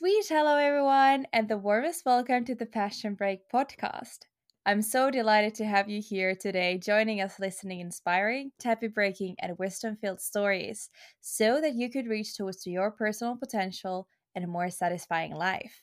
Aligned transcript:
sweet 0.00 0.24
hello, 0.30 0.56
everyone, 0.56 1.26
and 1.30 1.46
the 1.46 1.58
warmest 1.58 2.06
welcome 2.06 2.42
to 2.42 2.54
the 2.54 2.64
Passion 2.64 3.12
Break 3.12 3.40
podcast. 3.52 4.20
I'm 4.64 4.80
so 4.80 5.10
delighted 5.10 5.54
to 5.56 5.66
have 5.66 5.90
you 5.90 6.00
here 6.00 6.34
today, 6.34 6.78
joining 6.78 7.20
us 7.20 7.38
listening 7.38 7.80
inspiring, 7.80 8.50
tappy 8.58 8.88
breaking, 8.88 9.36
and 9.40 9.58
wisdom 9.58 9.98
filled 10.00 10.22
stories 10.22 10.88
so 11.20 11.60
that 11.60 11.74
you 11.74 11.90
could 11.90 12.06
reach 12.06 12.34
towards 12.34 12.66
your 12.66 12.90
personal 12.90 13.36
potential 13.36 14.08
and 14.34 14.42
a 14.42 14.48
more 14.48 14.70
satisfying 14.70 15.34
life. 15.34 15.82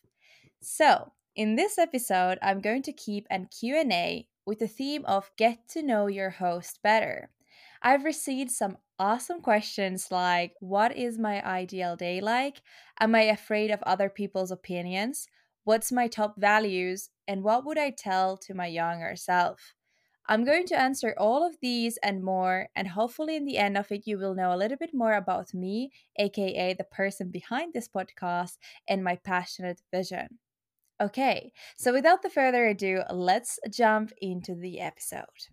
So, 0.63 1.11
in 1.36 1.55
this 1.55 1.77
episode, 1.77 2.39
I'm 2.41 2.59
going 2.59 2.81
to 2.84 2.93
keep 2.93 3.27
an 3.29 3.47
Q&A 3.59 4.27
with 4.47 4.57
the 4.57 4.68
theme 4.68 5.05
of 5.05 5.29
get 5.38 5.59
to 5.73 5.84
know 5.84 6.07
your 6.07 6.31
host 6.31 6.79
better. 6.81 7.29
I've 7.84 8.04
received 8.04 8.50
some 8.50 8.78
awesome 9.00 9.42
questions 9.42 10.11
like 10.11 10.54
What 10.60 10.96
is 10.96 11.18
my 11.19 11.46
ideal 11.46 11.96
day 11.96 12.21
like? 12.21 12.61
Am 13.00 13.15
I 13.15 13.23
afraid 13.23 13.71
of 13.71 13.82
other 13.83 14.10
people's 14.10 14.51
opinions? 14.51 15.28
What's 15.64 15.92
my 15.92 16.07
top 16.07 16.36
values? 16.37 17.10
And 17.28 17.43
what 17.43 17.65
would 17.65 17.78
I 17.78 17.92
tell 17.92 18.37
to 18.37 18.54
my 18.54 18.68
younger 18.68 19.15
self? 19.15 19.73
I'm 20.29 20.43
going 20.43 20.65
to 20.68 20.79
answer 20.79 21.15
all 21.18 21.47
of 21.47 21.56
these 21.61 21.97
and 22.04 22.21
more, 22.21 22.68
and 22.75 22.89
hopefully, 22.89 23.37
in 23.37 23.46
the 23.46 23.57
end 23.57 23.78
of 23.78 23.92
it, 23.92 24.06
you 24.06 24.18
will 24.18 24.36
know 24.36 24.54
a 24.54 24.57
little 24.57 24.78
bit 24.78 24.93
more 24.93 25.14
about 25.14 25.54
me, 25.54 25.92
aka 26.20 26.73
the 26.73 26.84
person 26.84 27.32
behind 27.32 27.73
this 27.73 27.87
podcast, 27.87 28.57
and 28.89 29.04
my 29.04 29.15
passionate 29.15 29.82
vision. 29.93 30.39
Okay, 31.00 31.54
so 31.78 31.93
without 31.93 32.23
the 32.23 32.30
further 32.30 32.66
ado, 32.66 33.03
let's 33.09 33.58
jump 33.70 34.11
into 34.20 34.53
the 34.53 34.81
episode. 34.81 35.48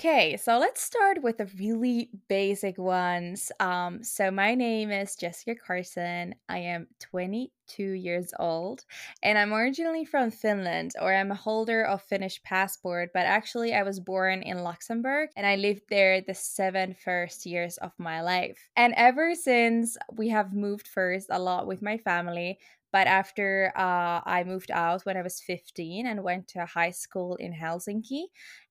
Okay, 0.00 0.36
so 0.36 0.58
let's 0.58 0.80
start 0.80 1.22
with 1.24 1.38
the 1.38 1.46
really 1.58 2.08
basic 2.28 2.78
ones. 2.78 3.50
Um, 3.58 4.04
so 4.04 4.30
my 4.30 4.54
name 4.54 4.92
is 4.92 5.16
Jessica 5.16 5.56
Carson. 5.56 6.36
I 6.48 6.58
am 6.58 6.86
22 7.00 7.90
years 7.90 8.32
old, 8.38 8.84
and 9.24 9.36
I'm 9.36 9.52
originally 9.52 10.04
from 10.04 10.30
Finland, 10.30 10.92
or 11.02 11.12
I'm 11.12 11.32
a 11.32 11.34
holder 11.34 11.82
of 11.82 12.00
Finnish 12.00 12.40
passport. 12.44 13.10
But 13.12 13.26
actually, 13.26 13.74
I 13.74 13.82
was 13.82 13.98
born 13.98 14.42
in 14.44 14.62
Luxembourg, 14.62 15.30
and 15.36 15.44
I 15.44 15.56
lived 15.56 15.82
there 15.90 16.20
the 16.20 16.34
seven 16.34 16.94
first 16.94 17.44
years 17.44 17.76
of 17.78 17.90
my 17.98 18.20
life. 18.20 18.70
And 18.76 18.94
ever 18.96 19.34
since, 19.34 19.96
we 20.12 20.28
have 20.28 20.52
moved 20.52 20.86
first 20.86 21.26
a 21.28 21.40
lot 21.40 21.66
with 21.66 21.82
my 21.82 21.98
family. 21.98 22.60
But 22.92 23.06
after 23.06 23.72
uh, 23.76 24.20
I 24.24 24.44
moved 24.44 24.70
out 24.70 25.04
when 25.04 25.16
I 25.16 25.22
was 25.22 25.40
15 25.40 26.06
and 26.06 26.22
went 26.24 26.48
to 26.48 26.64
high 26.66 26.90
school 26.90 27.36
in 27.36 27.52
Helsinki, 27.52 28.24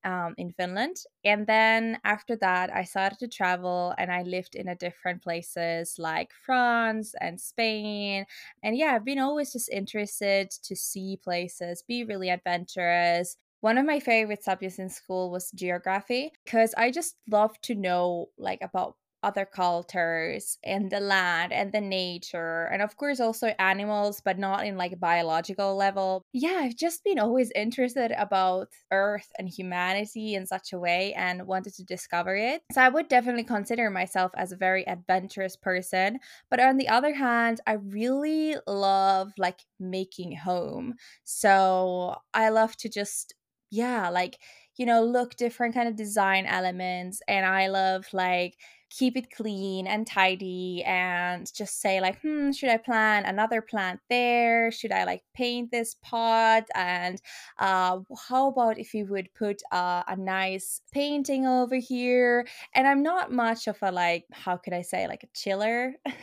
um, 0.04 0.34
in 0.38 0.52
Finland. 0.52 0.98
And 1.24 1.48
then 1.48 2.00
after 2.04 2.36
that, 2.38 2.74
I 2.74 2.84
started 2.84 3.20
to 3.20 3.28
travel 3.28 3.94
and 3.98 4.12
I 4.12 4.24
lived 4.24 4.56
in 4.56 4.68
a 4.68 4.76
different 4.76 5.22
places 5.22 5.96
like 5.98 6.32
France 6.34 7.14
and 7.20 7.40
Spain. 7.40 8.26
And 8.64 8.78
yeah, 8.78 8.94
I've 8.96 9.06
been 9.06 9.20
always 9.20 9.54
just 9.54 9.70
interested 9.70 10.52
to 10.52 10.76
see 10.76 11.18
places, 11.24 11.84
be 11.88 12.04
really 12.04 12.30
adventurous, 12.30 13.38
one 13.62 13.78
of 13.78 13.86
my 13.86 14.00
favorite 14.00 14.44
subjects 14.44 14.78
in 14.78 14.88
school 14.90 15.32
was 15.32 15.52
geography 15.52 16.32
because 16.46 16.74
I 16.78 16.92
just 16.92 17.18
love 17.30 17.60
to 17.62 17.74
know 17.76 18.30
like 18.38 18.60
about 18.62 18.98
other 19.28 19.46
cultures 19.46 20.58
and 20.64 20.90
the 20.92 21.00
land 21.00 21.52
and 21.52 21.72
the 21.72 21.82
nature 21.82 22.66
and 22.72 22.82
of 22.82 22.96
course 23.02 23.20
also 23.20 23.48
animals 23.60 24.22
but 24.24 24.38
not 24.40 24.66
in 24.66 24.78
like 24.78 25.00
biological 25.00 25.76
level. 25.76 26.24
Yeah 26.34 26.60
i've 26.64 26.76
just 26.76 27.04
been 27.04 27.20
always 27.20 27.52
interested 27.64 28.12
about 28.26 28.68
earth 28.92 29.30
and 29.38 29.48
humanity 29.50 30.36
in 30.36 30.46
such 30.46 30.74
a 30.74 30.80
way 30.80 31.14
and 31.14 31.46
wanted 31.48 31.74
to 31.76 31.84
discover 31.84 32.36
it. 32.36 32.62
So 32.72 32.82
i 32.82 32.90
would 32.90 33.08
definitely 33.10 33.44
consider 33.44 33.90
myself 33.90 34.32
as 34.36 34.52
a 34.52 34.58
very 34.68 34.88
adventurous 34.88 35.56
person 35.56 36.20
but 36.50 36.60
on 36.60 36.78
the 36.78 36.88
other 36.88 37.14
hand 37.14 37.60
i 37.68 37.74
really 37.74 38.56
love 38.68 39.34
like 39.38 39.62
making 39.80 40.36
home. 40.36 40.94
So 41.24 42.16
i 42.34 42.50
love 42.50 42.76
to 42.78 42.90
just 42.90 43.34
yeah 43.70 44.10
like 44.10 44.38
you 44.78 44.86
know 44.86 45.04
look 45.04 45.36
different 45.36 45.74
kind 45.74 45.90
of 45.90 45.96
design 45.96 46.46
elements 46.46 47.22
and 47.28 47.46
i 47.46 47.68
love 47.68 48.06
like 48.14 48.56
keep 48.90 49.18
it 49.18 49.32
clean 49.32 49.88
and 49.88 50.08
tidy 50.08 50.84
and 50.86 51.52
just 51.54 51.82
say 51.82 52.00
like 52.02 52.22
hmm 52.22 52.52
should 52.52 52.70
i 52.70 52.78
plant 52.78 53.26
another 53.26 53.62
plant 53.62 54.00
there? 54.10 54.72
Should 54.72 54.92
i 54.92 55.04
like 55.04 55.24
paint 55.36 55.72
this 55.72 55.96
pot? 56.02 56.64
And 56.76 57.22
uh 57.60 58.00
how 58.28 58.48
about 58.50 58.80
if 58.80 58.94
you 58.94 59.06
would 59.08 59.34
put 59.34 59.62
uh, 59.72 60.04
a 60.08 60.16
nice 60.16 60.82
painting 60.94 61.46
over 61.46 61.76
here? 61.76 62.48
And 62.74 62.88
i'm 62.88 63.04
not 63.04 63.32
much 63.32 63.68
of 63.68 63.78
a 63.82 63.92
like 63.92 64.26
how 64.32 64.58
could 64.58 64.74
i 64.74 64.82
say 64.82 65.08
like 65.08 65.24
a 65.24 65.28
chiller. 65.34 65.94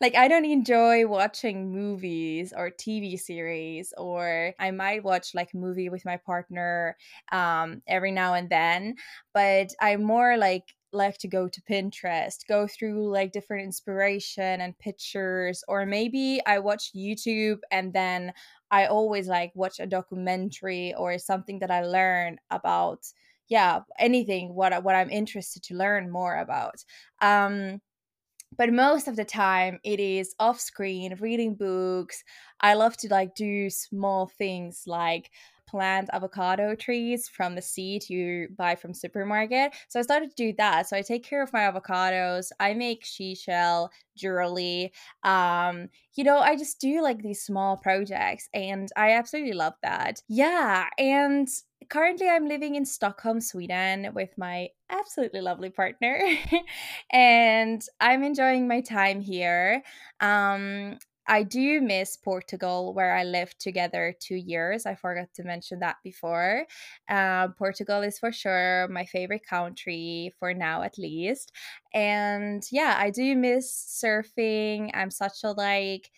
Like 0.00 0.14
i 0.16 0.28
don't 0.28 0.44
enjoy 0.44 1.06
watching 1.06 1.72
movies 1.72 2.52
or 2.56 2.70
tv 2.70 3.18
series 3.18 3.92
or 3.96 4.54
i 4.58 4.70
might 4.70 5.04
watch 5.04 5.34
like 5.34 5.50
a 5.54 5.56
movie 5.56 5.88
with 5.88 6.04
my 6.04 6.16
partner 6.16 6.96
um 7.32 7.82
every 7.86 8.10
now 8.10 8.34
and 8.34 8.48
then 8.50 8.96
but 9.32 9.72
i'm 9.80 10.02
more 10.02 10.36
like 10.36 10.64
like 10.92 11.18
to 11.18 11.28
go 11.28 11.48
to 11.48 11.62
Pinterest, 11.62 12.46
go 12.48 12.66
through 12.66 13.10
like 13.10 13.32
different 13.32 13.64
inspiration 13.64 14.60
and 14.60 14.78
pictures, 14.78 15.62
or 15.68 15.86
maybe 15.86 16.40
I 16.46 16.58
watch 16.58 16.92
YouTube 16.94 17.58
and 17.70 17.92
then 17.92 18.32
I 18.70 18.86
always 18.86 19.28
like 19.28 19.52
watch 19.54 19.80
a 19.80 19.86
documentary 19.86 20.94
or 20.94 21.18
something 21.18 21.58
that 21.60 21.70
I 21.70 21.84
learn 21.84 22.38
about 22.50 23.06
yeah 23.48 23.80
anything 23.98 24.54
what 24.54 24.84
what 24.84 24.94
I'm 24.94 25.10
interested 25.10 25.62
to 25.64 25.74
learn 25.74 26.10
more 26.10 26.36
about. 26.36 26.84
Um, 27.20 27.80
but 28.56 28.72
most 28.72 29.06
of 29.08 29.16
the 29.16 29.24
time 29.24 29.78
it 29.84 30.00
is 30.00 30.34
off 30.38 30.60
screen 30.60 31.14
reading 31.20 31.54
books 31.54 32.24
i 32.60 32.74
love 32.74 32.96
to 32.96 33.08
like 33.08 33.34
do 33.34 33.70
small 33.70 34.26
things 34.26 34.84
like 34.86 35.30
plant 35.70 36.10
avocado 36.12 36.74
trees 36.74 37.28
from 37.28 37.54
the 37.54 37.62
seed 37.62 38.10
you 38.10 38.48
buy 38.56 38.74
from 38.74 38.92
supermarket. 38.92 39.72
So 39.88 40.00
I 40.00 40.02
started 40.02 40.30
to 40.30 40.36
do 40.36 40.52
that. 40.58 40.88
So 40.88 40.96
I 40.96 41.02
take 41.02 41.24
care 41.24 41.42
of 41.42 41.52
my 41.52 41.60
avocados. 41.60 42.50
I 42.58 42.74
make 42.74 43.06
seashell 43.06 43.92
jewelry. 44.16 44.92
Um, 45.22 45.88
you 46.14 46.24
know, 46.24 46.38
I 46.38 46.56
just 46.56 46.80
do 46.80 47.02
like 47.02 47.22
these 47.22 47.42
small 47.42 47.76
projects 47.76 48.48
and 48.52 48.88
I 48.96 49.12
absolutely 49.12 49.52
love 49.52 49.74
that. 49.82 50.22
Yeah, 50.28 50.88
and 50.98 51.48
currently 51.88 52.28
I'm 52.28 52.48
living 52.48 52.74
in 52.74 52.84
Stockholm, 52.84 53.40
Sweden 53.40 54.12
with 54.12 54.36
my 54.36 54.68
absolutely 54.90 55.40
lovely 55.40 55.70
partner 55.70 56.20
and 57.12 57.80
I'm 58.00 58.24
enjoying 58.24 58.66
my 58.66 58.80
time 58.80 59.20
here. 59.20 59.82
Um 60.20 60.98
I 61.30 61.44
do 61.44 61.80
miss 61.80 62.16
Portugal, 62.16 62.92
where 62.92 63.14
I 63.14 63.22
lived 63.24 63.60
together 63.60 64.14
two 64.20 64.34
years. 64.36 64.84
I 64.84 64.96
forgot 64.96 65.32
to 65.34 65.44
mention 65.44 65.78
that 65.78 65.96
before. 66.02 66.66
Uh, 67.08 67.48
Portugal 67.56 68.02
is 68.02 68.18
for 68.18 68.32
sure 68.32 68.88
my 68.88 69.04
favorite 69.04 69.46
country 69.46 70.34
for 70.38 70.52
now, 70.54 70.82
at 70.82 70.98
least. 70.98 71.52
And 71.94 72.62
yeah, 72.72 72.96
I 72.98 73.10
do 73.10 73.36
miss 73.36 73.72
surfing. 74.04 74.90
I'm 74.94 75.10
such 75.12 75.44
a 75.44 75.52
like 75.52 76.10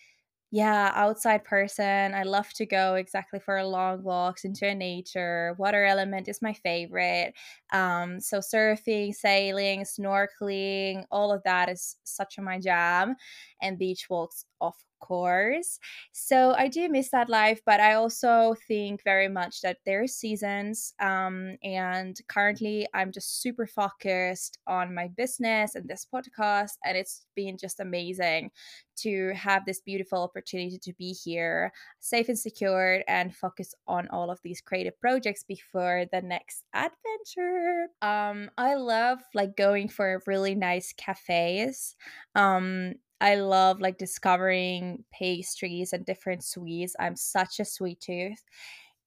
yeah, 0.51 0.91
outside 0.93 1.43
person. 1.43 2.13
I 2.13 2.21
love 2.23 2.53
to 2.53 2.65
go 2.67 2.93
exactly 2.93 3.39
for 3.39 3.63
long 3.65 4.03
walks 4.03 4.45
into 4.45 4.73
nature. 4.75 5.55
Water 5.57 5.83
element 5.83 6.27
is 6.27 6.43
my 6.43 6.53
favorite. 6.53 7.33
Um, 7.71 8.19
so 8.19 8.37
surfing, 8.37 9.15
sailing, 9.15 9.81
snorkeling, 9.81 11.05
all 11.09 11.31
of 11.33 11.41
that 11.43 11.69
is 11.69 11.97
such 12.03 12.37
a 12.37 12.41
my 12.43 12.59
jam. 12.59 13.15
And 13.63 13.79
beach 13.79 14.07
walks, 14.11 14.45
of 14.61 14.75
course. 15.03 15.79
So 16.13 16.53
I 16.57 16.69
do 16.69 16.87
miss 16.87 17.09
that 17.09 17.29
life, 17.29 17.59
but 17.65 17.81
I 17.81 17.95
also 17.95 18.55
think 18.67 19.03
very 19.03 19.27
much 19.27 19.61
that 19.61 19.77
there's 19.85 20.15
seasons. 20.15 20.93
Um, 20.99 21.57
and 21.61 22.17
currently, 22.29 22.87
I'm 22.93 23.11
just 23.11 23.41
super 23.41 23.67
focused 23.67 24.59
on 24.65 24.95
my 24.95 25.09
business 25.09 25.75
and 25.75 25.87
this 25.89 26.07
podcast, 26.11 26.77
and 26.85 26.97
it's 26.97 27.25
been 27.35 27.57
just 27.57 27.81
amazing 27.81 28.51
to 28.95 29.33
have 29.33 29.65
this 29.65 29.81
beautiful 29.81 30.21
opportunity 30.21 30.77
to 30.77 30.93
be 30.93 31.11
here, 31.11 31.73
safe 31.99 32.29
and 32.29 32.39
secured, 32.39 33.03
and 33.07 33.35
focus 33.35 33.73
on 33.87 34.07
all 34.09 34.29
of 34.31 34.39
these 34.43 34.61
creative 34.61 34.97
projects 35.01 35.43
before 35.43 36.05
the 36.11 36.21
next 36.21 36.63
adventure. 36.73 37.87
Um, 38.01 38.51
I 38.57 38.75
love 38.75 39.19
like 39.33 39.57
going 39.57 39.89
for 39.89 40.21
really 40.27 40.55
nice 40.55 40.93
cafes. 40.93 41.95
Um, 42.35 42.93
I 43.23 43.35
love 43.35 43.81
like 43.81 43.97
discovering 43.97 45.05
pastries 45.13 45.93
and 45.93 46.05
different 46.05 46.43
sweets. 46.43 46.95
I'm 46.99 47.15
such 47.15 47.59
a 47.59 47.65
sweet 47.65 48.01
tooth. 48.01 48.43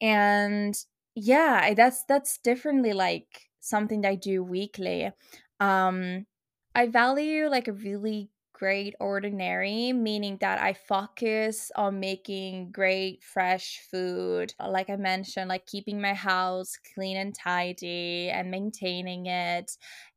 And 0.01 0.75
yeah, 1.15 1.75
that's 1.75 2.05
that's 2.05 2.39
differently 2.39 2.93
like 2.93 3.51
something 3.61 4.03
that 4.03 4.09
I 4.11 4.15
do 4.17 4.43
weekly. 4.43 5.13
Um 5.61 6.27
I 6.75 6.87
value 6.89 7.49
like 7.49 7.69
a 7.69 7.73
really 7.73 8.31
great 8.53 8.95
ordinary, 9.01 9.93
meaning 9.93 10.39
that 10.41 10.61
I 10.61 10.73
focus 10.75 11.71
on 11.77 12.01
making 12.01 12.73
great 12.73 13.23
fresh 13.23 13.81
food. 13.91 14.55
Like 14.61 14.91
I 14.91 14.97
mentioned, 14.97 15.49
like 15.49 15.67
keeping 15.67 16.01
my 16.01 16.15
house 16.15 16.77
clean 16.95 17.17
and 17.17 17.35
tidy 17.35 18.31
and 18.31 18.51
maintaining 18.51 19.27
it 19.27 19.77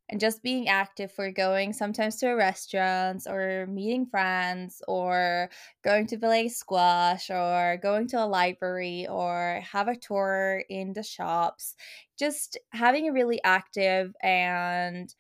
and 0.10 0.20
just 0.20 0.42
being 0.44 0.68
active 0.68 1.12
for 1.12 1.32
going 1.32 1.72
sometimes 1.74 2.18
to 2.18 2.30
restaurants 2.32 3.28
or 3.28 3.68
meeting 3.68 4.06
friends 4.08 4.82
or 4.88 5.50
going 5.84 6.08
to 6.08 6.18
play 6.18 6.50
squash 6.50 7.30
or 7.30 7.78
going 7.82 8.08
to 8.08 8.24
a 8.24 8.26
library 8.26 9.08
or 9.08 9.62
have 9.64 9.88
a 9.88 9.96
tour 9.96 10.64
in 10.70 10.94
the 10.94 11.04
shops. 11.04 11.76
Just 12.18 12.58
having 12.74 13.08
a 13.08 13.14
really 13.14 13.42
active 13.44 14.16
and 14.22 15.14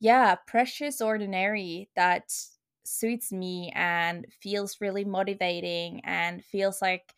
yeah 0.00 0.34
precious 0.46 1.00
ordinary 1.00 1.90
that 1.96 2.32
suits 2.84 3.32
me 3.32 3.72
and 3.74 4.26
feels 4.40 4.80
really 4.80 5.04
motivating 5.04 6.00
and 6.04 6.44
feels 6.44 6.80
like 6.82 7.14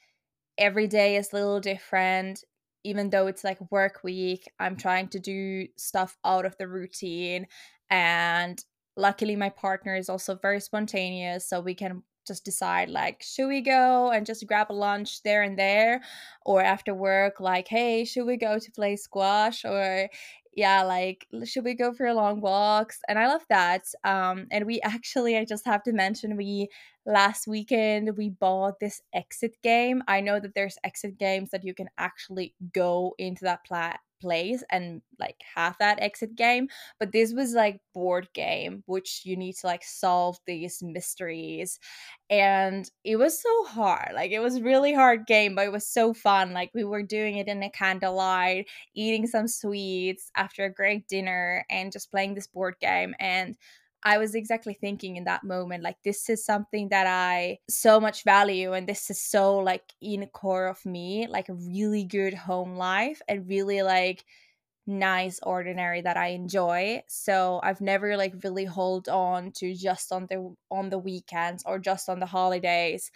every 0.59 0.87
day 0.87 1.17
is 1.17 1.33
a 1.33 1.37
little 1.37 1.61
different 1.61 2.45
even 2.85 3.11
though 3.11 3.27
it's 3.27 3.44
like 3.44 3.59
work 3.71 4.00
week, 4.03 4.50
I'm 4.59 4.77
trying 4.77 5.09
to 5.09 5.21
do 5.21 5.67
stuff 5.77 6.17
out 6.25 6.47
of 6.47 6.56
the 6.59 6.69
routine. 6.69 7.47
And 7.91 8.62
luckily, 8.97 9.37
my 9.37 9.50
partner 9.50 9.97
is 9.97 10.09
also 10.09 10.35
very 10.37 10.61
spontaneous. 10.61 11.49
So 11.49 11.61
we 11.61 11.75
can 11.75 12.03
just 12.27 12.44
decide, 12.44 12.91
like, 12.91 13.23
should 13.23 13.49
we 13.49 13.61
go 13.61 14.11
and 14.11 14.27
just 14.27 14.47
grab 14.47 14.69
a 14.71 14.75
lunch 14.75 15.23
there 15.23 15.43
and 15.43 15.59
there? 15.59 16.03
Or 16.44 16.62
after 16.62 16.94
work, 16.94 17.41
like, 17.41 17.67
hey, 17.69 18.05
should 18.05 18.27
we 18.27 18.37
go 18.37 18.59
to 18.59 18.71
play 18.73 18.97
squash? 18.97 19.65
Or 19.65 20.09
yeah, 20.55 20.82
like, 20.82 21.26
should 21.44 21.64
we 21.64 21.75
go 21.75 21.93
for 21.93 22.12
long 22.12 22.41
walks? 22.41 23.00
And 23.08 23.19
I 23.19 23.29
love 23.29 23.44
that. 23.50 23.85
Um, 24.05 24.47
and 24.50 24.67
we 24.67 24.81
actually, 24.85 25.37
I 25.37 25.44
just 25.44 25.64
have 25.67 25.82
to 25.85 25.93
mention, 25.93 26.37
we 26.37 26.69
last 27.06 27.47
weekend 27.47 28.17
we 28.17 28.31
bought 28.31 28.81
this 28.81 29.00
exit 29.14 29.56
game. 29.62 30.02
I 30.08 30.20
know 30.20 30.41
that 30.41 30.55
there's 30.55 30.79
exit 30.85 31.19
games 31.19 31.50
that 31.50 31.64
you 31.64 31.75
can 31.75 31.88
actually 31.99 32.55
go 32.73 33.14
into 33.19 33.44
that 33.44 33.64
pla- 33.64 33.97
place 34.21 34.63
and 34.71 35.03
like 35.19 35.37
have 35.55 35.77
that 35.79 36.01
exit 36.01 36.35
game, 36.37 36.69
but 36.99 37.13
this 37.13 37.33
was 37.33 37.55
like 37.55 37.81
board 37.95 38.29
game 38.35 38.83
which 38.87 39.23
you 39.25 39.37
need 39.37 39.55
to 39.55 39.67
like 39.67 39.83
solve 39.85 40.39
these 40.47 40.83
mysteries. 40.83 41.79
And 42.29 42.89
it 43.05 43.17
was 43.17 43.41
so 43.43 43.65
hard. 43.65 44.13
Like 44.15 44.31
it 44.31 44.39
was 44.39 44.63
really 44.63 44.95
hard 44.95 45.27
game, 45.27 45.55
but 45.57 45.67
it 45.67 45.73
was 45.73 45.87
so 45.89 46.15
fun. 46.15 46.53
Like 46.53 46.71
we 46.75 46.85
were 46.85 47.03
doing 47.03 47.37
it 47.37 47.49
in 47.49 47.63
a 47.63 47.71
candlelight, 47.71 48.69
eating 48.95 49.27
some 49.27 49.49
sweets 49.49 50.31
after 50.37 50.65
a 50.65 50.73
great 50.73 51.09
dinner 51.09 51.65
and 51.71 51.91
just 51.93 52.11
playing 52.11 52.35
this 52.35 52.47
board 52.47 52.77
game 52.81 53.15
and 53.19 53.57
I 54.02 54.19
was 54.19 54.35
exactly 54.35 54.75
thinking 54.75 55.17
in 55.17 55.25
that 55.25 55.44
moment, 55.44 55.82
like, 55.82 55.97
this 56.05 56.29
is 56.31 56.44
something 56.44 56.88
that 56.91 57.06
I 57.06 57.58
so 57.69 58.00
much 58.00 58.25
value, 58.25 58.73
and 58.73 58.88
this 58.88 59.11
is 59.11 59.20
so, 59.23 59.58
like, 59.58 59.93
in 60.00 60.26
core 60.29 60.67
of 60.69 60.85
me, 60.87 61.26
like, 61.29 61.49
a 61.49 61.55
really 61.55 62.05
good 62.05 62.35
home 62.35 62.76
life 62.76 63.20
and 63.29 63.49
really, 63.49 63.82
like, 63.82 64.25
nice 64.87 65.38
ordinary 65.43 66.00
that 66.02 66.17
I 66.17 66.29
enjoy. 66.29 67.02
So 67.08 67.61
I've 67.62 67.81
never 67.81 68.17
like 68.17 68.35
really 68.43 68.64
hold 68.64 69.08
on 69.08 69.52
to 69.52 69.75
just 69.75 70.11
on 70.12 70.26
the 70.29 70.55
on 70.70 70.91
the 70.91 70.99
weekends 70.99 71.62
or 71.67 71.79
just 71.79 72.08
on 72.08 72.19
the 72.20 72.26
holidays. 72.26 73.11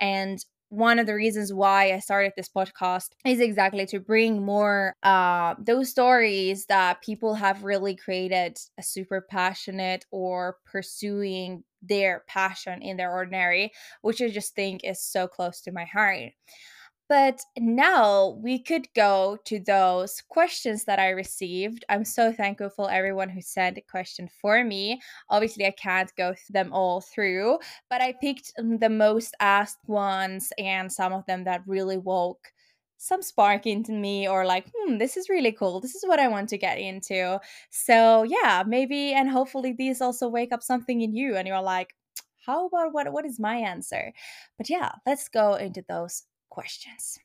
And 0.00 0.44
one 0.70 0.98
of 1.00 1.06
the 1.06 1.14
reasons 1.14 1.52
why 1.52 1.92
I 1.92 1.98
started 1.98 2.32
this 2.36 2.48
podcast 2.48 3.08
is 3.26 3.40
exactly 3.40 3.86
to 3.86 3.98
bring 4.00 4.42
more 4.42 4.94
uh, 5.02 5.54
those 5.58 5.90
stories 5.90 6.66
that 6.66 7.02
people 7.02 7.34
have 7.34 7.64
really 7.64 7.96
created 7.96 8.56
a 8.78 8.82
super 8.82 9.20
passionate 9.20 10.06
or 10.12 10.56
pursuing 10.64 11.64
their 11.82 12.24
passion 12.28 12.82
in 12.82 12.96
their 12.96 13.10
ordinary, 13.12 13.72
which 14.02 14.22
I 14.22 14.28
just 14.28 14.54
think 14.54 14.82
is 14.84 15.02
so 15.02 15.26
close 15.26 15.60
to 15.62 15.72
my 15.72 15.84
heart. 15.84 16.32
But 17.10 17.40
now 17.58 18.38
we 18.40 18.60
could 18.60 18.86
go 18.94 19.36
to 19.44 19.58
those 19.58 20.22
questions 20.28 20.84
that 20.84 21.00
I 21.00 21.10
received. 21.10 21.84
I'm 21.88 22.04
so 22.04 22.32
thankful 22.32 22.70
for 22.70 22.88
everyone 22.90 23.28
who 23.28 23.42
sent 23.42 23.78
a 23.78 23.80
question 23.82 24.28
for 24.40 24.62
me. 24.62 25.00
Obviously, 25.28 25.66
I 25.66 25.72
can't 25.72 26.14
go 26.16 26.34
them 26.50 26.72
all 26.72 27.00
through, 27.00 27.58
but 27.90 28.00
I 28.00 28.14
picked 28.20 28.52
the 28.56 28.88
most 28.88 29.34
asked 29.40 29.88
ones 29.88 30.52
and 30.56 30.92
some 30.92 31.12
of 31.12 31.26
them 31.26 31.42
that 31.44 31.62
really 31.66 31.98
woke 31.98 32.52
some 32.98 33.22
spark 33.22 33.66
into 33.66 33.92
me 33.92 34.28
or 34.28 34.44
like, 34.46 34.70
hmm, 34.76 34.98
this 34.98 35.16
is 35.16 35.28
really 35.28 35.52
cool. 35.52 35.80
This 35.80 35.96
is 35.96 36.04
what 36.06 36.20
I 36.20 36.28
want 36.28 36.48
to 36.50 36.58
get 36.58 36.78
into. 36.78 37.40
So, 37.70 38.22
yeah, 38.24 38.62
maybe 38.66 39.14
and 39.14 39.28
hopefully 39.30 39.72
these 39.72 40.00
also 40.00 40.28
wake 40.28 40.52
up 40.52 40.62
something 40.62 41.00
in 41.00 41.14
you 41.14 41.36
and 41.36 41.48
you're 41.48 41.62
like, 41.62 41.94
how 42.46 42.66
about 42.66 42.92
what 42.92 43.12
what 43.12 43.24
is 43.26 43.40
my 43.40 43.56
answer? 43.56 44.12
But 44.58 44.70
yeah, 44.70 44.92
let's 45.06 45.28
go 45.28 45.54
into 45.54 45.84
those 45.88 46.24
questions. 46.50 47.18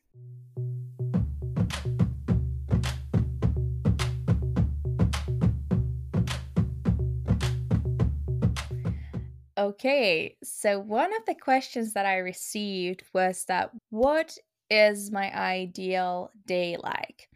Okay, 9.58 10.36
so 10.44 10.78
one 10.78 11.14
of 11.16 11.22
the 11.26 11.34
questions 11.34 11.94
that 11.94 12.04
I 12.04 12.18
received 12.18 13.02
was 13.14 13.44
that 13.48 13.70
what 13.90 14.36
is 14.68 15.10
my 15.10 15.34
ideal 15.34 16.30
day 16.46 16.76
like? 16.82 17.28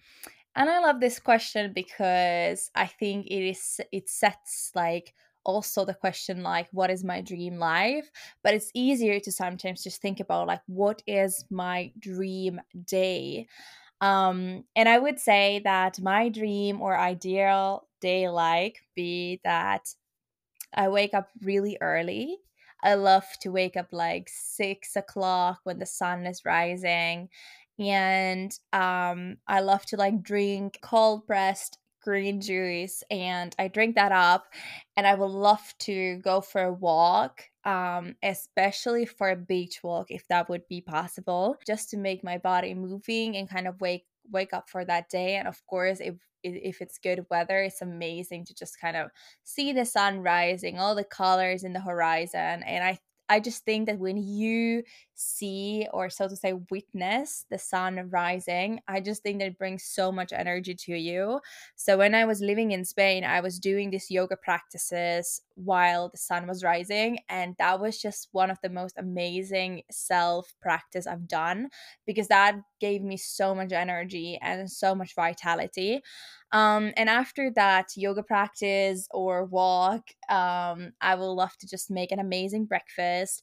And 0.54 0.68
I 0.68 0.80
love 0.80 1.00
this 1.00 1.18
question 1.18 1.72
because 1.74 2.70
I 2.74 2.86
think 2.86 3.26
it 3.26 3.48
is 3.48 3.80
it 3.90 4.08
sets 4.10 4.70
like 4.74 5.14
also 5.44 5.84
the 5.84 5.94
question 5.94 6.42
like 6.42 6.68
what 6.72 6.90
is 6.90 7.04
my 7.04 7.20
dream 7.20 7.58
life? 7.58 8.10
But 8.42 8.54
it's 8.54 8.70
easier 8.74 9.20
to 9.20 9.32
sometimes 9.32 9.82
just 9.82 10.00
think 10.02 10.20
about 10.20 10.46
like 10.46 10.62
what 10.66 11.02
is 11.06 11.44
my 11.50 11.92
dream 11.98 12.60
day? 12.84 13.46
Um 14.00 14.64
and 14.76 14.88
i 14.88 14.98
would 14.98 15.18
say 15.20 15.60
that 15.64 16.00
my 16.00 16.28
dream 16.28 16.80
or 16.82 16.98
ideal 16.98 17.88
day 18.00 18.28
like 18.30 18.80
be 18.96 19.40
that 19.44 19.94
i 20.74 20.88
wake 20.88 21.14
up 21.14 21.30
really 21.42 21.76
early. 21.80 22.38
I 22.82 22.94
love 22.94 23.26
to 23.42 23.50
wake 23.50 23.76
up 23.76 23.88
like 23.92 24.30
six 24.30 24.96
o'clock 24.96 25.60
when 25.64 25.78
the 25.78 25.86
sun 25.86 26.26
is 26.26 26.44
rising. 26.46 27.28
And 27.78 28.52
um 28.72 29.38
i 29.48 29.60
love 29.60 29.86
to 29.86 29.96
like 29.96 30.22
drink 30.22 30.78
cold 30.82 31.26
pressed 31.26 31.78
green 32.00 32.40
juice 32.40 33.02
and 33.10 33.54
I 33.58 33.68
drink 33.68 33.94
that 33.96 34.12
up 34.12 34.52
and 34.96 35.06
I 35.06 35.14
would 35.14 35.26
love 35.30 35.74
to 35.80 36.16
go 36.18 36.40
for 36.40 36.62
a 36.62 36.72
walk 36.72 37.44
um 37.64 38.16
especially 38.22 39.04
for 39.04 39.28
a 39.30 39.36
beach 39.36 39.82
walk 39.82 40.10
if 40.10 40.26
that 40.28 40.48
would 40.48 40.66
be 40.68 40.80
possible 40.80 41.56
just 41.66 41.90
to 41.90 41.98
make 41.98 42.24
my 42.24 42.38
body 42.38 42.72
moving 42.74 43.36
and 43.36 43.48
kind 43.50 43.68
of 43.68 43.80
wake 43.80 44.06
wake 44.30 44.52
up 44.54 44.70
for 44.70 44.84
that 44.84 45.10
day 45.10 45.36
and 45.36 45.46
of 45.46 45.64
course 45.66 46.00
if 46.00 46.16
if 46.42 46.80
it's 46.80 46.96
good 46.98 47.26
weather 47.30 47.58
it's 47.62 47.82
amazing 47.82 48.44
to 48.46 48.54
just 48.54 48.80
kind 48.80 48.96
of 48.96 49.10
see 49.44 49.72
the 49.72 49.84
sun 49.84 50.20
rising 50.20 50.78
all 50.78 50.94
the 50.94 51.04
colors 51.04 51.64
in 51.64 51.72
the 51.74 51.80
horizon 51.80 52.62
and 52.62 52.82
I 52.84 52.98
I 53.28 53.38
just 53.38 53.64
think 53.64 53.86
that 53.86 53.98
when 54.00 54.16
you 54.16 54.82
see 55.20 55.86
or 55.92 56.08
so 56.08 56.28
to 56.28 56.34
say 56.36 56.54
witness 56.70 57.44
the 57.50 57.58
sun 57.58 58.08
rising, 58.10 58.80
I 58.88 59.00
just 59.00 59.22
think 59.22 59.38
that 59.40 59.46
it 59.48 59.58
brings 59.58 59.84
so 59.84 60.10
much 60.10 60.32
energy 60.32 60.74
to 60.74 60.94
you. 60.96 61.40
So 61.76 61.98
when 61.98 62.14
I 62.14 62.24
was 62.24 62.40
living 62.40 62.72
in 62.72 62.84
Spain, 62.84 63.24
I 63.24 63.40
was 63.40 63.58
doing 63.58 63.90
these 63.90 64.10
yoga 64.10 64.36
practices 64.36 65.42
while 65.54 66.08
the 66.08 66.16
sun 66.16 66.46
was 66.46 66.64
rising 66.64 67.18
and 67.28 67.54
that 67.58 67.80
was 67.80 68.00
just 68.00 68.28
one 68.32 68.50
of 68.50 68.58
the 68.62 68.70
most 68.70 68.96
amazing 68.96 69.82
self 69.90 70.54
practice 70.60 71.06
I've 71.06 71.28
done 71.28 71.68
because 72.06 72.28
that 72.28 72.56
gave 72.80 73.02
me 73.02 73.16
so 73.16 73.54
much 73.54 73.72
energy 73.72 74.38
and 74.40 74.70
so 74.70 74.94
much 74.94 75.14
vitality. 75.14 76.00
Um, 76.52 76.92
and 76.96 77.08
after 77.08 77.50
that 77.52 77.96
yoga 77.96 78.22
practice 78.22 79.06
or 79.12 79.44
walk, 79.44 80.08
um, 80.28 80.92
I 81.00 81.14
will 81.14 81.36
love 81.36 81.56
to 81.58 81.68
just 81.68 81.90
make 81.90 82.10
an 82.10 82.18
amazing 82.18 82.64
breakfast 82.64 83.42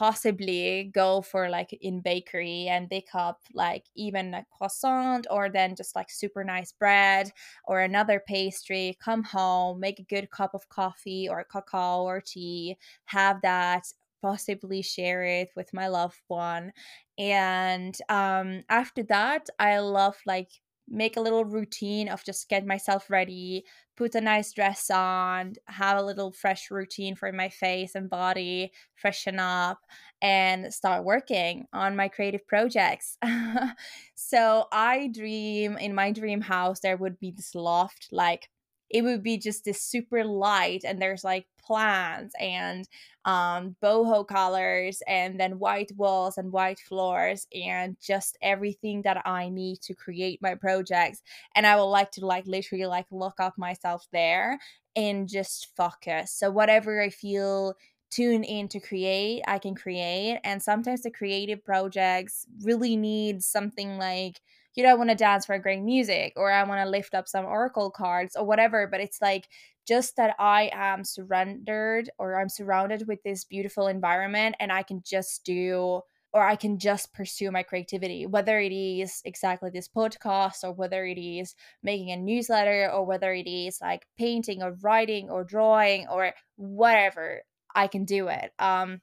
possibly 0.00 0.90
go 0.94 1.20
for 1.20 1.50
like 1.50 1.72
in 1.74 2.00
bakery 2.00 2.66
and 2.68 2.88
pick 2.88 3.08
up 3.14 3.42
like 3.52 3.84
even 3.94 4.32
a 4.32 4.46
croissant 4.50 5.26
or 5.30 5.50
then 5.50 5.76
just 5.76 5.94
like 5.94 6.10
super 6.10 6.42
nice 6.42 6.72
bread 6.72 7.30
or 7.64 7.80
another 7.80 8.18
pastry 8.26 8.96
come 8.98 9.22
home 9.22 9.78
make 9.78 9.98
a 10.00 10.02
good 10.14 10.30
cup 10.30 10.54
of 10.54 10.68
coffee 10.70 11.28
or 11.28 11.44
cacao 11.44 12.02
or 12.02 12.18
tea 12.20 12.78
have 13.04 13.42
that 13.42 13.84
possibly 14.22 14.80
share 14.82 15.22
it 15.22 15.50
with 15.56 15.72
my 15.74 15.88
loved 15.88 16.20
one. 16.28 16.72
And 17.18 17.96
um 18.08 18.62
after 18.68 19.02
that 19.04 19.48
i 19.58 19.78
love 19.80 20.16
like 20.26 20.50
make 20.88 21.16
a 21.16 21.20
little 21.20 21.44
routine 21.44 22.08
of 22.08 22.24
just 22.24 22.48
get 22.48 22.66
myself 22.66 23.08
ready, 23.10 23.64
put 24.00 24.14
a 24.14 24.20
nice 24.22 24.50
dress 24.54 24.90
on, 24.90 25.52
have 25.66 25.98
a 25.98 26.02
little 26.02 26.32
fresh 26.32 26.70
routine 26.70 27.14
for 27.14 27.30
my 27.32 27.50
face 27.50 27.94
and 27.94 28.08
body, 28.08 28.72
freshen 28.94 29.38
up, 29.38 29.78
and 30.22 30.72
start 30.72 31.04
working 31.04 31.66
on 31.74 31.94
my 31.94 32.08
creative 32.08 32.46
projects. 32.46 33.18
so 34.14 34.64
I 34.72 35.08
dream 35.08 35.76
in 35.76 35.94
my 35.94 36.12
dream 36.12 36.40
house, 36.40 36.80
there 36.80 36.96
would 36.96 37.20
be 37.20 37.30
this 37.30 37.54
loft 37.54 38.08
like 38.10 38.48
it 38.90 39.02
would 39.02 39.22
be 39.22 39.38
just 39.38 39.64
this 39.64 39.82
super 39.82 40.24
light 40.24 40.82
and 40.84 41.00
there's 41.00 41.24
like 41.24 41.46
plants 41.62 42.34
and 42.40 42.88
um, 43.24 43.76
boho 43.82 44.26
colors 44.26 45.02
and 45.06 45.38
then 45.38 45.58
white 45.58 45.92
walls 45.96 46.36
and 46.38 46.52
white 46.52 46.80
floors 46.80 47.46
and 47.54 47.96
just 48.00 48.36
everything 48.42 49.02
that 49.02 49.22
I 49.26 49.48
need 49.50 49.80
to 49.82 49.94
create 49.94 50.40
my 50.42 50.54
projects. 50.54 51.22
And 51.54 51.66
I 51.66 51.76
would 51.76 51.84
like 51.84 52.10
to 52.12 52.26
like 52.26 52.46
literally 52.46 52.86
like 52.86 53.06
look 53.10 53.38
up 53.38 53.56
myself 53.58 54.06
there 54.12 54.58
and 54.96 55.28
just 55.28 55.74
focus. 55.76 56.32
So 56.32 56.50
whatever 56.50 57.00
I 57.00 57.10
feel 57.10 57.74
tune 58.10 58.42
in 58.42 58.68
to 58.68 58.80
create, 58.80 59.42
I 59.46 59.58
can 59.58 59.74
create. 59.74 60.40
And 60.42 60.62
sometimes 60.62 61.02
the 61.02 61.10
creative 61.10 61.64
projects 61.64 62.46
really 62.62 62.96
need 62.96 63.42
something 63.42 63.98
like, 63.98 64.40
you 64.74 64.82
know, 64.82 64.90
I 64.90 64.94
want 64.94 65.10
to 65.10 65.16
dance 65.16 65.46
for 65.46 65.54
a 65.54 65.60
great 65.60 65.82
music 65.82 66.34
or 66.36 66.50
I 66.50 66.62
want 66.64 66.84
to 66.84 66.90
lift 66.90 67.14
up 67.14 67.28
some 67.28 67.44
oracle 67.44 67.90
cards 67.90 68.36
or 68.36 68.44
whatever. 68.44 68.86
But 68.86 69.00
it's 69.00 69.20
like 69.20 69.48
just 69.86 70.16
that 70.16 70.36
I 70.38 70.70
am 70.72 71.04
surrendered 71.04 72.10
or 72.18 72.40
I'm 72.40 72.48
surrounded 72.48 73.08
with 73.08 73.22
this 73.22 73.44
beautiful 73.44 73.88
environment 73.88 74.56
and 74.60 74.70
I 74.70 74.82
can 74.82 75.02
just 75.04 75.44
do 75.44 76.02
or 76.32 76.44
I 76.44 76.54
can 76.54 76.78
just 76.78 77.12
pursue 77.12 77.50
my 77.50 77.64
creativity, 77.64 78.24
whether 78.24 78.60
it 78.60 78.72
is 78.72 79.20
exactly 79.24 79.70
this 79.70 79.88
podcast 79.88 80.62
or 80.62 80.72
whether 80.72 81.04
it 81.04 81.18
is 81.18 81.56
making 81.82 82.12
a 82.12 82.16
newsletter 82.16 82.88
or 82.92 83.04
whether 83.04 83.32
it 83.32 83.48
is 83.48 83.80
like 83.80 84.06
painting 84.16 84.62
or 84.62 84.76
writing 84.80 85.28
or 85.28 85.42
drawing 85.42 86.06
or 86.08 86.32
whatever. 86.56 87.42
I 87.74 87.88
can 87.88 88.04
do 88.04 88.28
it. 88.28 88.52
Um, 88.60 89.00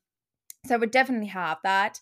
so 0.66 0.76
I 0.76 0.78
would 0.78 0.92
definitely 0.92 1.28
have 1.28 1.58
that. 1.64 2.00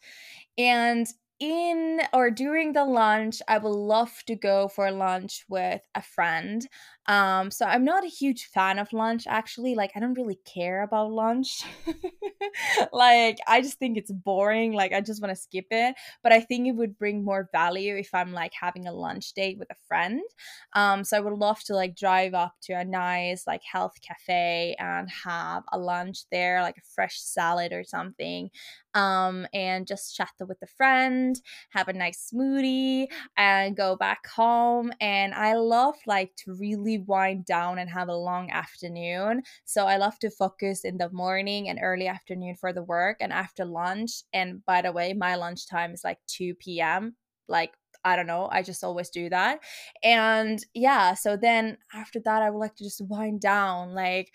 And 0.57 1.07
in 1.39 2.01
or 2.13 2.31
during 2.31 2.73
the 2.73 2.85
lunch, 2.85 3.41
I 3.47 3.57
would 3.57 3.69
love 3.69 4.23
to 4.27 4.35
go 4.35 4.67
for 4.67 4.91
lunch 4.91 5.45
with 5.49 5.81
a 5.93 6.01
friend. 6.01 6.65
Um, 7.07 7.51
so 7.51 7.65
I'm 7.65 7.85
not 7.85 8.03
a 8.03 8.07
huge 8.07 8.45
fan 8.45 8.79
of 8.79 8.91
lunch 8.91 9.25
actually. 9.27 9.75
Like 9.75 9.91
I 9.95 9.99
don't 9.99 10.15
really 10.15 10.39
care 10.45 10.81
about 10.83 11.11
lunch. 11.11 11.63
like 12.93 13.37
I 13.47 13.61
just 13.61 13.77
think 13.77 13.97
it's 13.97 14.11
boring. 14.11 14.73
Like 14.73 14.91
I 14.93 15.01
just 15.01 15.21
want 15.21 15.35
to 15.35 15.41
skip 15.41 15.67
it. 15.71 15.95
But 16.23 16.31
I 16.31 16.39
think 16.39 16.67
it 16.67 16.71
would 16.71 16.97
bring 16.97 17.23
more 17.23 17.49
value 17.51 17.95
if 17.95 18.09
I'm 18.13 18.33
like 18.33 18.53
having 18.59 18.87
a 18.87 18.93
lunch 18.93 19.33
date 19.33 19.57
with 19.59 19.69
a 19.71 19.75
friend. 19.87 20.21
Um, 20.73 21.03
so 21.03 21.17
I 21.17 21.19
would 21.19 21.33
love 21.33 21.61
to 21.65 21.75
like 21.75 21.95
drive 21.95 22.33
up 22.33 22.53
to 22.63 22.73
a 22.73 22.83
nice 22.83 23.45
like 23.45 23.61
health 23.69 23.93
cafe 24.01 24.75
and 24.79 25.09
have 25.25 25.63
a 25.71 25.77
lunch 25.77 26.19
there, 26.31 26.61
like 26.61 26.77
a 26.77 26.87
fresh 26.95 27.19
salad 27.21 27.71
or 27.71 27.83
something. 27.83 28.49
Um, 28.93 29.45
and 29.53 29.85
just 29.85 30.15
chat 30.15 30.29
with 30.39 30.57
a 30.63 30.67
friend, 30.67 31.39
have 31.71 31.89
a 31.89 31.93
nice 31.93 32.31
smoothie, 32.33 33.07
and 33.35 33.75
go 33.75 33.97
back 33.97 34.25
home. 34.27 34.93
And 35.01 35.33
I 35.33 35.55
love 35.55 35.95
like 36.07 36.33
to 36.45 36.53
really 36.53 36.94
wind 36.97 37.45
down 37.45 37.79
and 37.79 37.89
have 37.89 38.09
a 38.09 38.15
long 38.15 38.51
afternoon. 38.51 39.43
So 39.65 39.85
I 39.85 39.97
love 39.97 40.19
to 40.19 40.29
focus 40.29 40.85
in 40.85 40.97
the 40.97 41.09
morning 41.11 41.69
and 41.69 41.79
early 41.81 42.07
afternoon 42.07 42.55
for 42.55 42.73
the 42.73 42.83
work 42.83 43.17
and 43.19 43.33
after 43.33 43.65
lunch. 43.65 44.23
And 44.33 44.65
by 44.65 44.81
the 44.81 44.91
way, 44.91 45.13
my 45.13 45.35
lunch 45.35 45.67
time 45.67 45.93
is 45.93 46.03
like 46.03 46.19
2 46.27 46.55
p.m. 46.55 47.15
Like 47.47 47.73
I 48.03 48.15
don't 48.15 48.27
know. 48.27 48.47
I 48.51 48.61
just 48.61 48.83
always 48.83 49.09
do 49.09 49.29
that. 49.29 49.61
And 50.03 50.63
yeah, 50.75 51.15
so 51.15 51.35
then 51.37 51.77
after 51.93 52.19
that, 52.19 52.43
I 52.43 52.51
would 52.51 52.59
like 52.59 52.75
to 52.75 52.83
just 52.83 53.01
wind 53.01 53.41
down, 53.41 53.95
like 53.95 54.31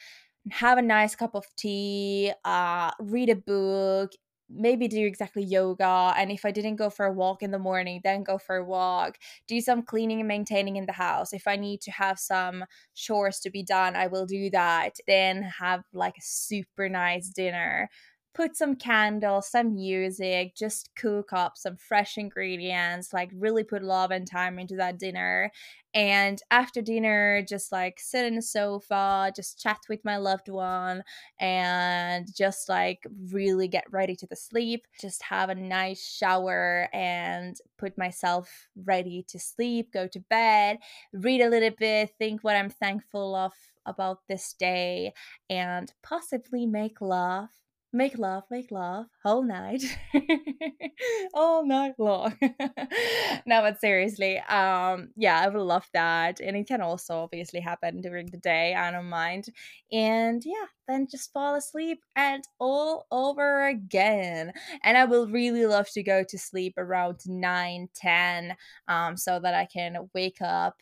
have 0.50 0.78
a 0.78 0.82
nice 0.82 1.14
cup 1.14 1.34
of 1.34 1.44
tea, 1.56 2.32
uh, 2.44 2.90
read 2.98 3.28
a 3.28 3.36
book, 3.36 4.12
maybe 4.52 4.88
do 4.88 5.06
exactly 5.06 5.42
yoga 5.44 6.12
and 6.16 6.30
if 6.32 6.44
i 6.44 6.50
didn't 6.50 6.76
go 6.76 6.90
for 6.90 7.06
a 7.06 7.12
walk 7.12 7.42
in 7.42 7.50
the 7.50 7.58
morning 7.58 8.00
then 8.04 8.22
go 8.22 8.36
for 8.38 8.56
a 8.56 8.64
walk 8.64 9.18
do 9.46 9.60
some 9.60 9.82
cleaning 9.82 10.20
and 10.20 10.28
maintaining 10.28 10.76
in 10.76 10.86
the 10.86 10.92
house. 10.92 11.32
If 11.32 11.46
i 11.46 11.56
need 11.56 11.80
to 11.82 11.90
have 11.92 12.18
some 12.18 12.64
chores 12.94 13.40
to 13.40 13.50
be 13.50 13.62
done 13.62 13.96
i 13.96 14.06
will 14.06 14.26
do 14.26 14.50
that 14.50 14.96
then 15.06 15.42
have 15.42 15.82
like 15.92 16.16
a 16.18 16.22
super 16.22 16.88
nice 16.88 17.28
dinner 17.28 17.88
put 18.34 18.56
some 18.56 18.76
candles, 18.76 19.50
some 19.50 19.74
music, 19.74 20.54
just 20.54 20.90
cook 20.94 21.32
up 21.32 21.56
some 21.56 21.76
fresh 21.76 22.16
ingredients, 22.16 23.12
like 23.12 23.30
really 23.34 23.64
put 23.64 23.82
love 23.82 24.10
and 24.10 24.26
time 24.26 24.58
into 24.58 24.76
that 24.76 24.98
dinner. 24.98 25.50
And 25.92 26.40
after 26.50 26.80
dinner, 26.80 27.42
just 27.42 27.72
like 27.72 27.98
sit 27.98 28.24
in 28.24 28.36
the 28.36 28.42
sofa, 28.42 29.32
just 29.34 29.60
chat 29.60 29.78
with 29.88 30.04
my 30.04 30.16
loved 30.18 30.48
one, 30.48 31.02
and 31.40 32.28
just 32.36 32.68
like 32.68 33.04
really 33.32 33.66
get 33.66 33.84
ready 33.90 34.14
to 34.16 34.26
the 34.26 34.36
sleep. 34.36 34.86
Just 35.00 35.22
have 35.24 35.48
a 35.48 35.54
nice 35.54 36.06
shower 36.06 36.88
and 36.92 37.56
put 37.78 37.98
myself 37.98 38.68
ready 38.76 39.24
to 39.28 39.38
sleep, 39.40 39.92
go 39.92 40.06
to 40.06 40.20
bed, 40.20 40.78
read 41.12 41.40
a 41.40 41.48
little 41.48 41.70
bit, 41.76 42.10
think 42.18 42.44
what 42.44 42.56
I'm 42.56 42.70
thankful 42.70 43.34
of 43.34 43.52
about 43.86 44.18
this 44.28 44.52
day, 44.52 45.12
and 45.48 45.92
possibly 46.02 46.66
make 46.66 47.00
love 47.00 47.48
make 47.92 48.18
love, 48.18 48.44
make 48.50 48.70
love 48.70 49.06
whole 49.22 49.42
night, 49.42 49.82
all 51.34 51.66
night 51.66 51.94
long. 51.98 52.36
no, 53.46 53.62
but 53.62 53.80
seriously, 53.80 54.38
um, 54.38 55.08
yeah, 55.16 55.40
I 55.40 55.48
would 55.48 55.60
love 55.60 55.88
that, 55.92 56.40
and 56.40 56.56
it 56.56 56.66
can 56.68 56.80
also 56.80 57.20
obviously 57.20 57.60
happen 57.60 58.00
during 58.00 58.26
the 58.26 58.36
day. 58.36 58.74
I 58.74 58.90
don't 58.90 59.08
mind, 59.08 59.46
and 59.90 60.42
yeah, 60.44 60.66
then 60.86 61.08
just 61.10 61.32
fall 61.32 61.54
asleep 61.56 62.00
and 62.14 62.44
all 62.58 63.06
over 63.10 63.66
again. 63.66 64.52
And 64.84 64.96
I 64.96 65.04
will 65.04 65.26
really 65.26 65.66
love 65.66 65.88
to 65.90 66.02
go 66.02 66.24
to 66.28 66.38
sleep 66.38 66.74
around 66.76 67.20
9 67.26 67.88
10, 67.94 68.56
um, 68.88 69.16
so 69.16 69.40
that 69.40 69.54
I 69.54 69.66
can 69.66 70.08
wake 70.14 70.40
up, 70.40 70.76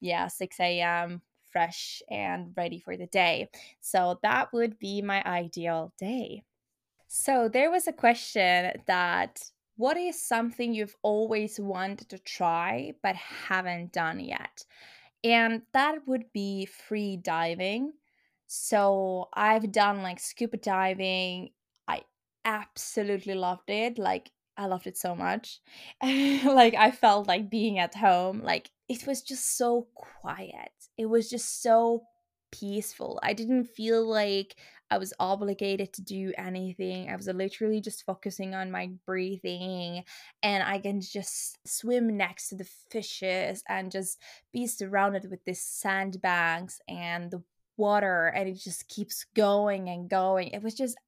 yeah, 0.00 0.28
6 0.28 0.60
a.m 0.60 1.22
fresh 1.52 2.02
and 2.10 2.52
ready 2.56 2.80
for 2.80 2.96
the 2.96 3.06
day. 3.06 3.48
So 3.80 4.18
that 4.22 4.52
would 4.52 4.78
be 4.78 5.02
my 5.02 5.22
ideal 5.24 5.92
day. 5.98 6.44
So 7.08 7.48
there 7.48 7.70
was 7.70 7.86
a 7.86 7.92
question 7.92 8.72
that 8.86 9.42
what 9.76 9.96
is 9.96 10.20
something 10.20 10.72
you've 10.72 10.96
always 11.02 11.58
wanted 11.58 12.08
to 12.10 12.18
try 12.18 12.94
but 13.02 13.16
haven't 13.16 13.92
done 13.92 14.20
yet? 14.20 14.64
And 15.24 15.62
that 15.72 16.06
would 16.06 16.32
be 16.32 16.66
free 16.66 17.16
diving. 17.16 17.92
So 18.46 19.28
I've 19.32 19.72
done 19.72 20.02
like 20.02 20.20
scuba 20.20 20.56
diving. 20.56 21.50
I 21.88 22.02
absolutely 22.44 23.34
loved 23.34 23.70
it. 23.70 23.98
Like 23.98 24.30
I 24.56 24.66
loved 24.66 24.86
it 24.86 24.96
so 24.96 25.14
much. 25.14 25.60
like 26.02 26.74
I 26.74 26.90
felt 26.90 27.26
like 27.26 27.50
being 27.50 27.78
at 27.78 27.94
home. 27.94 28.42
Like 28.42 28.70
it 28.92 29.06
was 29.06 29.22
just 29.22 29.56
so 29.56 29.86
quiet. 29.94 30.72
It 30.98 31.06
was 31.06 31.30
just 31.30 31.62
so 31.62 32.02
peaceful. 32.50 33.18
I 33.22 33.32
didn't 33.32 33.64
feel 33.64 34.06
like 34.06 34.56
I 34.90 34.98
was 34.98 35.14
obligated 35.18 35.94
to 35.94 36.02
do 36.02 36.34
anything. 36.36 37.08
I 37.08 37.16
was 37.16 37.26
literally 37.26 37.80
just 37.80 38.04
focusing 38.04 38.54
on 38.54 38.70
my 38.70 38.90
breathing 39.06 40.04
and 40.42 40.62
I 40.62 40.78
can 40.78 41.00
just 41.00 41.56
swim 41.66 42.18
next 42.18 42.50
to 42.50 42.56
the 42.56 42.68
fishes 42.90 43.64
and 43.66 43.90
just 43.90 44.18
be 44.52 44.66
surrounded 44.66 45.30
with 45.30 45.42
these 45.46 45.62
sandbanks 45.62 46.78
and 46.86 47.30
the 47.30 47.42
water 47.78 48.26
and 48.36 48.46
it 48.46 48.58
just 48.58 48.86
keeps 48.88 49.24
going 49.34 49.88
and 49.88 50.10
going. 50.10 50.48
It 50.48 50.62
was 50.62 50.74
just 50.74 50.98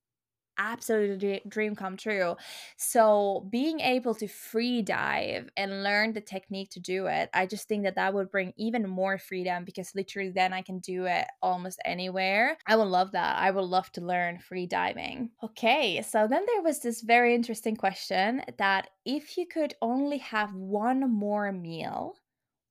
absolute 0.58 1.48
dream 1.48 1.74
come 1.76 1.96
true. 1.96 2.36
So, 2.76 3.46
being 3.50 3.80
able 3.80 4.14
to 4.16 4.28
free 4.28 4.82
dive 4.82 5.50
and 5.56 5.82
learn 5.82 6.12
the 6.12 6.20
technique 6.20 6.70
to 6.70 6.80
do 6.80 7.06
it, 7.06 7.30
I 7.34 7.46
just 7.46 7.68
think 7.68 7.84
that 7.84 7.94
that 7.96 8.14
would 8.14 8.30
bring 8.30 8.52
even 8.56 8.88
more 8.88 9.18
freedom 9.18 9.64
because 9.64 9.94
literally 9.94 10.30
then 10.30 10.52
I 10.52 10.62
can 10.62 10.78
do 10.80 11.06
it 11.06 11.26
almost 11.42 11.80
anywhere. 11.84 12.58
I 12.66 12.76
would 12.76 12.84
love 12.88 13.12
that. 13.12 13.36
I 13.38 13.50
would 13.50 13.62
love 13.62 13.90
to 13.92 14.00
learn 14.00 14.38
free 14.38 14.66
diving. 14.66 15.30
Okay, 15.42 16.00
so 16.02 16.26
then 16.26 16.44
there 16.46 16.62
was 16.62 16.80
this 16.80 17.00
very 17.02 17.34
interesting 17.34 17.76
question 17.76 18.42
that 18.58 18.90
if 19.04 19.36
you 19.36 19.46
could 19.46 19.74
only 19.82 20.18
have 20.18 20.54
one 20.54 21.08
more 21.12 21.52
meal, 21.52 22.16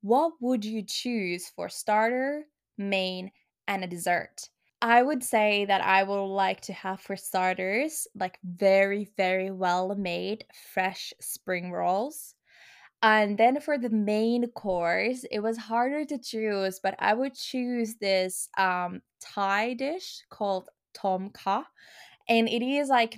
what 0.02 0.42
would 0.42 0.66
you 0.66 0.84
choose 0.84 1.48
for 1.50 1.70
starter, 1.70 2.48
main, 2.78 3.32
and 3.68 3.84
a 3.84 3.88
dessert? 3.88 4.50
I 4.84 5.02
would 5.02 5.24
say 5.24 5.64
that 5.64 5.80
I 5.80 6.04
would 6.04 6.26
like 6.26 6.60
to 6.62 6.74
have 6.74 7.00
for 7.00 7.16
starters 7.16 8.06
like 8.16 8.38
very, 8.44 9.10
very 9.16 9.50
well 9.50 9.96
made 9.96 10.46
fresh 10.74 11.14
spring 11.22 11.72
rolls. 11.72 12.36
And 13.02 13.38
then 13.38 13.62
for 13.62 13.78
the 13.78 13.90
main 13.90 14.48
course, 14.52 15.26
it 15.32 15.40
was 15.40 15.58
harder 15.58 16.04
to 16.06 16.18
choose, 16.18 16.82
but 16.84 16.96
I 17.00 17.14
would 17.14 17.34
choose 17.34 17.96
this 17.96 18.50
um, 18.58 19.02
Thai 19.22 19.76
dish 19.76 20.24
called 20.30 20.70
Tom 20.94 21.30
Kha. 21.30 21.64
And 22.28 22.50
it 22.50 22.62
is 22.62 22.90
like 22.90 23.18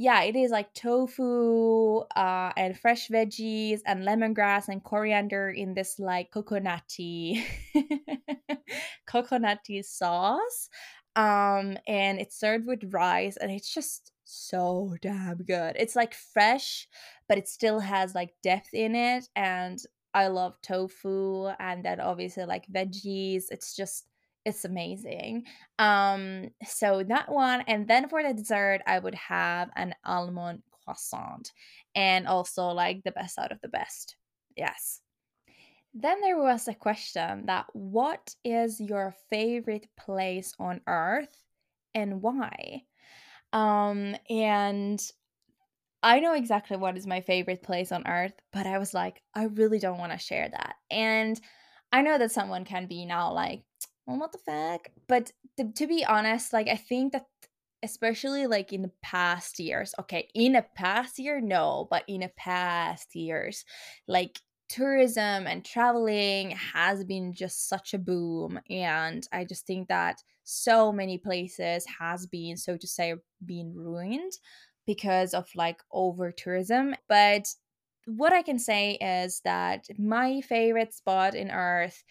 yeah, 0.00 0.22
it 0.22 0.36
is 0.36 0.52
like 0.52 0.72
tofu 0.74 2.02
uh, 2.14 2.52
and 2.56 2.78
fresh 2.78 3.08
veggies 3.08 3.80
and 3.84 4.04
lemongrass 4.04 4.68
and 4.68 4.82
coriander 4.84 5.50
in 5.50 5.74
this 5.74 5.98
like 5.98 6.30
coconutty 6.30 7.42
coconutty 9.08 9.84
sauce 9.84 10.68
um 11.18 11.76
and 11.88 12.20
it's 12.20 12.38
served 12.38 12.64
with 12.64 12.92
rice 12.92 13.36
and 13.36 13.50
it's 13.50 13.74
just 13.74 14.12
so 14.24 14.94
damn 15.02 15.38
good. 15.38 15.74
It's 15.76 15.96
like 15.96 16.14
fresh 16.14 16.86
but 17.28 17.38
it 17.38 17.48
still 17.48 17.80
has 17.80 18.14
like 18.14 18.34
depth 18.42 18.72
in 18.72 18.94
it 18.94 19.28
and 19.36 19.78
i 20.14 20.28
love 20.28 20.54
tofu 20.62 21.48
and 21.58 21.84
then 21.84 22.00
obviously 22.00 22.44
like 22.44 22.66
veggies. 22.68 23.44
It's 23.50 23.74
just 23.74 24.06
it's 24.44 24.64
amazing. 24.64 25.44
Um 25.78 26.50
so 26.64 27.02
that 27.08 27.30
one 27.30 27.62
and 27.66 27.88
then 27.88 28.08
for 28.08 28.22
the 28.22 28.32
dessert 28.34 28.80
i 28.86 28.98
would 28.98 29.16
have 29.16 29.70
an 29.76 29.94
almond 30.04 30.62
croissant 30.84 31.52
and 31.96 32.28
also 32.28 32.68
like 32.68 33.02
the 33.04 33.12
best 33.12 33.38
out 33.38 33.50
of 33.52 33.60
the 33.60 33.68
best. 33.68 34.16
Yes 34.56 35.00
then 36.02 36.20
there 36.20 36.38
was 36.38 36.68
a 36.68 36.74
question 36.74 37.46
that 37.46 37.66
what 37.72 38.34
is 38.44 38.80
your 38.80 39.14
favorite 39.30 39.86
place 39.98 40.52
on 40.58 40.80
earth 40.86 41.44
and 41.94 42.22
why? 42.22 42.82
Um, 43.52 44.16
and 44.28 45.00
I 46.02 46.20
know 46.20 46.34
exactly 46.34 46.76
what 46.76 46.96
is 46.96 47.06
my 47.06 47.20
favorite 47.20 47.62
place 47.62 47.90
on 47.90 48.06
earth, 48.06 48.34
but 48.52 48.66
I 48.66 48.78
was 48.78 48.94
like, 48.94 49.22
I 49.34 49.44
really 49.44 49.78
don't 49.78 49.98
want 49.98 50.12
to 50.12 50.18
share 50.18 50.48
that. 50.48 50.76
And 50.90 51.40
I 51.90 52.02
know 52.02 52.18
that 52.18 52.32
someone 52.32 52.64
can 52.64 52.86
be 52.86 53.04
now 53.04 53.32
like, 53.32 53.64
well, 54.06 54.18
what 54.18 54.32
the 54.32 54.38
fuck? 54.38 54.88
But 55.08 55.32
to, 55.56 55.72
to 55.72 55.86
be 55.86 56.04
honest, 56.04 56.52
like, 56.52 56.68
I 56.68 56.76
think 56.76 57.12
that 57.12 57.26
especially 57.82 58.46
like 58.46 58.72
in 58.72 58.82
the 58.82 58.92
past 59.02 59.58
years, 59.58 59.94
okay, 60.00 60.28
in 60.34 60.56
a 60.56 60.62
past 60.74 61.18
year, 61.18 61.40
no, 61.40 61.86
but 61.90 62.04
in 62.08 62.22
a 62.22 62.28
past 62.28 63.14
years, 63.14 63.64
like 64.06 64.40
tourism 64.68 65.46
and 65.46 65.64
traveling 65.64 66.50
has 66.50 67.04
been 67.04 67.32
just 67.32 67.68
such 67.68 67.94
a 67.94 67.98
boom 67.98 68.60
and 68.68 69.26
i 69.32 69.44
just 69.44 69.66
think 69.66 69.88
that 69.88 70.22
so 70.44 70.92
many 70.92 71.18
places 71.18 71.86
has 71.98 72.26
been 72.26 72.56
so 72.56 72.76
to 72.76 72.86
say 72.86 73.14
been 73.44 73.72
ruined 73.74 74.32
because 74.86 75.34
of 75.34 75.48
like 75.54 75.80
over 75.92 76.30
tourism 76.30 76.94
but 77.08 77.46
what 78.06 78.32
i 78.32 78.42
can 78.42 78.58
say 78.58 78.92
is 79.00 79.40
that 79.44 79.86
my 79.98 80.40
favorite 80.42 80.92
spot 80.92 81.34
in 81.34 81.50
earth 81.50 82.04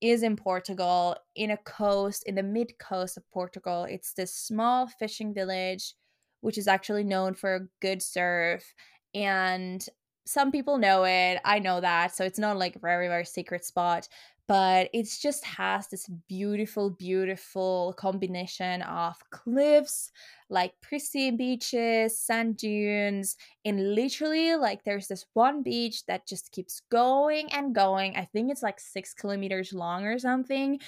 is 0.00 0.22
in 0.22 0.36
portugal 0.36 1.16
in 1.34 1.50
a 1.50 1.56
coast 1.58 2.22
in 2.26 2.34
the 2.34 2.42
mid 2.42 2.78
coast 2.78 3.16
of 3.16 3.28
portugal. 3.32 3.84
It's 3.84 4.12
this 4.12 4.34
small 4.34 4.86
fishing 4.86 5.34
village 5.34 5.94
which 6.42 6.58
is 6.58 6.68
actually 6.68 7.04
known 7.04 7.32
for 7.32 7.54
a 7.54 7.68
good 7.80 8.02
surf 8.02 8.74
and 9.14 9.86
some 10.26 10.50
people 10.50 10.78
know 10.78 11.04
it. 11.04 11.40
I 11.44 11.58
know 11.58 11.80
that. 11.80 12.14
So 12.14 12.24
it's 12.24 12.38
not 12.38 12.56
like 12.56 12.76
a 12.76 12.80
very, 12.80 13.08
very 13.08 13.24
secret 13.24 13.64
spot, 13.64 14.08
but 14.46 14.90
it 14.92 15.08
just 15.20 15.44
has 15.44 15.88
this 15.88 16.06
beautiful, 16.28 16.90
beautiful 16.90 17.94
combination 17.96 18.82
of 18.82 19.16
cliffs, 19.30 20.12
like 20.50 20.74
pristine 20.82 21.36
beaches, 21.36 22.18
sand 22.18 22.58
dunes, 22.58 23.36
and 23.64 23.94
literally, 23.94 24.54
like, 24.56 24.84
there's 24.84 25.08
this 25.08 25.24
one 25.32 25.62
beach 25.62 26.04
that 26.06 26.26
just 26.26 26.52
keeps 26.52 26.82
going 26.90 27.50
and 27.52 27.74
going. 27.74 28.16
I 28.16 28.26
think 28.26 28.50
it's 28.50 28.62
like 28.62 28.80
six 28.80 29.14
kilometers 29.14 29.72
long 29.72 30.04
or 30.04 30.18
something 30.18 30.78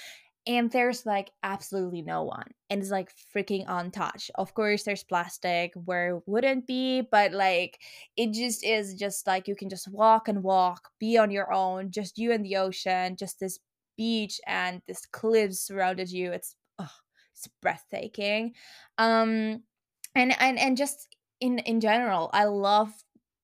and 0.47 0.71
there's 0.71 1.05
like 1.05 1.29
absolutely 1.43 2.01
no 2.01 2.23
one 2.23 2.49
and 2.69 2.81
it's 2.81 2.89
like 2.91 3.11
freaking 3.35 3.65
untouched. 3.67 4.31
Of 4.35 4.53
course 4.53 4.83
there's 4.83 5.03
plastic 5.03 5.73
where 5.85 6.21
wouldn't 6.25 6.65
be 6.67 7.01
but 7.01 7.33
like 7.33 7.79
it 8.15 8.33
just 8.33 8.63
is 8.65 8.95
just 8.95 9.27
like 9.27 9.47
you 9.47 9.55
can 9.55 9.69
just 9.69 9.91
walk 9.91 10.27
and 10.27 10.43
walk 10.43 10.89
be 10.99 11.17
on 11.17 11.31
your 11.31 11.51
own 11.53 11.91
just 11.91 12.17
you 12.17 12.31
and 12.31 12.45
the 12.45 12.55
ocean 12.57 13.15
just 13.17 13.39
this 13.39 13.59
beach 13.97 14.39
and 14.47 14.81
this 14.87 15.05
cliffs 15.05 15.59
surrounded 15.59 16.11
you. 16.11 16.31
It's 16.31 16.55
oh, 16.79 16.89
it's 17.33 17.47
breathtaking. 17.61 18.53
Um 18.97 19.63
and 20.15 20.35
and 20.39 20.57
and 20.57 20.77
just 20.77 21.15
in 21.39 21.59
in 21.59 21.79
general 21.79 22.29
i 22.33 22.45
love 22.45 22.91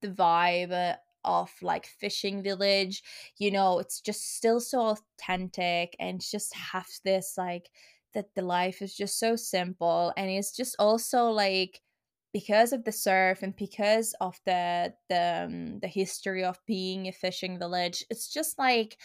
the 0.01 0.09
vibe 0.09 0.97
of 1.25 1.51
like 1.61 1.85
fishing 1.85 2.43
village 2.43 3.03
you 3.37 3.51
know 3.51 3.79
it's 3.79 4.01
just 4.01 4.35
still 4.35 4.59
so 4.59 4.95
authentic 5.19 5.95
and 5.99 6.21
just 6.21 6.53
have 6.55 6.87
this 7.03 7.35
like 7.37 7.69
that 8.13 8.33
the 8.35 8.41
life 8.41 8.81
is 8.81 8.95
just 8.95 9.19
so 9.19 9.35
simple 9.35 10.13
and 10.17 10.29
it's 10.29 10.55
just 10.55 10.75
also 10.79 11.29
like 11.29 11.81
because 12.33 12.73
of 12.73 12.83
the 12.83 12.91
surf 12.91 13.43
and 13.43 13.55
because 13.55 14.15
of 14.19 14.39
the 14.45 14.93
the 15.09 15.43
um, 15.45 15.79
the 15.79 15.87
history 15.87 16.43
of 16.43 16.59
being 16.65 17.07
a 17.07 17.11
fishing 17.11 17.59
village 17.59 18.03
it's 18.09 18.27
just 18.27 18.57
like 18.57 18.97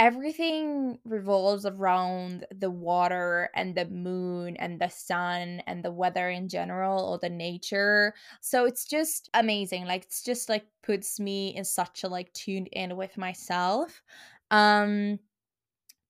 everything 0.00 0.98
revolves 1.04 1.66
around 1.66 2.46
the 2.50 2.70
water 2.70 3.50
and 3.54 3.76
the 3.76 3.86
moon 3.86 4.56
and 4.56 4.80
the 4.80 4.88
sun 4.88 5.62
and 5.66 5.84
the 5.84 5.92
weather 5.92 6.30
in 6.30 6.48
general 6.48 7.04
or 7.04 7.18
the 7.18 7.30
nature. 7.30 8.14
So 8.40 8.64
it's 8.64 8.86
just 8.86 9.30
amazing 9.34 9.86
like 9.86 10.04
it's 10.04 10.24
just 10.24 10.48
like 10.48 10.66
puts 10.82 11.20
me 11.20 11.54
in 11.54 11.64
such 11.66 12.02
a 12.04 12.08
like 12.08 12.32
tuned 12.32 12.68
in 12.72 12.96
with 12.96 13.18
myself. 13.18 14.02
Um 14.50 15.20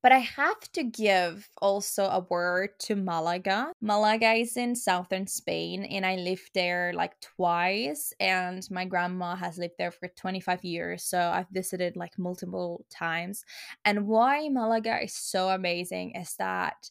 but 0.02 0.12
I 0.12 0.18
have 0.18 0.60
to 0.72 0.82
give 0.82 1.48
also 1.60 2.04
a 2.04 2.26
word 2.30 2.70
to 2.80 2.96
Malaga. 2.96 3.72
Malaga 3.80 4.32
is 4.32 4.56
in 4.56 4.74
southern 4.74 5.26
Spain, 5.26 5.84
and 5.84 6.06
I 6.06 6.16
lived 6.16 6.50
there 6.54 6.92
like 6.94 7.20
twice. 7.20 8.12
And 8.18 8.66
my 8.70 8.84
grandma 8.84 9.36
has 9.36 9.58
lived 9.58 9.74
there 9.78 9.90
for 9.90 10.08
25 10.08 10.64
years. 10.64 11.04
So 11.04 11.18
I've 11.18 11.50
visited 11.50 11.96
like 11.96 12.18
multiple 12.18 12.84
times. 12.90 13.44
And 13.84 14.06
why 14.06 14.48
Malaga 14.48 15.02
is 15.02 15.14
so 15.14 15.50
amazing 15.50 16.12
is 16.16 16.34
that 16.38 16.90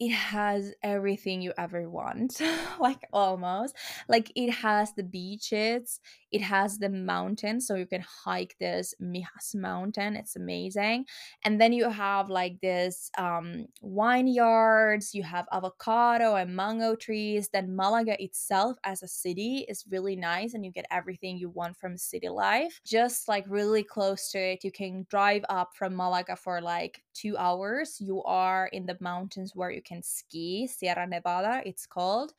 it 0.00 0.12
has 0.12 0.72
everything 0.82 1.42
you 1.42 1.52
ever 1.58 1.88
want 1.88 2.40
like 2.80 3.06
almost 3.12 3.76
like 4.08 4.32
it 4.34 4.50
has 4.50 4.94
the 4.94 5.02
beaches 5.02 6.00
it 6.32 6.40
has 6.40 6.78
the 6.78 6.88
mountains 6.88 7.66
so 7.66 7.74
you 7.74 7.86
can 7.86 8.02
hike 8.02 8.56
this 8.58 8.94
mijas 9.02 9.54
mountain 9.54 10.16
it's 10.16 10.36
amazing 10.36 11.04
and 11.44 11.60
then 11.60 11.72
you 11.72 11.88
have 11.88 12.28
like 12.28 12.60
this 12.60 13.10
um 13.18 13.66
vineyards 13.82 15.14
you 15.14 15.22
have 15.22 15.46
avocado 15.52 16.36
and 16.36 16.54
mango 16.54 16.94
trees 16.94 17.48
then 17.52 17.74
malaga 17.74 18.22
itself 18.22 18.76
as 18.84 19.02
a 19.02 19.08
city 19.08 19.64
is 19.68 19.84
really 19.90 20.16
nice 20.16 20.54
and 20.54 20.64
you 20.64 20.70
get 20.70 20.86
everything 20.90 21.36
you 21.36 21.48
want 21.50 21.76
from 21.76 21.96
city 21.96 22.28
life 22.28 22.80
just 22.84 23.28
like 23.28 23.44
really 23.48 23.82
close 23.82 24.30
to 24.30 24.38
it 24.38 24.64
you 24.64 24.72
can 24.72 25.06
drive 25.10 25.44
up 25.48 25.70
from 25.74 25.96
malaga 25.96 26.36
for 26.36 26.60
like 26.60 27.02
two 27.12 27.36
hours 27.36 28.00
you 28.00 28.22
are 28.24 28.68
in 28.72 28.86
the 28.86 28.96
mountains 29.00 29.52
where 29.54 29.70
you 29.70 29.82
can 29.82 30.02
ski, 30.02 30.66
Sierra 30.66 31.06
Nevada, 31.06 31.62
it's 31.64 31.86
called. 31.86 32.32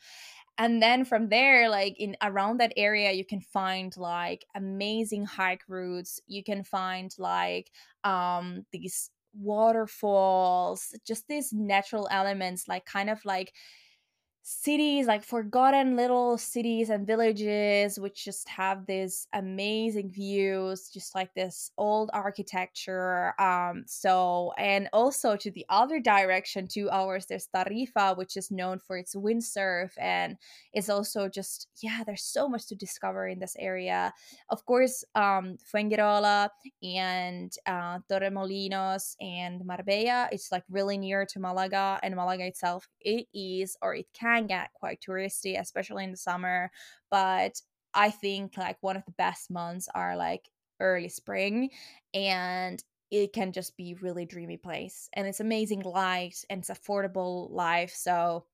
And 0.61 0.81
then 0.81 1.05
from 1.05 1.29
there, 1.29 1.69
like 1.69 1.95
in 1.99 2.15
around 2.21 2.59
that 2.59 2.73
area, 2.77 3.11
you 3.13 3.25
can 3.25 3.41
find 3.41 3.95
like 3.97 4.45
amazing 4.55 5.25
hike 5.25 5.63
routes. 5.67 6.19
You 6.27 6.43
can 6.43 6.63
find 6.63 7.11
like 7.17 7.71
um 8.03 8.65
these 8.71 9.09
waterfalls, 9.33 10.93
just 11.05 11.27
these 11.27 11.51
natural 11.51 12.07
elements, 12.11 12.67
like 12.67 12.85
kind 12.85 13.09
of 13.09 13.25
like 13.25 13.53
cities 14.43 15.05
like 15.05 15.23
forgotten 15.23 15.95
little 15.95 16.35
cities 16.35 16.89
and 16.89 17.05
villages 17.05 17.99
which 17.99 18.25
just 18.25 18.49
have 18.49 18.87
these 18.87 19.27
amazing 19.33 20.09
views 20.11 20.89
just 20.91 21.13
like 21.13 21.31
this 21.35 21.69
old 21.77 22.09
architecture 22.11 23.39
um 23.39 23.83
so 23.85 24.51
and 24.57 24.89
also 24.93 25.35
to 25.35 25.51
the 25.51 25.63
other 25.69 25.99
direction 25.99 26.67
two 26.67 26.89
hours 26.89 27.27
there's 27.27 27.49
tarifa 27.55 28.17
which 28.17 28.35
is 28.35 28.49
known 28.49 28.79
for 28.79 28.97
its 28.97 29.15
windsurf 29.15 29.91
and 29.99 30.37
it's 30.73 30.89
also 30.89 31.29
just 31.29 31.67
yeah 31.83 32.01
there's 32.03 32.23
so 32.23 32.49
much 32.49 32.67
to 32.67 32.75
discover 32.75 33.27
in 33.27 33.37
this 33.39 33.55
area. 33.59 34.11
Of 34.49 34.65
course 34.65 35.03
um 35.13 35.57
fuengirola 35.71 36.49
and 36.81 37.51
uh, 37.67 37.99
torremolinos 38.09 39.15
and 39.21 39.63
marbella 39.65 40.29
it's 40.31 40.51
like 40.51 40.63
really 40.69 40.97
near 40.97 41.25
to 41.27 41.39
malaga 41.39 41.99
and 42.01 42.15
malaga 42.15 42.45
itself 42.47 42.89
it 43.01 43.27
is 43.33 43.77
or 43.83 43.93
it 43.93 44.07
can 44.13 44.30
can 44.39 44.47
get 44.47 44.73
quite 44.73 45.01
touristy, 45.01 45.59
especially 45.59 46.03
in 46.03 46.11
the 46.11 46.17
summer. 46.17 46.71
But 47.09 47.61
I 47.93 48.11
think 48.11 48.57
like 48.57 48.77
one 48.81 48.97
of 48.97 49.05
the 49.05 49.11
best 49.11 49.51
months 49.51 49.89
are 49.93 50.15
like 50.15 50.49
early 50.79 51.09
spring 51.09 51.69
and 52.13 52.83
it 53.11 53.33
can 53.33 53.51
just 53.51 53.75
be 53.75 53.93
really 54.01 54.25
dreamy 54.25 54.57
place 54.57 55.09
and 55.13 55.27
it's 55.27 55.41
amazing 55.41 55.81
light 55.81 56.43
and 56.49 56.61
it's 56.61 56.69
affordable 56.69 57.51
life 57.51 57.93
so 57.93 58.45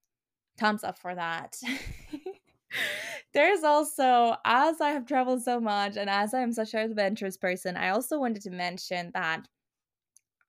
thumbs 0.57 0.83
up 0.83 0.97
for 0.97 1.15
that 1.15 1.55
there's 3.33 3.63
also 3.63 4.35
as 4.43 4.81
i 4.81 4.89
have 4.89 5.05
traveled 5.05 5.41
so 5.41 5.59
much 5.59 5.95
and 5.95 6.09
as 6.09 6.33
i'm 6.33 6.51
such 6.51 6.73
an 6.73 6.81
adventurous 6.81 7.37
person 7.37 7.77
i 7.77 7.89
also 7.89 8.19
wanted 8.19 8.41
to 8.41 8.49
mention 8.49 9.09
that 9.13 9.47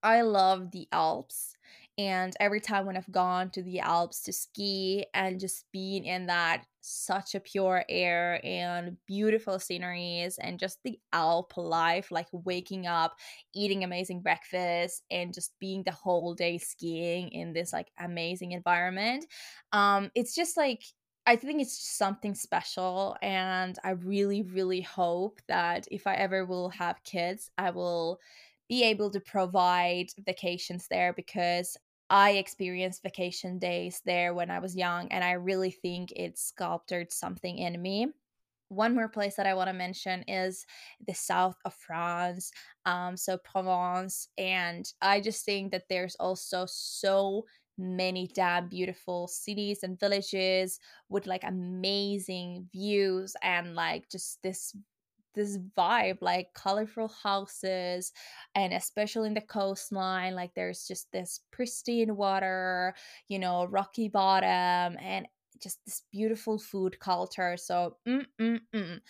i 0.02 0.22
love 0.22 0.72
the 0.72 0.88
alps 0.90 1.57
and 1.98 2.32
every 2.38 2.60
time 2.60 2.86
when 2.86 2.96
I've 2.96 3.10
gone 3.10 3.50
to 3.50 3.62
the 3.62 3.80
Alps 3.80 4.22
to 4.22 4.32
ski 4.32 5.04
and 5.14 5.40
just 5.40 5.70
being 5.72 6.04
in 6.04 6.26
that 6.26 6.64
such 6.80 7.34
a 7.34 7.40
pure 7.40 7.84
air 7.88 8.40
and 8.44 8.96
beautiful 9.06 9.58
sceneries 9.58 10.38
and 10.38 10.60
just 10.60 10.78
the 10.84 11.00
Alp 11.12 11.56
life, 11.56 12.12
like 12.12 12.28
waking 12.32 12.86
up, 12.86 13.16
eating 13.52 13.82
amazing 13.82 14.22
breakfast, 14.22 15.02
and 15.10 15.34
just 15.34 15.58
being 15.58 15.82
the 15.82 15.90
whole 15.92 16.34
day 16.34 16.56
skiing 16.58 17.28
in 17.30 17.52
this 17.52 17.72
like 17.72 17.90
amazing 17.98 18.52
environment. 18.52 19.26
Um, 19.72 20.10
it's 20.14 20.34
just 20.34 20.56
like 20.56 20.84
I 21.26 21.36
think 21.36 21.60
it's 21.60 21.76
just 21.76 21.98
something 21.98 22.34
special, 22.34 23.16
and 23.20 23.76
I 23.84 23.90
really, 23.90 24.42
really 24.42 24.80
hope 24.80 25.40
that 25.48 25.86
if 25.90 26.06
I 26.06 26.14
ever 26.14 26.46
will 26.46 26.70
have 26.70 27.02
kids, 27.04 27.50
I 27.58 27.70
will 27.70 28.18
be 28.68 28.84
able 28.84 29.10
to 29.10 29.20
provide 29.20 30.06
vacations 30.18 30.88
there 30.88 31.12
because 31.12 31.76
I 32.10 32.32
experienced 32.32 33.02
vacation 33.02 33.58
days 33.58 34.00
there 34.04 34.34
when 34.34 34.50
I 34.50 34.58
was 34.60 34.76
young, 34.76 35.08
and 35.12 35.22
I 35.24 35.32
really 35.32 35.70
think 35.70 36.12
it 36.12 36.38
sculpted 36.38 37.12
something 37.12 37.58
in 37.58 37.80
me. 37.80 38.08
one 38.70 38.94
more 38.94 39.08
place 39.08 39.36
that 39.36 39.46
I 39.46 39.54
want 39.54 39.68
to 39.68 39.74
mention 39.74 40.24
is 40.28 40.66
the 41.06 41.14
south 41.14 41.56
of 41.64 41.74
France, 41.74 42.52
um, 42.84 43.16
so 43.16 43.38
Provence. 43.38 44.28
And 44.36 44.90
I 45.00 45.20
just 45.20 45.44
think 45.44 45.72
that 45.72 45.84
there's 45.88 46.16
also 46.16 46.66
so 46.68 47.44
many 47.78 48.26
damn 48.34 48.68
beautiful 48.68 49.28
cities 49.28 49.82
and 49.82 49.98
villages 49.98 50.80
with 51.08 51.26
like 51.26 51.44
amazing 51.44 52.68
views 52.72 53.34
and 53.42 53.74
like 53.74 54.10
just 54.10 54.42
this 54.42 54.74
this 55.34 55.58
vibe 55.76 56.18
like 56.20 56.48
colorful 56.54 57.08
houses 57.22 58.12
and 58.54 58.72
especially 58.72 59.28
in 59.28 59.34
the 59.34 59.40
coastline 59.40 60.34
like 60.34 60.52
there's 60.54 60.86
just 60.86 61.10
this 61.12 61.40
pristine 61.50 62.16
water 62.16 62.94
you 63.28 63.38
know 63.38 63.64
rocky 63.66 64.08
bottom 64.08 64.96
and 65.00 65.26
just 65.60 65.84
this 65.84 66.02
beautiful 66.12 66.58
food 66.58 66.98
culture. 67.00 67.56
So, 67.56 67.96
mm-mm-mm. 68.06 69.00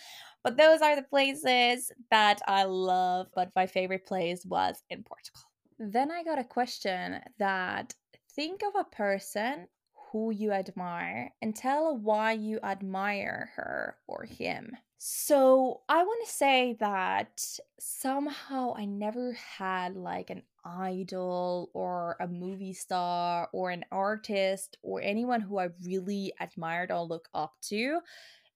but 0.42 0.56
those 0.56 0.80
are 0.80 0.96
the 0.96 1.02
places 1.02 1.92
that 2.10 2.40
I 2.46 2.64
love. 2.64 3.28
But 3.34 3.50
my 3.54 3.66
favorite 3.66 4.06
place 4.06 4.44
was 4.44 4.82
in 4.90 5.02
Portugal. 5.02 5.42
Then 5.78 6.10
I 6.10 6.24
got 6.24 6.38
a 6.38 6.44
question 6.44 7.20
that 7.38 7.94
think 8.34 8.62
of 8.62 8.74
a 8.80 8.96
person 8.96 9.68
who 10.10 10.32
you 10.32 10.52
admire 10.52 11.32
and 11.42 11.54
tell 11.54 11.96
why 11.96 12.32
you 12.32 12.58
admire 12.62 13.50
her 13.56 13.96
or 14.06 14.24
him. 14.24 14.72
So 15.00 15.82
I 15.88 16.02
want 16.02 16.26
to 16.26 16.32
say 16.32 16.76
that 16.80 17.44
somehow 17.78 18.74
I 18.76 18.84
never 18.84 19.32
had 19.32 19.94
like 19.94 20.28
an 20.30 20.42
idol 20.64 21.70
or 21.72 22.16
a 22.20 22.26
movie 22.26 22.72
star 22.72 23.48
or 23.52 23.70
an 23.70 23.84
artist 23.92 24.76
or 24.82 25.00
anyone 25.00 25.40
who 25.40 25.58
I 25.58 25.68
really 25.84 26.32
admired 26.40 26.90
or 26.90 27.02
look 27.02 27.28
up 27.32 27.54
to 27.68 28.00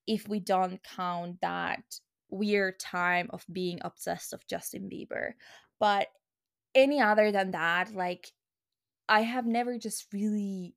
if 0.06 0.28
we 0.28 0.40
don't 0.40 0.82
count 0.82 1.40
that 1.42 2.00
weird 2.30 2.80
time 2.80 3.30
of 3.32 3.44
being 3.52 3.78
obsessed 3.82 4.32
of 4.32 4.46
Justin 4.48 4.90
Bieber. 4.90 5.34
But 5.78 6.08
any 6.74 7.00
other 7.00 7.30
than 7.30 7.52
that, 7.52 7.94
like 7.94 8.32
I 9.08 9.20
have 9.22 9.46
never 9.46 9.78
just 9.78 10.12
really 10.12 10.74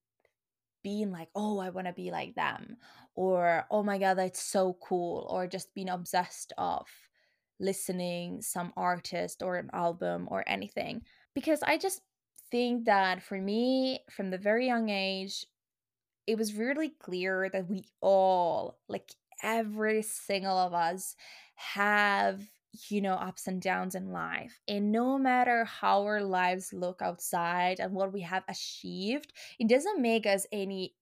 been 0.83 1.11
like, 1.11 1.29
oh, 1.35 1.59
I 1.59 1.69
want 1.69 1.87
to 1.87 1.93
be 1.93 2.11
like 2.11 2.35
them, 2.35 2.77
or 3.15 3.65
oh 3.71 3.83
my 3.83 3.97
god, 3.97 4.15
that's 4.15 4.41
so 4.41 4.77
cool, 4.81 5.27
or 5.29 5.47
just 5.47 5.73
being 5.73 5.89
obsessed 5.89 6.53
of 6.57 6.87
listening 7.59 8.41
some 8.41 8.73
artist 8.75 9.41
or 9.41 9.57
an 9.57 9.69
album 9.73 10.27
or 10.29 10.43
anything. 10.47 11.01
Because 11.33 11.61
I 11.63 11.77
just 11.77 12.01
think 12.51 12.85
that 12.85 13.23
for 13.23 13.39
me, 13.39 14.01
from 14.11 14.29
the 14.29 14.37
very 14.37 14.67
young 14.67 14.89
age, 14.89 15.45
it 16.27 16.37
was 16.37 16.55
really 16.55 16.89
clear 16.89 17.49
that 17.51 17.69
we 17.69 17.85
all, 18.01 18.77
like 18.89 19.11
every 19.43 20.01
single 20.01 20.57
of 20.57 20.73
us, 20.73 21.15
have 21.55 22.41
you 22.89 23.01
know, 23.01 23.13
ups 23.13 23.47
and 23.47 23.61
downs 23.61 23.95
in 23.95 24.11
life. 24.11 24.59
And 24.67 24.91
no 24.91 25.17
matter 25.17 25.65
how 25.65 26.03
our 26.03 26.21
lives 26.21 26.73
look 26.73 27.01
outside 27.01 27.79
and 27.79 27.93
what 27.93 28.13
we 28.13 28.21
have 28.21 28.43
achieved, 28.49 29.33
it 29.59 29.69
doesn't 29.69 30.01
make 30.01 30.25
us 30.25 30.45
any 30.51 30.93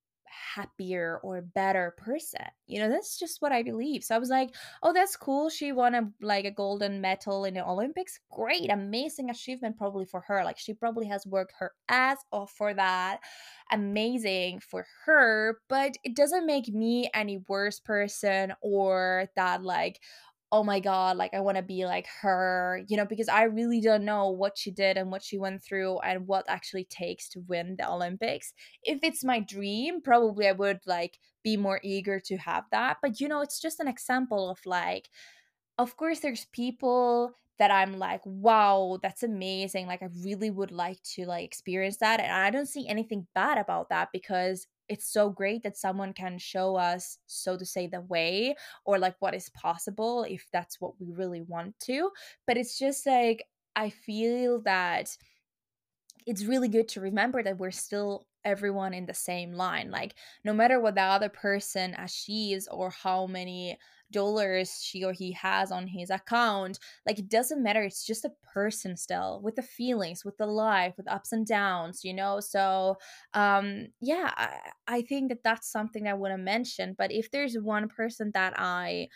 happier 0.55 1.19
or 1.23 1.41
better 1.41 1.93
person. 1.97 2.45
You 2.67 2.79
know, 2.79 2.89
that's 2.89 3.19
just 3.19 3.41
what 3.41 3.51
I 3.51 3.63
believe. 3.63 4.03
So 4.03 4.15
I 4.15 4.19
was 4.19 4.29
like, 4.29 4.55
oh, 4.81 4.93
that's 4.93 5.15
cool. 5.15 5.49
She 5.49 5.71
won 5.71 5.95
a 5.95 6.09
like 6.21 6.45
a 6.45 6.51
golden 6.51 7.01
medal 7.01 7.45
in 7.45 7.53
the 7.55 7.67
Olympics. 7.67 8.19
Great, 8.31 8.71
amazing 8.71 9.29
achievement 9.29 9.77
probably 9.77 10.05
for 10.05 10.21
her. 10.21 10.43
Like 10.43 10.57
she 10.57 10.73
probably 10.73 11.07
has 11.07 11.25
worked 11.25 11.53
her 11.59 11.71
ass 11.89 12.17
off 12.31 12.51
for 12.51 12.73
that. 12.73 13.19
Amazing 13.71 14.59
for 14.59 14.85
her, 15.05 15.59
but 15.69 15.95
it 16.03 16.15
doesn't 16.15 16.45
make 16.45 16.67
me 16.67 17.09
any 17.13 17.43
worse 17.47 17.79
person 17.79 18.53
or 18.61 19.27
that 19.35 19.63
like 19.63 19.99
oh 20.53 20.63
my 20.63 20.79
god 20.79 21.17
like 21.17 21.33
i 21.33 21.39
want 21.39 21.57
to 21.57 21.63
be 21.63 21.83
like 21.83 22.05
her 22.21 22.79
you 22.87 22.95
know 22.95 23.05
because 23.05 23.27
i 23.27 23.41
really 23.43 23.81
don't 23.81 24.05
know 24.05 24.29
what 24.29 24.55
she 24.55 24.69
did 24.69 24.97
and 24.97 25.11
what 25.11 25.23
she 25.23 25.39
went 25.39 25.63
through 25.63 25.97
and 25.99 26.27
what 26.27 26.45
actually 26.47 26.85
takes 26.85 27.27
to 27.27 27.39
win 27.47 27.75
the 27.79 27.89
olympics 27.89 28.53
if 28.83 28.99
it's 29.01 29.23
my 29.23 29.39
dream 29.39 29.99
probably 29.99 30.47
i 30.47 30.51
would 30.51 30.79
like 30.85 31.17
be 31.43 31.57
more 31.57 31.79
eager 31.83 32.19
to 32.19 32.37
have 32.37 32.65
that 32.71 32.97
but 33.01 33.19
you 33.19 33.27
know 33.27 33.41
it's 33.41 33.59
just 33.59 33.79
an 33.79 33.87
example 33.87 34.47
of 34.47 34.59
like 34.63 35.09
of 35.79 35.97
course 35.97 36.19
there's 36.19 36.45
people 36.53 37.33
that 37.59 37.69
I'm 37.69 37.99
like, 37.99 38.21
wow, 38.25 38.97
that's 39.01 39.21
amazing. 39.21 39.85
Like 39.85 40.01
I 40.01 40.09
really 40.23 40.49
would 40.49 40.71
like 40.71 41.01
to 41.15 41.25
like 41.25 41.45
experience 41.45 41.97
that. 41.97 42.19
And 42.19 42.31
I 42.31 42.49
don't 42.49 42.67
see 42.67 42.87
anything 42.87 43.27
bad 43.35 43.59
about 43.59 43.89
that 43.89 44.09
because 44.11 44.65
it's 44.89 45.11
so 45.11 45.29
great 45.29 45.63
that 45.63 45.77
someone 45.77 46.13
can 46.13 46.37
show 46.37 46.75
us 46.75 47.17
so 47.25 47.57
to 47.57 47.65
say 47.65 47.87
the 47.87 48.01
way 48.01 48.55
or 48.85 48.99
like 48.99 49.15
what 49.19 49.33
is 49.33 49.49
possible 49.49 50.25
if 50.27 50.47
that's 50.51 50.79
what 50.81 50.99
we 50.99 51.11
really 51.11 51.41
want 51.41 51.73
to 51.79 52.09
but 52.45 52.57
it's 52.57 52.77
just 52.77 53.05
like 53.05 53.43
i 53.75 53.89
feel 53.89 54.61
that 54.61 55.15
it's 56.25 56.45
really 56.45 56.67
good 56.69 56.87
to 56.87 57.01
remember 57.01 57.43
that 57.43 57.57
we're 57.57 57.71
still 57.71 58.25
everyone 58.45 58.93
in 58.93 59.05
the 59.05 59.13
same 59.13 59.53
line 59.53 59.89
like 59.89 60.15
no 60.43 60.53
matter 60.53 60.79
what 60.79 60.95
the 60.95 61.01
other 61.01 61.29
person 61.29 61.95
achieves 61.97 62.67
or 62.67 62.89
how 62.89 63.25
many 63.25 63.77
dollars 64.13 64.79
she 64.81 65.03
or 65.03 65.11
he 65.11 65.33
has 65.33 65.71
on 65.71 65.87
his 65.87 66.09
account 66.09 66.79
like 67.05 67.19
it 67.19 67.27
doesn't 67.29 67.61
matter 67.61 67.83
it's 67.83 68.05
just 68.05 68.23
a 68.23 68.31
person 68.53 68.95
still 68.95 69.41
with 69.43 69.55
the 69.55 69.61
feelings 69.61 70.23
with 70.23 70.37
the 70.37 70.45
life 70.45 70.93
with 70.95 71.11
ups 71.11 71.33
and 71.33 71.45
downs 71.45 72.05
you 72.05 72.13
know? 72.13 72.39
So 72.39 72.97
um 73.33 73.87
yeah 73.99 74.31
i, 74.37 74.57
I 74.87 75.01
think 75.01 75.29
that 75.29 75.43
that's 75.43 75.69
something 75.71 76.07
i 76.07 76.13
want 76.13 76.33
to 76.33 76.37
mention 76.37 76.95
but 76.97 77.11
if 77.11 77.31
there's 77.31 77.57
one 77.57 77.89
person 77.89 78.31
that 78.33 78.53
i 78.57 79.09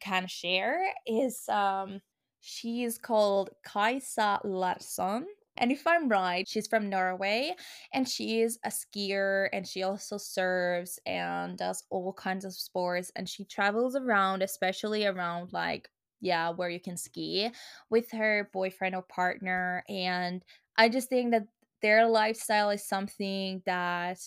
can 0.00 0.26
share 0.26 0.80
is 1.06 1.48
um 1.48 2.00
she 2.40 2.84
is 2.84 2.98
called 2.98 3.50
Kaisa 3.64 4.40
Larsson 4.44 5.26
and 5.60 5.70
if 5.70 5.86
I'm 5.86 6.08
right, 6.08 6.48
she's 6.48 6.66
from 6.66 6.88
Norway 6.90 7.54
and 7.92 8.08
she 8.08 8.40
is 8.40 8.58
a 8.64 8.70
skier 8.70 9.48
and 9.52 9.66
she 9.66 9.82
also 9.82 10.16
serves 10.18 10.98
and 11.06 11.58
does 11.58 11.84
all 11.90 12.12
kinds 12.12 12.44
of 12.44 12.54
sports 12.54 13.12
and 13.14 13.28
she 13.28 13.44
travels 13.44 13.94
around, 13.96 14.42
especially 14.42 15.06
around 15.06 15.52
like 15.52 15.88
yeah, 16.22 16.50
where 16.50 16.68
you 16.68 16.80
can 16.80 16.96
ski 16.98 17.50
with 17.88 18.10
her 18.10 18.50
boyfriend 18.52 18.94
or 18.94 19.02
partner. 19.02 19.84
And 19.88 20.44
I 20.76 20.88
just 20.90 21.08
think 21.08 21.30
that 21.32 21.46
their 21.82 22.06
lifestyle 22.08 22.70
is 22.70 22.86
something 22.86 23.62
that 23.66 24.18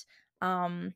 um 0.41 0.93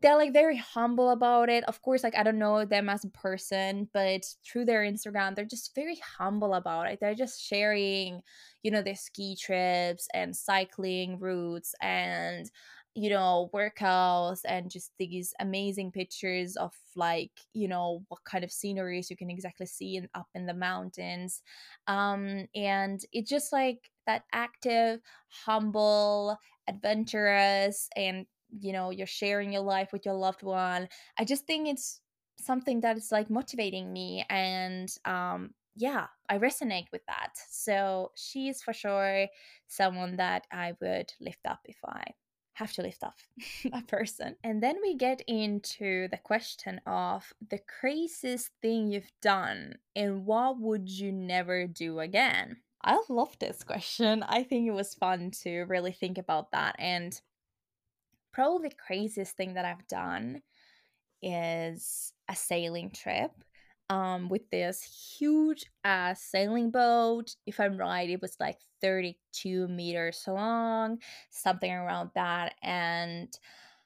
they're 0.00 0.16
like 0.16 0.32
very 0.32 0.56
humble 0.56 1.10
about 1.10 1.48
it. 1.50 1.64
Of 1.64 1.82
course, 1.82 2.02
like 2.02 2.16
I 2.16 2.22
don't 2.22 2.38
know 2.38 2.64
them 2.64 2.88
as 2.88 3.04
a 3.04 3.08
person, 3.10 3.88
but 3.92 4.24
through 4.44 4.64
their 4.64 4.82
Instagram, 4.82 5.34
they're 5.34 5.44
just 5.44 5.74
very 5.74 6.00
humble 6.18 6.54
about 6.54 6.90
it. 6.90 6.98
They're 7.00 7.14
just 7.14 7.42
sharing, 7.42 8.22
you 8.62 8.70
know, 8.70 8.82
their 8.82 8.96
ski 8.96 9.36
trips 9.36 10.08
and 10.14 10.34
cycling 10.34 11.18
routes 11.18 11.74
and 11.82 12.50
you 12.96 13.08
know 13.08 13.48
workouts 13.54 14.40
and 14.44 14.68
just 14.70 14.90
these 14.98 15.32
amazing 15.38 15.92
pictures 15.92 16.56
of 16.56 16.72
like 16.96 17.30
you 17.54 17.68
know 17.68 18.04
what 18.08 18.24
kind 18.24 18.42
of 18.42 18.50
sceneries 18.50 19.08
you 19.08 19.16
can 19.16 19.30
exactly 19.30 19.64
see 19.66 19.96
in, 19.96 20.08
up 20.14 20.26
in 20.34 20.44
the 20.46 20.54
mountains 20.54 21.40
um 21.86 22.46
and 22.54 23.02
it's 23.12 23.30
just 23.30 23.52
like 23.52 23.90
that 24.06 24.24
active 24.32 24.98
humble 25.28 26.36
adventurous 26.68 27.88
and 27.96 28.26
you 28.58 28.72
know 28.72 28.90
you're 28.90 29.06
sharing 29.06 29.52
your 29.52 29.62
life 29.62 29.92
with 29.92 30.04
your 30.04 30.14
loved 30.14 30.42
one. 30.42 30.88
I 31.18 31.24
just 31.24 31.46
think 31.46 31.68
it's 31.68 32.00
something 32.38 32.80
that 32.80 32.96
is 32.96 33.12
like 33.12 33.28
motivating 33.30 33.92
me 33.92 34.24
and 34.30 34.88
um 35.04 35.50
yeah 35.76 36.06
i 36.28 36.38
resonate 36.38 36.86
with 36.92 37.02
that. 37.06 37.32
So 37.50 38.12
she's 38.16 38.62
for 38.62 38.72
sure 38.72 39.26
someone 39.68 40.16
that 40.16 40.46
i 40.52 40.74
would 40.80 41.12
lift 41.20 41.46
up 41.46 41.60
if 41.66 41.76
i 41.84 42.02
have 42.60 42.72
to 42.74 42.82
lift 42.82 43.02
up 43.02 43.14
a 43.72 43.82
person. 43.82 44.36
And 44.44 44.62
then 44.62 44.76
we 44.82 44.94
get 44.94 45.22
into 45.26 46.08
the 46.08 46.18
question 46.18 46.80
of 46.86 47.32
the 47.48 47.58
craziest 47.80 48.50
thing 48.60 48.88
you've 48.88 49.12
done 49.22 49.74
and 49.96 50.26
what 50.26 50.60
would 50.60 50.88
you 50.88 51.10
never 51.10 51.66
do 51.66 52.00
again? 52.00 52.58
I 52.84 53.02
love 53.08 53.38
this 53.38 53.62
question. 53.64 54.22
I 54.22 54.42
think 54.42 54.66
it 54.66 54.72
was 54.72 54.94
fun 54.94 55.30
to 55.42 55.60
really 55.62 55.92
think 55.92 56.18
about 56.18 56.52
that 56.52 56.76
and 56.78 57.18
probably 58.32 58.68
the 58.68 58.74
craziest 58.74 59.36
thing 59.36 59.54
that 59.54 59.64
I've 59.64 59.86
done 59.88 60.42
is 61.22 62.12
a 62.28 62.36
sailing 62.36 62.90
trip 62.90 63.32
um, 63.90 64.28
with 64.28 64.48
this 64.50 64.82
huge 65.18 65.66
ass 65.84 66.22
sailing 66.22 66.70
boat. 66.70 67.34
If 67.46 67.60
I'm 67.60 67.76
right, 67.76 68.08
it 68.08 68.22
was 68.22 68.36
like 68.40 68.58
32 68.80 69.68
meters 69.68 70.24
long, 70.26 70.98
something 71.30 71.70
around 71.70 72.10
that. 72.14 72.54
And 72.62 73.36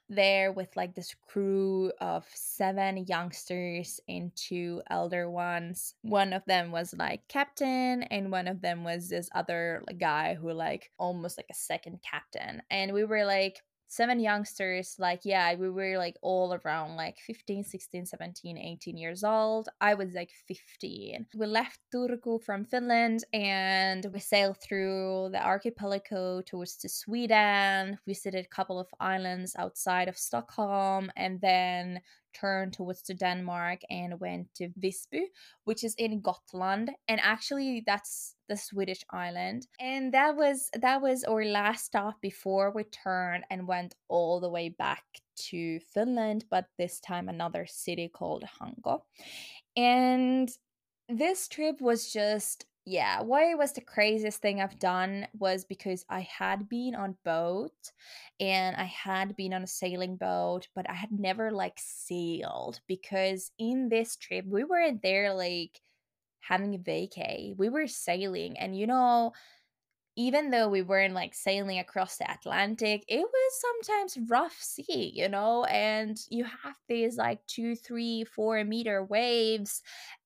there 0.08 0.52
with 0.52 0.68
like 0.76 0.94
this 0.94 1.14
crew 1.26 1.90
of 2.00 2.26
seven 2.34 3.06
youngsters 3.08 4.00
and 4.08 4.34
two 4.36 4.82
elder 4.90 5.30
ones. 5.30 5.94
One 6.02 6.32
of 6.32 6.44
them 6.44 6.70
was 6.70 6.94
like 6.98 7.26
captain, 7.28 8.02
and 8.04 8.30
one 8.30 8.48
of 8.48 8.60
them 8.60 8.84
was 8.84 9.08
this 9.08 9.30
other 9.34 9.82
guy 9.98 10.34
who 10.34 10.52
like 10.52 10.90
almost 10.98 11.38
like 11.38 11.46
a 11.50 11.54
second 11.54 12.00
captain. 12.02 12.62
And 12.70 12.92
we 12.92 13.04
were 13.04 13.24
like 13.24 13.62
seven 13.94 14.18
youngsters 14.18 14.96
like 14.98 15.20
yeah 15.24 15.54
we 15.54 15.70
were 15.70 15.96
like 15.96 16.16
all 16.20 16.58
around 16.64 16.96
like 16.96 17.16
15 17.18 17.62
16 17.62 18.06
17 18.06 18.58
18 18.58 18.96
years 18.96 19.22
old 19.22 19.68
i 19.80 19.94
was 19.94 20.12
like 20.14 20.30
15 20.48 21.26
we 21.36 21.46
left 21.46 21.78
turku 21.94 22.42
from 22.42 22.64
finland 22.64 23.22
and 23.32 24.06
we 24.12 24.18
sailed 24.18 24.56
through 24.60 25.28
the 25.30 25.40
archipelago 25.46 26.40
towards 26.40 26.76
to 26.76 26.88
sweden 26.88 27.96
visited 28.04 28.44
a 28.44 28.56
couple 28.56 28.80
of 28.80 28.88
islands 28.98 29.54
outside 29.58 30.08
of 30.08 30.18
stockholm 30.18 31.08
and 31.16 31.40
then 31.40 32.00
turned 32.34 32.72
towards 32.72 33.00
to 33.02 33.14
Denmark 33.14 33.82
and 33.90 34.20
went 34.20 34.52
to 34.56 34.68
Visby, 34.76 35.26
which 35.64 35.84
is 35.84 35.94
in 35.96 36.20
Gotland, 36.20 36.90
and 37.06 37.20
actually 37.22 37.84
that's 37.86 38.33
the 38.48 38.56
Swedish 38.56 39.04
island. 39.10 39.66
And 39.80 40.12
that 40.12 40.36
was 40.36 40.70
that 40.80 41.00
was 41.00 41.24
our 41.24 41.44
last 41.44 41.86
stop 41.86 42.20
before 42.20 42.70
we 42.70 42.84
turned 42.84 43.44
and 43.50 43.68
went 43.68 43.94
all 44.08 44.40
the 44.40 44.50
way 44.50 44.68
back 44.68 45.04
to 45.50 45.80
Finland, 45.80 46.44
but 46.50 46.66
this 46.78 47.00
time 47.00 47.28
another 47.28 47.66
city 47.66 48.08
called 48.08 48.44
Hanko. 48.60 49.02
And 49.76 50.48
this 51.08 51.48
trip 51.48 51.80
was 51.80 52.12
just 52.12 52.66
yeah, 52.86 53.22
why 53.22 53.50
it 53.50 53.56
was 53.56 53.72
the 53.72 53.80
craziest 53.80 54.42
thing 54.42 54.60
I've 54.60 54.78
done 54.78 55.26
was 55.38 55.64
because 55.64 56.04
I 56.10 56.20
had 56.20 56.68
been 56.68 56.94
on 56.94 57.16
boat 57.24 57.92
and 58.38 58.76
I 58.76 58.84
had 58.84 59.36
been 59.36 59.54
on 59.54 59.62
a 59.62 59.66
sailing 59.66 60.16
boat, 60.16 60.68
but 60.74 60.88
I 60.90 60.92
had 60.92 61.10
never 61.10 61.50
like 61.50 61.78
sailed 61.78 62.80
because 62.86 63.52
in 63.58 63.88
this 63.88 64.16
trip 64.16 64.44
we 64.46 64.64
weren't 64.64 65.00
there 65.00 65.32
like 65.32 65.80
having 66.46 66.74
a 66.74 66.78
vacay. 66.78 67.56
We 67.56 67.68
were 67.68 67.86
sailing 67.86 68.58
and 68.58 68.78
you 68.78 68.86
know 68.86 69.32
even 70.16 70.50
though 70.50 70.68
we 70.68 70.82
weren't 70.82 71.14
like 71.14 71.34
sailing 71.34 71.80
across 71.80 72.18
the 72.18 72.30
Atlantic, 72.30 73.04
it 73.08 73.18
was 73.18 73.60
sometimes 73.82 74.30
rough 74.30 74.56
sea, 74.60 75.10
you 75.12 75.28
know, 75.28 75.64
and 75.64 76.16
you 76.30 76.44
have 76.44 76.76
these 76.88 77.16
like 77.16 77.44
two, 77.48 77.74
three, 77.74 78.22
four 78.22 78.62
meter 78.62 79.02
waves, 79.04 79.82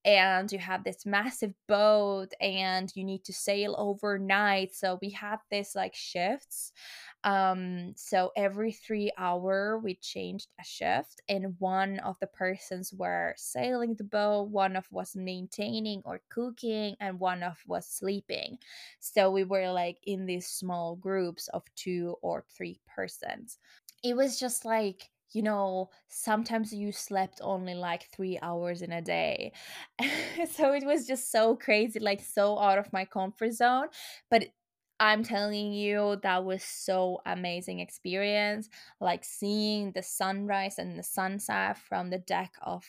and 0.08 0.50
you 0.50 0.58
have 0.58 0.84
this 0.84 1.04
massive 1.04 1.52
boat, 1.68 2.32
and 2.40 2.90
you 2.96 3.04
need 3.04 3.24
to 3.24 3.32
sail 3.32 3.74
overnight. 3.76 4.74
So 4.74 4.98
we 5.02 5.10
had 5.10 5.36
this 5.50 5.74
like 5.74 5.94
shifts. 5.94 6.72
Um, 7.24 7.92
so 7.96 8.32
every 8.36 8.72
three 8.72 9.12
hour 9.18 9.78
we 9.78 9.96
changed 9.96 10.48
a 10.58 10.64
shift, 10.64 11.20
and 11.28 11.54
one 11.58 11.98
of 11.98 12.16
the 12.20 12.26
persons 12.28 12.90
were 12.96 13.34
sailing 13.36 13.96
the 13.96 14.04
boat, 14.04 14.48
one 14.48 14.76
of 14.76 14.86
was 14.90 15.14
maintaining 15.14 16.00
or 16.06 16.22
cooking, 16.30 16.96
and 17.00 17.20
one 17.20 17.42
of 17.42 17.58
was 17.66 17.86
sleeping. 17.86 18.56
So 19.00 19.30
we 19.30 19.44
were 19.44 19.70
like 19.70 19.98
in 20.06 20.24
these 20.24 20.46
small 20.46 20.96
groups 20.96 21.48
of 21.48 21.64
two 21.76 22.16
or 22.22 22.44
three 22.56 22.80
persons. 22.88 23.58
It 24.02 24.16
was 24.16 24.38
just 24.38 24.64
like 24.64 25.10
you 25.32 25.42
know, 25.42 25.90
sometimes 26.08 26.72
you 26.72 26.92
slept 26.92 27.40
only 27.42 27.74
like 27.74 28.08
three 28.14 28.38
hours 28.42 28.82
in 28.82 28.92
a 28.92 29.02
day. 29.02 29.52
so 30.52 30.72
it 30.72 30.84
was 30.84 31.06
just 31.06 31.30
so 31.30 31.56
crazy, 31.56 31.98
like 32.00 32.22
so 32.22 32.58
out 32.58 32.78
of 32.78 32.92
my 32.92 33.04
comfort 33.04 33.52
zone. 33.52 33.88
But 34.30 34.46
I'm 35.00 35.22
telling 35.22 35.72
you, 35.72 36.18
that 36.22 36.44
was 36.44 36.62
so 36.64 37.20
amazing 37.24 37.78
experience. 37.80 38.68
Like 39.00 39.24
seeing 39.24 39.92
the 39.92 40.02
sunrise 40.02 40.78
and 40.78 40.98
the 40.98 41.02
sunset 41.04 41.78
from 41.78 42.10
the 42.10 42.18
deck 42.18 42.52
of 42.62 42.84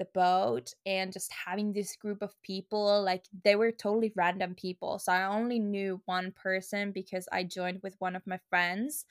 the 0.00 0.06
boat 0.14 0.74
and 0.86 1.12
just 1.12 1.32
having 1.46 1.72
this 1.72 1.96
group 1.96 2.22
of 2.22 2.34
people 2.42 3.04
like 3.04 3.26
they 3.44 3.56
were 3.56 3.72
totally 3.72 4.12
random 4.16 4.56
people 4.56 4.98
so 4.98 5.12
i 5.12 5.24
only 5.24 5.60
knew 5.60 6.02
one 6.06 6.32
person 6.32 6.92
because 6.92 7.28
i 7.32 7.44
joined 7.44 7.80
with 7.84 7.94
one 8.00 8.16
of 8.16 8.26
my 8.26 8.40
friends 8.50 9.06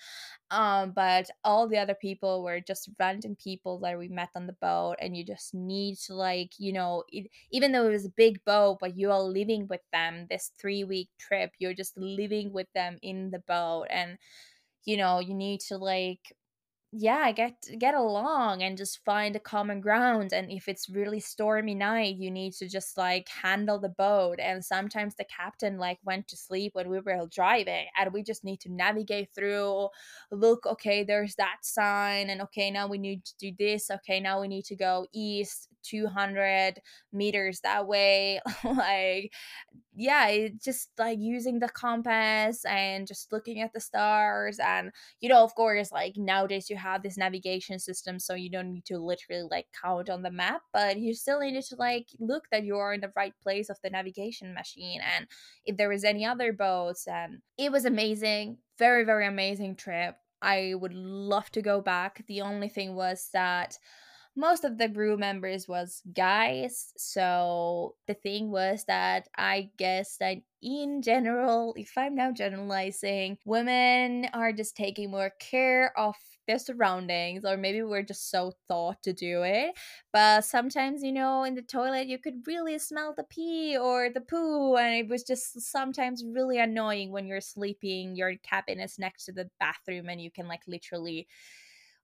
um 0.52 0.92
but 0.92 1.30
all 1.44 1.68
the 1.68 1.78
other 1.78 1.96
people 1.96 2.44
were 2.44 2.60
just 2.60 2.90
random 3.00 3.36
people 3.36 3.80
that 3.80 3.98
we 3.98 4.08
met 4.08 4.30
on 4.36 4.48
the 4.48 4.54
boat 4.62 4.96
and 5.00 5.16
you 5.16 5.24
just 5.24 5.54
need 5.54 5.98
to 5.98 6.14
like 6.14 6.54
you 6.60 6.74
know 6.74 7.04
it, 7.10 7.30
even 7.52 7.72
though 7.72 7.88
it 7.88 7.92
was 7.92 8.06
a 8.06 8.10
big 8.18 8.44
boat 8.46 8.78
but 8.82 8.98
you 8.98 9.12
are 9.12 9.22
living 9.22 9.68
with 9.68 9.82
them 9.94 10.28
this 10.30 10.52
3 10.60 10.84
week 10.84 11.10
trip 11.20 11.52
you're 11.60 11.74
just 11.74 11.98
living 11.98 12.52
with 12.52 12.68
them 12.74 12.98
in 13.02 13.32
the 13.32 13.40
boat 13.40 13.86
and 13.90 14.18
you 14.86 14.98
know 14.98 15.20
you 15.20 15.34
need 15.34 15.60
to 15.60 15.78
like 15.78 16.34
yeah 16.92 17.32
get 17.32 17.54
get 17.78 17.94
along 17.94 18.64
and 18.64 18.76
just 18.76 19.06
find 19.06 19.36
a 19.36 19.40
common 19.40 19.80
ground 19.80 20.34
and 20.34 20.52
if 20.52 20.68
it's 20.68 20.90
really 20.90 21.20
stormy 21.20 21.76
night 21.76 22.16
you 22.16 22.32
need 22.32 22.52
to 22.52 22.68
just 22.68 22.98
like 22.98 23.30
handle 23.44 23.78
the 23.78 23.90
boat 23.90 24.40
and 24.40 24.66
sometimes 24.66 25.14
the 25.14 25.24
captain 25.26 25.78
like 25.78 26.00
went 26.04 26.28
to 26.28 26.36
sleep 26.36 26.74
when 26.74 26.90
we 26.90 27.00
were 27.00 27.28
driving 27.32 27.86
and 27.96 28.12
we 28.12 28.24
just 28.24 28.44
need 28.44 28.60
to 28.60 28.72
navigate 28.72 29.30
through 29.36 29.88
look 30.32 30.66
okay 30.66 31.04
there's 31.04 31.36
that 31.36 31.58
sign 31.62 32.28
and 32.32 32.42
okay 32.42 32.72
now 32.72 32.88
we 32.88 32.98
need 32.98 33.24
to 33.24 33.34
do 33.38 33.52
this 33.60 33.92
okay 33.92 34.20
now 34.20 34.42
we 34.42 34.48
need 34.48 34.66
to 34.66 34.76
go 34.76 35.06
east 35.14 35.68
200 35.84 36.82
meters 37.14 37.60
that 37.62 37.86
way 37.88 38.40
like 38.64 39.32
yeah 40.00 40.28
it 40.28 40.62
just 40.62 40.90
like 40.98 41.20
using 41.20 41.60
the 41.60 41.70
compass 41.70 42.64
and 42.66 43.06
just 43.06 43.32
looking 43.32 43.60
at 43.60 43.74
the 43.74 43.80
stars 43.80 44.58
and 44.60 44.92
you 45.20 45.28
know 45.28 45.44
of 45.44 45.54
course 45.56 45.92
like 45.92 46.14
nowadays 46.16 46.70
you 46.70 46.76
have 46.78 47.04
this 47.04 47.18
navigation 47.18 47.78
system 47.78 48.18
so 48.20 48.34
you 48.34 48.50
don't 48.50 48.72
need 48.74 48.86
to 48.86 48.98
literally 48.98 49.48
like 49.52 49.68
count 49.82 50.10
on 50.10 50.24
the 50.24 50.32
map 50.32 50.62
but 50.72 50.98
you 51.00 51.14
still 51.14 51.40
need 51.42 51.62
to 51.62 51.76
like 51.76 52.08
look 52.20 52.46
that 52.52 52.64
you're 52.64 52.94
in 52.94 53.02
the 53.02 53.12
right 53.16 53.34
place 53.44 53.70
of 53.70 53.78
the 53.84 53.90
navigation 53.90 54.54
machine 54.54 55.02
and 55.16 55.28
if 55.66 55.76
there 55.78 55.92
is 55.92 56.04
any 56.04 56.26
other 56.26 56.54
boats 56.54 57.06
and 57.08 57.40
it 57.58 57.72
was 57.72 57.86
amazing 57.86 58.58
very 58.78 59.04
very 59.04 59.28
amazing 59.28 59.76
trip. 59.76 60.16
I 60.42 60.74
would 60.76 60.94
love 60.94 61.52
to 61.52 61.62
go 61.62 61.82
back. 61.82 62.26
The 62.28 62.42
only 62.42 62.70
thing 62.70 62.96
was 62.96 63.30
that 63.34 63.78
most 64.40 64.64
of 64.64 64.78
the 64.78 64.88
crew 64.88 65.18
members 65.18 65.68
was 65.68 66.02
guys 66.16 66.94
so 66.96 67.96
the 68.08 68.14
thing 68.14 68.52
was 68.52 68.86
that 68.88 69.28
i 69.38 69.70
guess 69.78 70.16
that 70.18 70.38
in 70.62 71.02
general 71.02 71.74
if 71.78 71.92
i'm 71.98 72.16
now 72.16 72.32
generalizing 72.32 73.38
women 73.46 74.28
are 74.34 74.54
just 74.54 74.78
taking 74.78 75.12
more 75.12 75.32
care 75.42 75.92
of 75.98 76.16
their 76.48 76.58
surroundings 76.58 77.44
or 77.46 77.58
maybe 77.58 77.82
we're 77.84 78.02
just 78.02 78.32
so 78.32 78.54
thought 78.68 79.02
to 79.04 79.14
do 79.14 79.44
it 79.44 79.72
but 80.14 80.44
sometimes 80.44 81.04
you 81.04 81.12
know 81.12 81.44
in 81.44 81.54
the 81.54 81.62
toilet 81.62 82.08
you 82.08 82.18
could 82.18 82.48
really 82.48 82.80
smell 82.80 83.14
the 83.16 83.26
pee 83.26 83.78
or 83.78 84.10
the 84.10 84.22
poo 84.22 84.76
and 84.78 84.96
it 84.96 85.10
was 85.10 85.22
just 85.24 85.60
sometimes 85.62 86.24
really 86.34 86.58
annoying 86.58 87.12
when 87.12 87.28
you're 87.28 87.42
sleeping 87.42 88.16
your 88.16 88.34
cabin 88.38 88.80
is 88.80 88.98
next 88.98 89.26
to 89.26 89.32
the 89.34 89.50
bathroom 89.60 90.08
and 90.10 90.22
you 90.22 90.32
can 90.32 90.48
like 90.48 90.62
literally 90.66 91.28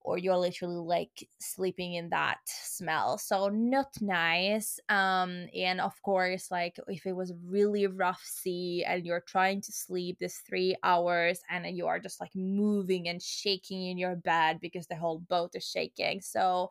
or 0.05 0.19
you're 0.19 0.37
literally 0.37 0.75
like 0.75 1.27
sleeping 1.39 1.95
in 1.95 2.09
that 2.09 2.37
smell. 2.45 3.17
So 3.17 3.49
not 3.49 3.89
nice 4.01 4.79
um 4.89 5.47
and 5.55 5.81
of 5.81 5.99
course 6.03 6.51
like 6.51 6.77
if 6.87 7.05
it 7.05 7.13
was 7.15 7.33
really 7.43 7.87
rough 7.87 8.21
sea 8.23 8.83
and 8.87 9.05
you're 9.05 9.21
trying 9.27 9.61
to 9.61 9.71
sleep 9.71 10.19
this 10.19 10.37
three 10.47 10.75
hours 10.83 11.41
and 11.49 11.65
you 11.75 11.87
are 11.87 11.99
just 11.99 12.21
like 12.21 12.35
moving 12.35 13.07
and 13.07 13.21
shaking 13.21 13.87
in 13.87 13.97
your 13.97 14.15
bed 14.15 14.59
because 14.61 14.87
the 14.87 14.95
whole 14.95 15.19
boat 15.19 15.51
is 15.55 15.67
shaking. 15.67 16.21
So 16.21 16.69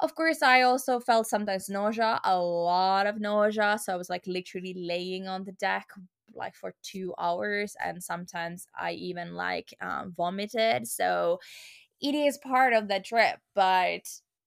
of 0.00 0.14
course 0.14 0.42
i 0.42 0.62
also 0.62 1.00
felt 1.00 1.26
sometimes 1.26 1.68
nausea 1.68 2.20
a 2.24 2.38
lot 2.38 3.06
of 3.06 3.20
nausea. 3.20 3.78
So 3.82 3.92
i 3.92 3.96
was 3.96 4.10
like 4.10 4.26
literally 4.26 4.74
laying 4.74 5.26
on 5.28 5.44
the 5.44 5.52
deck 5.52 5.88
like 6.34 6.54
for 6.54 6.74
two 6.82 7.14
hours 7.18 7.76
and 7.82 8.02
sometimes 8.02 8.66
i 8.78 8.92
even 8.92 9.34
like 9.34 9.72
um, 9.80 10.12
vomited. 10.16 10.86
So 10.86 11.40
it 12.00 12.14
is 12.14 12.38
part 12.38 12.72
of 12.72 12.88
the 12.88 13.00
trip, 13.00 13.38
but 13.54 14.02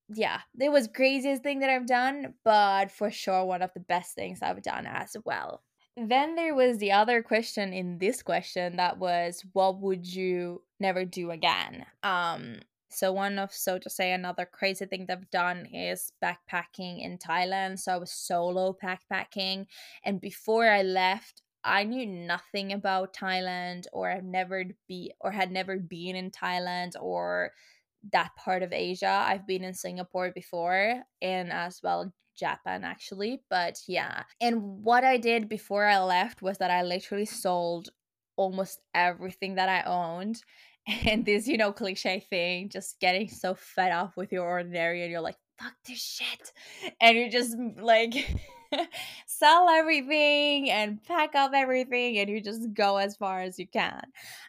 yeah, 0.09 0.41
it 0.59 0.71
was 0.71 0.88
craziest 0.88 1.43
thing 1.43 1.59
that 1.59 1.69
I've 1.69 1.88
done, 1.88 2.33
but 2.43 2.91
for 2.91 3.12
sure 3.12 3.45
one 3.45 3.62
of 3.62 3.73
the 3.73 3.79
best 3.79 4.15
things 4.15 4.41
I've 4.41 4.63
done 4.63 4.85
as 4.88 5.15
well. 5.25 5.63
Then 5.97 6.35
there 6.35 6.55
was 6.55 6.77
the 6.77 6.91
other 6.93 7.21
question 7.21 7.73
in 7.73 7.97
this 7.99 8.23
question 8.23 8.77
that 8.77 8.97
was 8.97 9.43
what 9.53 9.79
would 9.81 10.07
you 10.07 10.63
never 10.79 11.03
do 11.05 11.31
again? 11.31 11.85
Um 12.03 12.62
so 12.91 13.12
one 13.12 13.38
of 13.38 13.53
so 13.53 13.77
to 13.77 13.89
say 13.89 14.12
another 14.12 14.45
crazy 14.45 14.85
thing 14.85 15.05
that 15.07 15.17
I've 15.17 15.29
done 15.29 15.67
is 15.67 16.12
backpacking 16.23 17.03
in 17.03 17.17
Thailand. 17.17 17.79
So 17.79 17.93
I 17.93 17.97
was 17.97 18.12
solo 18.12 18.75
backpacking 18.81 19.67
and 20.03 20.21
before 20.21 20.67
I 20.69 20.81
left 20.81 21.43
I 21.63 21.83
knew 21.83 22.05
nothing 22.05 22.73
about 22.73 23.13
Thailand 23.13 23.85
or 23.91 24.09
I've 24.09 24.23
never 24.23 24.65
be 24.87 25.13
or 25.19 25.31
had 25.31 25.51
never 25.51 25.77
been 25.77 26.15
in 26.15 26.31
Thailand 26.31 26.93
or 26.99 27.51
that 28.11 28.31
part 28.37 28.63
of 28.63 28.71
Asia. 28.71 29.25
I've 29.27 29.45
been 29.45 29.63
in 29.63 29.73
Singapore 29.73 30.31
before 30.33 31.03
and 31.21 31.51
as 31.51 31.81
well 31.83 32.13
Japan 32.37 32.83
actually, 32.83 33.41
but 33.49 33.77
yeah. 33.87 34.23
And 34.39 34.83
what 34.83 35.03
I 35.03 35.17
did 35.17 35.49
before 35.49 35.85
I 35.85 35.99
left 35.99 36.41
was 36.41 36.57
that 36.59 36.71
I 36.71 36.83
literally 36.83 37.25
sold 37.25 37.89
almost 38.37 38.79
everything 38.93 39.55
that 39.55 39.69
I 39.69 39.83
owned. 39.83 40.41
And 41.05 41.23
this, 41.23 41.45
you 41.45 41.57
know, 41.57 41.71
cliche 41.71 42.25
thing, 42.31 42.69
just 42.69 42.99
getting 42.99 43.29
so 43.29 43.53
fed 43.53 43.91
up 43.91 44.13
with 44.17 44.31
your 44.31 44.47
ordinary 44.47 45.03
and 45.03 45.11
you're 45.11 45.21
like, 45.21 45.35
fuck 45.59 45.73
this 45.87 46.01
shit. 46.01 46.51
And 46.99 47.15
you're 47.15 47.29
just 47.29 47.55
like 47.79 48.13
sell 49.27 49.69
everything 49.69 50.69
and 50.69 51.03
pack 51.03 51.36
up 51.36 51.51
everything 51.53 52.17
and 52.17 52.29
you 52.29 52.41
just 52.41 52.73
go 52.73 52.97
as 52.97 53.15
far 53.15 53.41
as 53.41 53.58
you 53.60 53.67
can. 53.67 54.01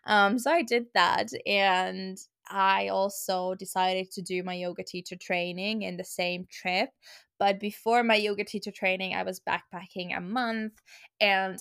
Um, 0.04 0.38
so 0.38 0.50
I 0.50 0.62
did 0.62 0.86
that 0.94 1.28
and 1.46 2.18
I 2.48 2.88
also 2.88 3.54
decided 3.54 4.10
to 4.12 4.22
do 4.22 4.42
my 4.42 4.54
yoga 4.54 4.82
teacher 4.82 5.16
training 5.16 5.82
in 5.82 5.96
the 5.96 6.04
same 6.04 6.46
trip. 6.50 6.90
But 7.38 7.58
before 7.60 8.02
my 8.02 8.16
yoga 8.16 8.44
teacher 8.44 8.70
training, 8.72 9.14
I 9.14 9.22
was 9.22 9.40
backpacking 9.40 10.16
a 10.16 10.20
month 10.20 10.74
and 11.20 11.58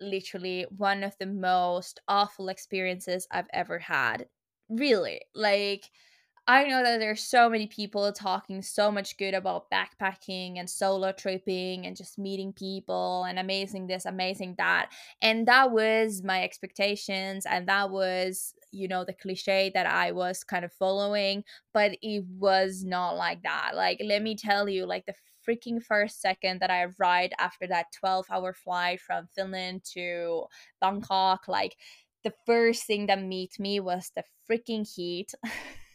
literally 0.00 0.66
one 0.76 1.02
of 1.02 1.16
the 1.18 1.26
most 1.26 2.00
awful 2.08 2.48
experiences 2.48 3.26
I've 3.30 3.48
ever 3.52 3.78
had. 3.78 4.28
Really. 4.68 5.22
Like, 5.34 5.90
I 6.48 6.64
know 6.68 6.84
that 6.84 6.98
there's 6.98 7.24
so 7.24 7.50
many 7.50 7.66
people 7.66 8.12
talking 8.12 8.62
so 8.62 8.92
much 8.92 9.16
good 9.16 9.34
about 9.34 9.68
backpacking 9.68 10.58
and 10.60 10.70
solo 10.70 11.10
tripping 11.10 11.84
and 11.86 11.96
just 11.96 12.18
meeting 12.20 12.52
people 12.52 13.24
and 13.24 13.36
amazing 13.36 13.88
this, 13.88 14.04
amazing 14.04 14.54
that. 14.58 14.92
And 15.20 15.48
that 15.48 15.72
was 15.72 16.22
my 16.22 16.44
expectations 16.44 17.46
and 17.46 17.66
that 17.66 17.90
was, 17.90 18.54
you 18.70 18.86
know, 18.86 19.04
the 19.04 19.12
cliche 19.12 19.72
that 19.74 19.86
I 19.86 20.12
was 20.12 20.44
kind 20.44 20.64
of 20.64 20.72
following, 20.72 21.42
but 21.74 21.98
it 22.00 22.24
was 22.38 22.84
not 22.84 23.16
like 23.16 23.42
that. 23.42 23.72
Like 23.74 24.00
let 24.04 24.22
me 24.22 24.36
tell 24.36 24.68
you, 24.68 24.86
like 24.86 25.04
the 25.06 25.14
freaking 25.48 25.82
first 25.82 26.20
second 26.20 26.60
that 26.60 26.70
I 26.70 26.84
arrived 26.84 27.34
after 27.40 27.66
that 27.66 27.86
12 27.92 28.26
hour 28.30 28.52
flight 28.52 29.00
from 29.00 29.26
Finland 29.34 29.82
to 29.94 30.44
Bangkok, 30.80 31.48
like 31.48 31.76
the 32.22 32.32
first 32.46 32.84
thing 32.84 33.06
that 33.06 33.20
met 33.20 33.58
me 33.58 33.80
was 33.80 34.12
the 34.14 34.22
freaking 34.48 34.86
heat. 34.88 35.32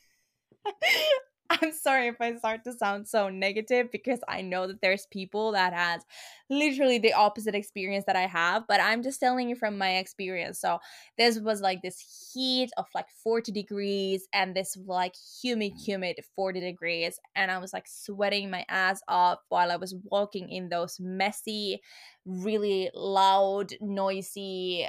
I'm 1.62 1.74
sorry 1.74 2.08
if 2.08 2.16
I 2.22 2.36
start 2.38 2.64
to 2.64 2.74
sound 2.74 3.08
so 3.08 3.30
negative 3.30 3.92
because 3.92 4.20
I 4.28 4.42
know 4.42 4.68
that 4.68 4.82
there's 4.82 5.06
people 5.12 5.52
that 5.52 5.74
has 5.74 6.02
literally 6.50 6.98
the 6.98 7.14
opposite 7.14 7.56
experience 7.56 8.06
that 8.08 8.16
I 8.16 8.28
have, 8.28 8.64
but 8.68 8.80
I'm 8.80 9.04
just 9.04 9.20
telling 9.20 9.50
you 9.50 9.56
from 9.56 9.78
my 9.78 9.98
experience. 9.98 10.60
So 10.60 10.80
this 11.18 11.40
was 11.40 11.60
like 11.60 11.82
this 11.82 12.32
heat 12.34 12.70
of 12.78 12.86
like 12.96 13.08
40 13.24 13.52
degrees 13.52 14.28
and 14.34 14.56
this 14.56 14.78
like 14.86 15.16
humid, 15.42 15.74
mm. 15.74 15.86
humid 15.86 16.20
40 16.36 16.62
degrees. 16.62 17.20
And 17.36 17.52
I 17.52 17.58
was 17.58 17.74
like 17.74 17.88
sweating 17.88 18.50
my 18.50 18.66
ass 18.70 19.02
off 19.10 19.40
while 19.50 19.72
I 19.72 19.76
was 19.76 19.94
walking 20.06 20.50
in 20.50 20.70
those 20.70 21.00
messy, 21.02 21.82
really 22.26 22.92
loud, 22.94 23.74
noisy, 23.82 24.88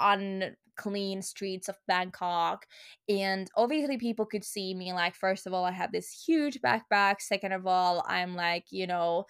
un 0.00 0.56
clean 0.76 1.20
streets 1.22 1.68
of 1.68 1.76
Bangkok. 1.86 2.66
And 3.08 3.50
obviously, 3.56 3.98
people 3.98 4.24
could 4.24 4.44
see 4.44 4.74
me 4.74 4.92
like, 4.92 5.14
first 5.14 5.46
of 5.46 5.52
all, 5.52 5.64
I 5.64 5.72
have 5.72 5.92
this 5.92 6.24
huge 6.26 6.60
backpack. 6.62 7.16
Second 7.20 7.52
of 7.52 7.66
all, 7.66 8.04
I'm 8.08 8.34
like, 8.34 8.64
you 8.70 8.86
know, 8.86 9.26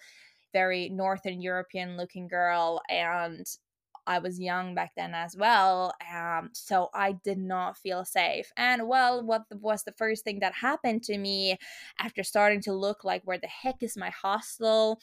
very 0.53 0.89
Northern 0.89 1.41
European 1.41 1.97
looking 1.97 2.27
girl. 2.27 2.81
And 2.89 3.45
I 4.07 4.19
was 4.19 4.39
young 4.39 4.73
back 4.75 4.91
then 4.95 5.13
as 5.13 5.35
well. 5.35 5.93
Um, 6.13 6.49
so 6.53 6.89
I 6.93 7.13
did 7.23 7.37
not 7.37 7.77
feel 7.77 8.03
safe. 8.05 8.51
And 8.57 8.87
well, 8.87 9.23
what 9.23 9.43
was 9.51 9.83
the 9.83 9.93
first 9.93 10.23
thing 10.23 10.39
that 10.39 10.53
happened 10.53 11.03
to 11.03 11.17
me 11.17 11.57
after 11.99 12.23
starting 12.23 12.61
to 12.61 12.73
look 12.73 13.03
like 13.03 13.21
where 13.25 13.37
the 13.37 13.47
heck 13.47 13.83
is 13.83 13.97
my 13.97 14.09
hostel? 14.09 14.99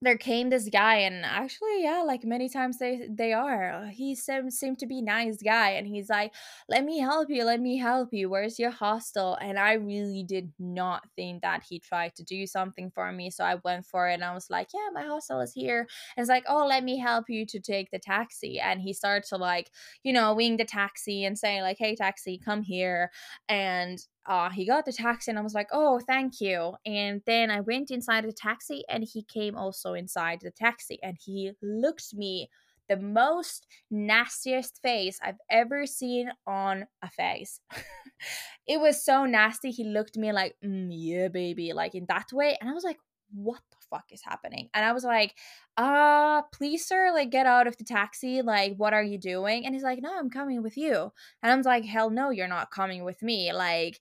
There 0.00 0.16
came 0.16 0.48
this 0.48 0.68
guy 0.68 0.96
and 0.96 1.24
actually 1.24 1.82
yeah 1.82 2.02
like 2.06 2.22
many 2.24 2.48
times 2.48 2.78
they 2.78 3.08
they 3.10 3.32
are. 3.32 3.88
He 3.92 4.14
seemed, 4.14 4.52
seemed 4.52 4.78
to 4.78 4.86
be 4.86 5.02
nice 5.02 5.38
guy 5.42 5.70
and 5.70 5.86
he's 5.86 6.08
like 6.08 6.32
let 6.68 6.84
me 6.84 6.98
help 7.00 7.28
you 7.30 7.44
let 7.44 7.60
me 7.60 7.78
help 7.78 8.10
you. 8.12 8.30
Where's 8.30 8.58
your 8.58 8.70
hostel? 8.70 9.36
And 9.40 9.58
i 9.58 9.72
really 9.72 10.22
did 10.22 10.52
not 10.58 11.02
think 11.16 11.42
that 11.42 11.64
he 11.68 11.80
tried 11.80 12.14
to 12.16 12.24
do 12.24 12.46
something 12.46 12.90
for 12.90 13.10
me 13.12 13.30
so 13.30 13.44
i 13.44 13.56
went 13.64 13.86
for 13.86 14.08
it 14.08 14.14
and 14.14 14.24
i 14.24 14.32
was 14.34 14.48
like 14.50 14.68
yeah 14.72 14.88
my 14.92 15.02
hostel 15.02 15.40
is 15.40 15.52
here. 15.52 15.80
And 16.16 16.22
it's 16.22 16.28
like 16.28 16.44
oh 16.48 16.66
let 16.66 16.84
me 16.84 16.98
help 16.98 17.26
you 17.28 17.44
to 17.46 17.60
take 17.60 17.90
the 17.90 17.98
taxi. 17.98 18.60
And 18.60 18.80
he 18.80 18.92
started 18.92 19.28
to 19.30 19.36
like 19.36 19.70
you 20.04 20.12
know 20.12 20.34
wing 20.34 20.56
the 20.58 20.64
taxi 20.64 21.24
and 21.24 21.36
say 21.38 21.60
like 21.62 21.76
hey 21.78 21.96
taxi 21.96 22.38
come 22.44 22.62
here. 22.62 23.10
And 23.48 23.98
uh, 24.28 24.50
he 24.50 24.66
got 24.66 24.84
the 24.84 24.92
taxi 24.92 25.30
and 25.30 25.38
I 25.38 25.42
was 25.42 25.54
like, 25.54 25.68
oh, 25.72 26.00
thank 26.06 26.40
you. 26.40 26.74
And 26.84 27.22
then 27.24 27.50
I 27.50 27.60
went 27.60 27.90
inside 27.90 28.24
the 28.24 28.32
taxi 28.32 28.84
and 28.88 29.02
he 29.02 29.22
came 29.22 29.56
also 29.56 29.94
inside 29.94 30.40
the 30.42 30.50
taxi 30.50 30.98
and 31.02 31.16
he 31.18 31.52
looked 31.62 32.14
me 32.14 32.50
the 32.90 32.98
most 32.98 33.66
nastiest 33.90 34.80
face 34.82 35.18
I've 35.22 35.38
ever 35.50 35.86
seen 35.86 36.30
on 36.46 36.86
a 37.02 37.10
face. 37.10 37.60
it 38.66 38.78
was 38.80 39.02
so 39.02 39.24
nasty. 39.24 39.70
He 39.70 39.84
looked 39.84 40.16
me 40.16 40.32
like, 40.32 40.56
mm, 40.64 40.88
yeah, 40.90 41.28
baby, 41.28 41.72
like 41.72 41.94
in 41.94 42.04
that 42.08 42.26
way. 42.32 42.56
And 42.60 42.68
I 42.68 42.74
was 42.74 42.84
like, 42.84 42.98
what 43.32 43.60
the 43.70 43.76
fuck 43.90 44.06
is 44.10 44.22
happening? 44.24 44.68
And 44.74 44.84
I 44.84 44.92
was 44.92 45.04
like, 45.04 45.34
uh, 45.76 46.42
please, 46.52 46.86
sir, 46.86 47.12
like 47.12 47.30
get 47.30 47.46
out 47.46 47.66
of 47.66 47.76
the 47.76 47.84
taxi. 47.84 48.42
Like, 48.42 48.74
what 48.76 48.94
are 48.94 49.02
you 49.02 49.18
doing? 49.18 49.64
And 49.64 49.74
he's 49.74 49.84
like, 49.84 50.00
no, 50.02 50.10
I'm 50.16 50.30
coming 50.30 50.62
with 50.62 50.76
you. 50.76 51.12
And 51.42 51.52
I'm 51.52 51.62
like, 51.62 51.84
hell 51.84 52.10
no, 52.10 52.30
you're 52.30 52.48
not 52.48 52.70
coming 52.70 53.04
with 53.04 53.22
me. 53.22 53.52
Like, 53.52 54.00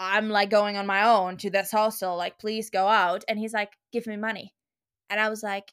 I'm 0.00 0.30
like 0.30 0.48
going 0.48 0.78
on 0.78 0.86
my 0.86 1.04
own 1.06 1.36
to 1.38 1.50
this 1.50 1.70
hostel, 1.70 2.16
like, 2.16 2.38
please 2.38 2.70
go 2.70 2.88
out. 2.88 3.22
And 3.28 3.38
he's 3.38 3.52
like, 3.52 3.76
give 3.92 4.06
me 4.06 4.16
money. 4.16 4.54
And 5.10 5.20
I 5.20 5.28
was 5.28 5.42
like, 5.42 5.72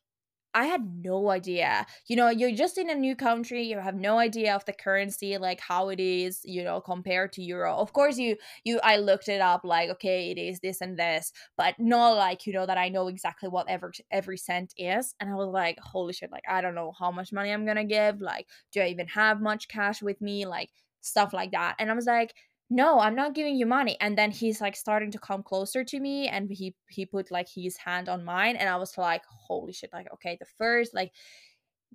I 0.53 0.65
had 0.65 0.81
no 1.03 1.29
idea. 1.29 1.85
You 2.07 2.17
know, 2.17 2.29
you're 2.29 2.51
just 2.51 2.77
in 2.77 2.89
a 2.89 2.95
new 2.95 3.15
country, 3.15 3.63
you 3.63 3.79
have 3.79 3.95
no 3.95 4.17
idea 4.17 4.55
of 4.55 4.65
the 4.65 4.73
currency, 4.73 5.37
like 5.37 5.61
how 5.61 5.89
it 5.89 5.99
is, 5.99 6.41
you 6.43 6.63
know, 6.63 6.81
compared 6.81 7.31
to 7.33 7.43
euro. 7.43 7.75
Of 7.75 7.93
course, 7.93 8.17
you 8.17 8.37
you 8.65 8.79
I 8.83 8.97
looked 8.97 9.29
it 9.29 9.39
up 9.39 9.61
like 9.63 9.89
okay, 9.91 10.31
it 10.31 10.37
is 10.39 10.59
this 10.59 10.81
and 10.81 10.97
this, 10.97 11.31
but 11.57 11.75
not 11.79 12.17
like, 12.17 12.45
you 12.47 12.53
know, 12.53 12.65
that 12.65 12.77
I 12.77 12.89
know 12.89 13.07
exactly 13.07 13.49
what 13.49 13.69
every 13.69 13.91
every 14.11 14.37
cent 14.37 14.73
is. 14.77 15.13
And 15.19 15.29
I 15.29 15.35
was 15.35 15.49
like, 15.49 15.79
holy 15.79 16.13
shit, 16.13 16.31
like 16.31 16.45
I 16.49 16.59
don't 16.61 16.75
know 16.75 16.91
how 16.97 17.11
much 17.11 17.31
money 17.31 17.51
I'm 17.51 17.65
to 17.65 17.83
give, 17.83 18.19
like 18.19 18.47
do 18.73 18.81
I 18.81 18.87
even 18.87 19.07
have 19.07 19.39
much 19.39 19.67
cash 19.67 20.01
with 20.01 20.19
me, 20.21 20.45
like 20.47 20.69
stuff 21.01 21.33
like 21.33 21.51
that. 21.51 21.75
And 21.79 21.89
I 21.89 21.93
was 21.93 22.05
like, 22.05 22.33
no 22.69 22.99
i'm 22.99 23.15
not 23.15 23.33
giving 23.33 23.55
you 23.55 23.65
money. 23.65 23.97
And 23.99 24.17
then 24.17 24.31
he's 24.31 24.61
like 24.61 24.75
starting 24.75 25.11
to 25.11 25.19
come 25.19 25.43
closer 25.43 25.83
to 25.83 25.99
me 25.99 26.27
and 26.27 26.49
he 26.51 26.75
he 26.89 27.05
put 27.05 27.31
like 27.31 27.47
his 27.49 27.77
hand 27.77 28.09
on 28.09 28.23
mine 28.23 28.55
and 28.55 28.69
i 28.69 28.75
was 28.75 28.97
like 28.97 29.23
holy 29.25 29.73
shit 29.73 29.91
like 29.93 30.07
okay 30.13 30.37
the 30.39 30.45
first 30.57 30.93
like 30.93 31.11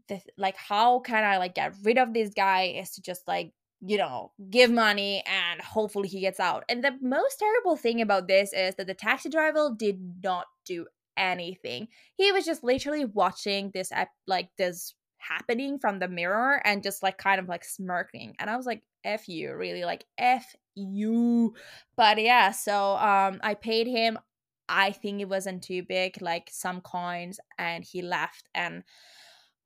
the 0.09 0.21
like 0.39 0.57
how 0.57 1.01
can 1.01 1.25
i 1.25 1.39
like 1.39 1.55
get 1.55 1.75
rid 1.85 1.99
of 1.99 2.15
this 2.15 2.31
guy 2.35 2.75
is 2.81 2.93
to 2.93 3.03
just 3.03 3.27
like 3.29 3.53
you 3.85 3.99
know 3.99 4.31
give 4.51 4.71
money 4.71 5.23
and 5.27 5.61
hopefully 5.61 6.09
he 6.09 6.21
gets 6.21 6.41
out. 6.41 6.65
And 6.69 6.83
the 6.83 6.97
most 7.03 7.39
terrible 7.39 7.77
thing 7.77 8.01
about 8.01 8.29
this 8.29 8.53
is 8.53 8.77
that 8.77 8.87
the 8.87 8.95
taxi 8.95 9.29
driver 9.29 9.71
did 9.77 9.99
not 10.23 10.47
do 10.65 10.87
anything. 11.17 11.89
He 12.15 12.33
was 12.33 12.45
just 12.45 12.63
literally 12.63 13.05
watching 13.05 13.71
this 13.75 13.93
like 14.27 14.51
this 14.57 14.95
happening 15.23 15.79
from 15.79 15.99
the 15.99 16.09
mirror 16.09 16.61
and 16.65 16.83
just 16.83 17.03
like 17.03 17.19
kind 17.19 17.41
of 17.41 17.49
like 17.49 17.65
smirking 17.65 18.35
and 18.39 18.51
i 18.51 18.57
was 18.57 18.67
like 18.67 18.83
f 19.05 19.29
you 19.29 19.55
really 19.55 19.85
like 19.85 20.05
f 20.19 20.55
you. 20.75 21.55
But 21.97 22.21
yeah 22.21 22.51
so 22.51 22.97
um 22.97 23.41
i 23.43 23.55
paid 23.55 23.87
him 23.87 24.19
i 24.69 24.91
think 24.91 25.21
it 25.21 25.29
wasn't 25.29 25.63
too 25.63 25.83
big 25.83 26.21
like 26.23 26.49
some 26.51 26.81
coins 26.81 27.39
and 27.59 27.85
he 27.85 28.01
left 28.01 28.49
and 28.55 28.83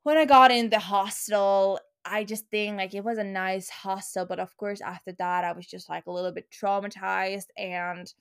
when 0.03 0.17
i 0.17 0.25
got 0.25 0.51
in 0.51 0.69
the 0.71 0.81
hostel 0.81 1.79
i 2.05 2.25
just 2.25 2.49
think 2.51 2.77
like 2.77 2.95
it 2.95 3.05
was 3.05 3.19
a 3.19 3.25
nice 3.25 3.69
hostel 3.69 4.27
but 4.27 4.41
of 4.41 4.57
course 4.57 4.81
after 4.81 5.13
that 5.13 5.45
i 5.45 5.53
was 5.53 5.67
just 5.67 5.89
like 5.89 6.07
a 6.07 6.11
little 6.11 6.33
bit 6.33 6.51
traumatized 6.51 7.49
and 7.57 8.13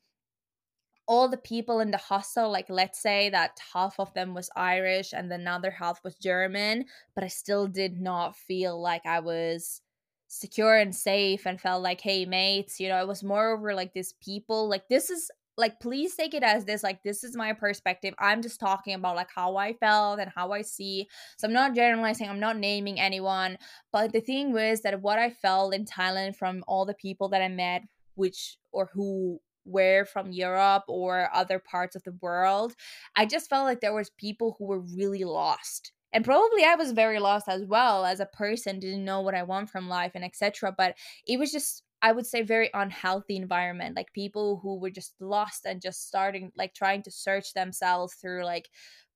all 1.07 1.29
the 1.29 1.37
people 1.37 1.79
in 1.79 1.91
the 1.91 1.97
hostel, 1.97 2.49
like 2.49 2.69
let's 2.69 2.99
say 2.99 3.29
that 3.29 3.59
half 3.73 3.99
of 3.99 4.13
them 4.13 4.33
was 4.33 4.49
Irish 4.55 5.13
and 5.13 5.31
the 5.31 5.49
other 5.49 5.71
half 5.71 6.03
was 6.03 6.15
German, 6.15 6.85
but 7.13 7.23
I 7.23 7.27
still 7.27 7.67
did 7.67 7.99
not 7.99 8.35
feel 8.35 8.81
like 8.81 9.05
I 9.05 9.19
was 9.19 9.81
secure 10.27 10.77
and 10.77 10.95
safe 10.95 11.45
and 11.45 11.61
felt 11.61 11.83
like, 11.83 12.01
hey, 12.01 12.25
mates, 12.25 12.79
you 12.79 12.89
know, 12.89 12.99
it 12.99 13.07
was 13.07 13.23
more 13.23 13.51
over 13.51 13.75
like 13.75 13.93
these 13.93 14.13
people, 14.13 14.67
like 14.67 14.87
this 14.89 15.09
is 15.09 15.29
like 15.57 15.79
please 15.79 16.15
take 16.15 16.33
it 16.33 16.43
as 16.43 16.65
this 16.65 16.83
like 16.83 17.01
this 17.03 17.23
is 17.23 17.35
my 17.35 17.53
perspective. 17.53 18.13
I'm 18.19 18.41
just 18.41 18.59
talking 18.59 18.93
about 18.93 19.15
like 19.15 19.29
how 19.33 19.55
i 19.55 19.73
felt 19.73 20.19
and 20.19 20.29
how 20.35 20.51
i 20.51 20.61
see. 20.61 21.07
So 21.37 21.47
i'm 21.47 21.53
not 21.53 21.75
generalizing 21.75 22.27
i'm 22.29 22.41
not 22.41 22.57
naming 22.57 22.99
anyone 22.99 23.57
but 23.93 24.11
the 24.11 24.19
thing 24.19 24.51
was 24.51 24.81
that 24.81 25.01
what 25.01 25.17
i 25.17 25.29
felt 25.29 25.73
in 25.73 25.85
thailand 25.85 26.35
from 26.35 26.63
all 26.67 26.85
the 26.85 26.93
people 26.93 27.29
that 27.29 27.41
i 27.41 27.47
met 27.47 27.83
which 28.15 28.57
or 28.71 28.89
who 28.93 29.39
were 29.65 30.05
from 30.05 30.31
Europe 30.31 30.83
or 30.87 31.29
other 31.33 31.59
parts 31.59 31.95
of 31.95 32.03
the 32.03 32.17
world, 32.21 32.73
I 33.15 33.25
just 33.25 33.49
felt 33.49 33.65
like 33.65 33.81
there 33.81 33.93
was 33.93 34.09
people 34.11 34.55
who 34.57 34.65
were 34.65 34.79
really 34.79 35.23
lost. 35.23 35.91
And 36.13 36.23
probably 36.23 36.63
I 36.63 36.75
was 36.75 36.91
very 36.91 37.19
lost 37.19 37.49
as 37.49 37.65
well 37.65 38.05
as 38.05 38.19
a 38.21 38.25
person, 38.25 38.79
didn't 38.79 39.03
know 39.03 39.21
what 39.21 39.35
I 39.35 39.43
want 39.43 39.69
from 39.69 39.89
life 39.89 40.13
and 40.15 40.23
etc. 40.23 40.73
But 40.77 40.95
it 41.27 41.37
was 41.37 41.51
just 41.51 41.83
I 42.01 42.11
would 42.11 42.25
say 42.27 42.43
very 42.43 42.69
unhealthy 42.73 43.35
environment, 43.35 43.95
like 43.95 44.13
people 44.13 44.59
who 44.61 44.79
were 44.79 44.91
just 44.91 45.15
lost 45.19 45.65
and 45.65 45.81
just 45.81 46.07
starting 46.07 46.51
like 46.55 46.73
trying 46.73 47.01
to 47.03 47.11
search 47.11 47.53
themselves 47.53 48.13
through 48.15 48.45
like 48.45 48.69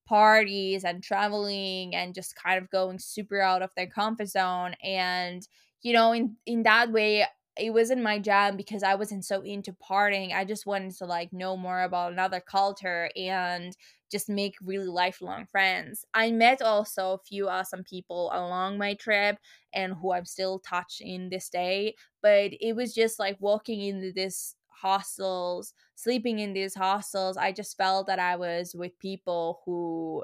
parties 0.08 0.84
and 0.84 1.04
traveling 1.04 1.94
and 1.96 2.16
just 2.16 2.36
kind 2.36 2.58
of 2.62 2.70
going 2.72 2.98
super 3.00 3.40
out 3.42 3.62
of 3.62 3.70
their 3.76 3.86
comfort 3.88 4.28
zone 4.28 4.74
and 4.84 5.48
you 5.84 5.94
know 5.94 6.12
in 6.12 6.36
in 6.48 6.64
that 6.64 6.92
way 6.92 7.26
it 7.60 7.72
wasn't 7.72 8.02
my 8.04 8.20
jam 8.20 8.58
because 8.58 8.84
I 8.84 8.96
wasn't 8.96 9.26
so 9.26 9.42
into 9.42 9.74
partying. 9.74 10.34
I 10.34 10.46
just 10.46 10.66
wanted 10.66 10.94
to 10.98 11.06
like 11.06 11.34
know 11.34 11.58
more 11.58 11.82
about 11.84 12.12
another 12.14 12.40
culture 12.40 13.10
and 13.16 13.76
just 14.12 14.30
make 14.30 14.56
really 14.62 14.88
lifelong 14.88 15.46
friends. 15.46 16.06
I 16.14 16.32
met 16.32 16.62
also 16.62 17.14
a 17.14 17.20
few 17.20 17.48
awesome 17.50 17.84
people 17.84 18.30
along 18.34 18.78
my 18.78 18.96
trip 18.96 19.38
and 19.74 19.94
who 19.94 20.14
I'm 20.14 20.26
still 20.26 20.60
touch 20.60 21.02
in 21.02 21.30
this 21.30 21.50
day, 21.50 21.96
but 22.22 22.52
it 22.60 22.74
was 22.76 22.94
just 22.94 23.20
like 23.20 23.38
walking 23.40 23.82
into 23.82 24.12
this 24.12 24.56
hostels, 24.68 25.74
sleeping 25.96 26.40
in 26.40 26.54
these 26.54 26.74
hostels, 26.74 27.36
I 27.38 27.52
just 27.52 27.76
felt 27.78 28.08
that 28.08 28.20
I 28.20 28.36
was 28.38 28.74
with 28.74 28.98
people 29.00 29.62
who 29.66 30.24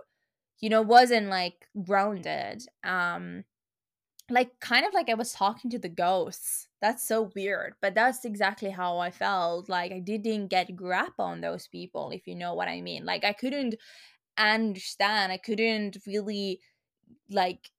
you 0.59 0.69
know 0.69 0.81
wasn't 0.81 1.27
like 1.27 1.67
grounded. 1.83 2.65
Um 2.83 3.45
like 4.29 4.59
kind 4.59 4.85
of 4.85 4.93
like 4.93 5.09
I 5.09 5.13
was 5.13 5.33
talking 5.33 5.69
to 5.71 5.79
the 5.79 5.89
ghosts. 5.89 6.67
That's 6.81 7.07
so 7.07 7.31
weird, 7.35 7.75
but 7.81 7.95
that's 7.95 8.25
exactly 8.25 8.69
how 8.69 8.97
I 8.97 9.11
felt. 9.11 9.69
Like 9.69 9.91
I 9.91 9.99
didn't 9.99 10.47
get 10.47 10.75
grab 10.75 11.13
on 11.19 11.41
those 11.41 11.67
people, 11.67 12.11
if 12.11 12.27
you 12.27 12.35
know 12.35 12.53
what 12.53 12.67
I 12.67 12.81
mean. 12.81 13.05
Like 13.05 13.23
I 13.23 13.33
couldn't 13.33 13.75
understand. 14.37 15.31
I 15.31 15.37
couldn't 15.37 15.97
really 16.07 16.59
like 17.29 17.69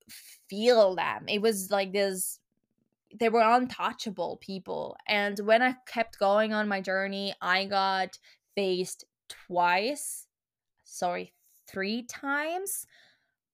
feel 0.48 0.96
them. 0.96 1.24
It 1.28 1.42
was 1.42 1.70
like 1.70 1.92
this 1.92 2.38
they 3.18 3.28
were 3.28 3.40
untouchable 3.40 4.38
people. 4.42 4.96
And 5.08 5.38
when 5.40 5.62
I 5.62 5.76
kept 5.86 6.18
going 6.18 6.52
on 6.52 6.68
my 6.68 6.80
journey, 6.80 7.34
I 7.40 7.64
got 7.64 8.18
faced 8.54 9.04
twice, 9.28 10.26
sorry, 10.84 11.32
three 11.66 12.02
times 12.02 12.86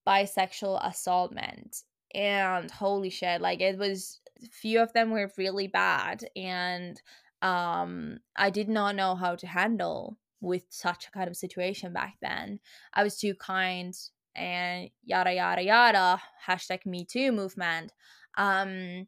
by 0.04 0.24
sexual 0.24 0.78
assaultment 0.78 1.84
and 2.14 2.70
holy 2.70 3.10
shit 3.10 3.40
like 3.40 3.60
it 3.60 3.78
was 3.78 4.20
few 4.50 4.80
of 4.80 4.92
them 4.92 5.10
were 5.10 5.30
really 5.38 5.68
bad 5.68 6.24
and 6.36 7.00
um 7.42 8.18
i 8.36 8.50
did 8.50 8.68
not 8.68 8.96
know 8.96 9.14
how 9.14 9.34
to 9.34 9.46
handle 9.46 10.18
with 10.42 10.64
such 10.68 11.06
a 11.06 11.10
kind 11.12 11.28
of 11.28 11.36
situation 11.36 11.92
back 11.92 12.16
then. 12.20 12.58
I 12.92 13.04
was 13.04 13.16
too 13.16 13.34
kind 13.34 13.96
and 14.34 14.90
yada 15.04 15.32
yada 15.32 15.62
yada 15.62 16.20
hashtag 16.46 16.84
me 16.84 17.04
too 17.04 17.32
movement 17.32 17.92
um 18.36 19.06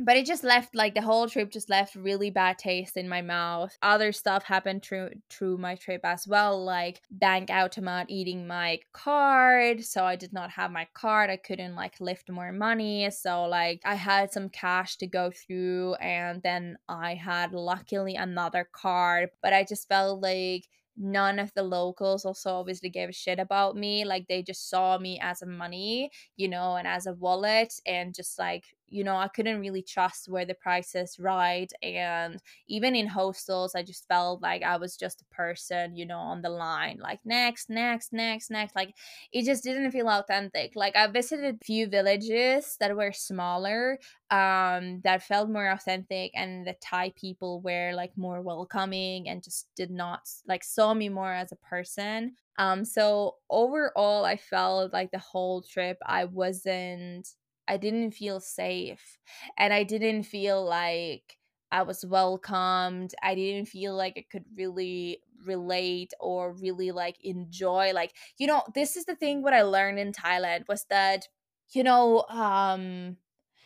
but 0.00 0.16
it 0.16 0.24
just 0.24 0.42
left 0.42 0.74
like 0.74 0.94
the 0.94 1.02
whole 1.02 1.28
trip 1.28 1.50
just 1.50 1.68
left 1.68 1.94
really 1.94 2.30
bad 2.30 2.56
taste 2.58 2.96
in 2.96 3.08
my 3.08 3.20
mouth. 3.20 3.76
Other 3.82 4.12
stuff 4.12 4.44
happened 4.44 4.82
through 4.82 5.10
through 5.28 5.58
my 5.58 5.74
trip 5.74 6.00
as 6.04 6.26
well 6.26 6.64
like 6.64 7.02
bank 7.10 7.50
automat 7.50 8.06
eating 8.08 8.46
my 8.46 8.78
card 8.92 9.84
so 9.84 10.04
i 10.04 10.16
did 10.16 10.32
not 10.32 10.50
have 10.50 10.70
my 10.70 10.86
card 10.94 11.30
i 11.30 11.36
couldn't 11.36 11.74
like 11.74 12.00
lift 12.00 12.30
more 12.30 12.52
money 12.52 13.10
so 13.10 13.44
like 13.44 13.80
i 13.84 13.94
had 13.94 14.32
some 14.32 14.48
cash 14.48 14.96
to 14.96 15.06
go 15.06 15.30
through 15.30 15.94
and 15.94 16.42
then 16.42 16.76
i 16.88 17.14
had 17.14 17.52
luckily 17.52 18.14
another 18.16 18.68
card 18.72 19.30
but 19.42 19.52
i 19.52 19.64
just 19.64 19.88
felt 19.88 20.22
like 20.22 20.66
none 20.96 21.38
of 21.38 21.52
the 21.54 21.62
locals 21.62 22.24
also 22.24 22.50
obviously 22.50 22.90
gave 22.90 23.08
a 23.08 23.12
shit 23.12 23.38
about 23.38 23.76
me 23.76 24.04
like 24.04 24.26
they 24.28 24.42
just 24.42 24.68
saw 24.68 24.98
me 24.98 25.18
as 25.20 25.42
a 25.42 25.46
money 25.46 26.10
you 26.36 26.48
know 26.48 26.76
and 26.76 26.86
as 26.86 27.06
a 27.06 27.14
wallet 27.14 27.72
and 27.86 28.14
just 28.14 28.38
like 28.38 28.64
you 28.90 29.04
know, 29.04 29.16
I 29.16 29.28
couldn't 29.28 29.60
really 29.60 29.82
trust 29.82 30.28
where 30.28 30.44
the 30.44 30.54
prices 30.54 31.18
right. 31.18 31.72
And 31.82 32.42
even 32.68 32.94
in 32.96 33.06
hostels, 33.06 33.74
I 33.74 33.82
just 33.82 34.06
felt 34.08 34.42
like 34.42 34.62
I 34.62 34.76
was 34.76 34.96
just 34.96 35.22
a 35.22 35.34
person, 35.34 35.96
you 35.96 36.04
know, 36.06 36.18
on 36.18 36.42
the 36.42 36.50
line, 36.50 36.98
like 37.00 37.20
next, 37.24 37.70
next, 37.70 38.12
next, 38.12 38.50
next. 38.50 38.74
Like 38.76 38.96
it 39.32 39.44
just 39.44 39.64
didn't 39.64 39.90
feel 39.90 40.08
authentic. 40.08 40.72
Like 40.76 40.96
I 40.96 41.06
visited 41.06 41.56
a 41.56 41.64
few 41.64 41.86
villages 41.86 42.76
that 42.80 42.96
were 42.96 43.12
smaller, 43.12 43.98
um, 44.30 45.00
that 45.02 45.22
felt 45.22 45.50
more 45.50 45.68
authentic, 45.70 46.32
and 46.34 46.66
the 46.66 46.74
Thai 46.74 47.10
people 47.16 47.60
were 47.60 47.92
like 47.94 48.16
more 48.16 48.42
welcoming 48.42 49.28
and 49.28 49.42
just 49.42 49.68
did 49.74 49.90
not 49.90 50.28
like 50.46 50.64
saw 50.64 50.94
me 50.94 51.08
more 51.08 51.32
as 51.32 51.52
a 51.52 51.56
person. 51.56 52.36
Um, 52.58 52.84
so 52.84 53.36
overall, 53.48 54.24
I 54.24 54.36
felt 54.36 54.92
like 54.92 55.10
the 55.12 55.18
whole 55.18 55.62
trip 55.62 55.98
I 56.04 56.24
wasn't 56.26 57.28
I 57.70 57.76
didn't 57.76 58.12
feel 58.12 58.40
safe 58.40 59.18
and 59.56 59.72
I 59.72 59.84
didn't 59.84 60.24
feel 60.24 60.64
like 60.64 61.38
I 61.72 61.82
was 61.82 62.04
welcomed. 62.04 63.14
I 63.22 63.34
didn't 63.36 63.66
feel 63.68 63.94
like 63.94 64.14
I 64.18 64.26
could 64.30 64.44
really 64.56 65.22
relate 65.44 66.12
or 66.20 66.52
really 66.54 66.90
like 66.90 67.16
enjoy 67.24 67.92
like 67.94 68.14
you 68.38 68.46
know 68.46 68.62
this 68.74 68.94
is 68.96 69.06
the 69.06 69.16
thing 69.16 69.40
what 69.42 69.54
I 69.54 69.62
learned 69.62 69.98
in 69.98 70.12
Thailand 70.12 70.68
was 70.68 70.84
that 70.90 71.28
you 71.72 71.82
know 71.82 72.26
um 72.28 73.16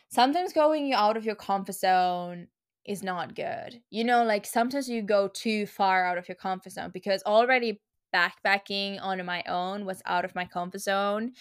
sometimes 0.09 0.53
going 0.53 0.93
out 0.93 1.17
of 1.17 1.25
your 1.25 1.35
comfort 1.35 1.75
zone 1.75 2.49
is 2.85 3.03
not 3.03 3.35
good. 3.35 3.83
You 3.91 4.05
know 4.05 4.25
like 4.25 4.47
sometimes 4.47 4.89
you 4.89 5.03
go 5.03 5.29
too 5.29 5.67
far 5.67 6.05
out 6.07 6.19
of 6.19 6.29
your 6.29 6.37
comfort 6.37 6.73
zone 6.73 6.91
because 6.93 7.23
already 7.25 7.83
backpacking 8.15 9.01
on 9.03 9.25
my 9.27 9.43
own 9.49 9.85
was 9.85 10.03
out 10.07 10.25
of 10.25 10.35
my 10.35 10.45
comfort 10.45 10.81
zone 10.81 11.33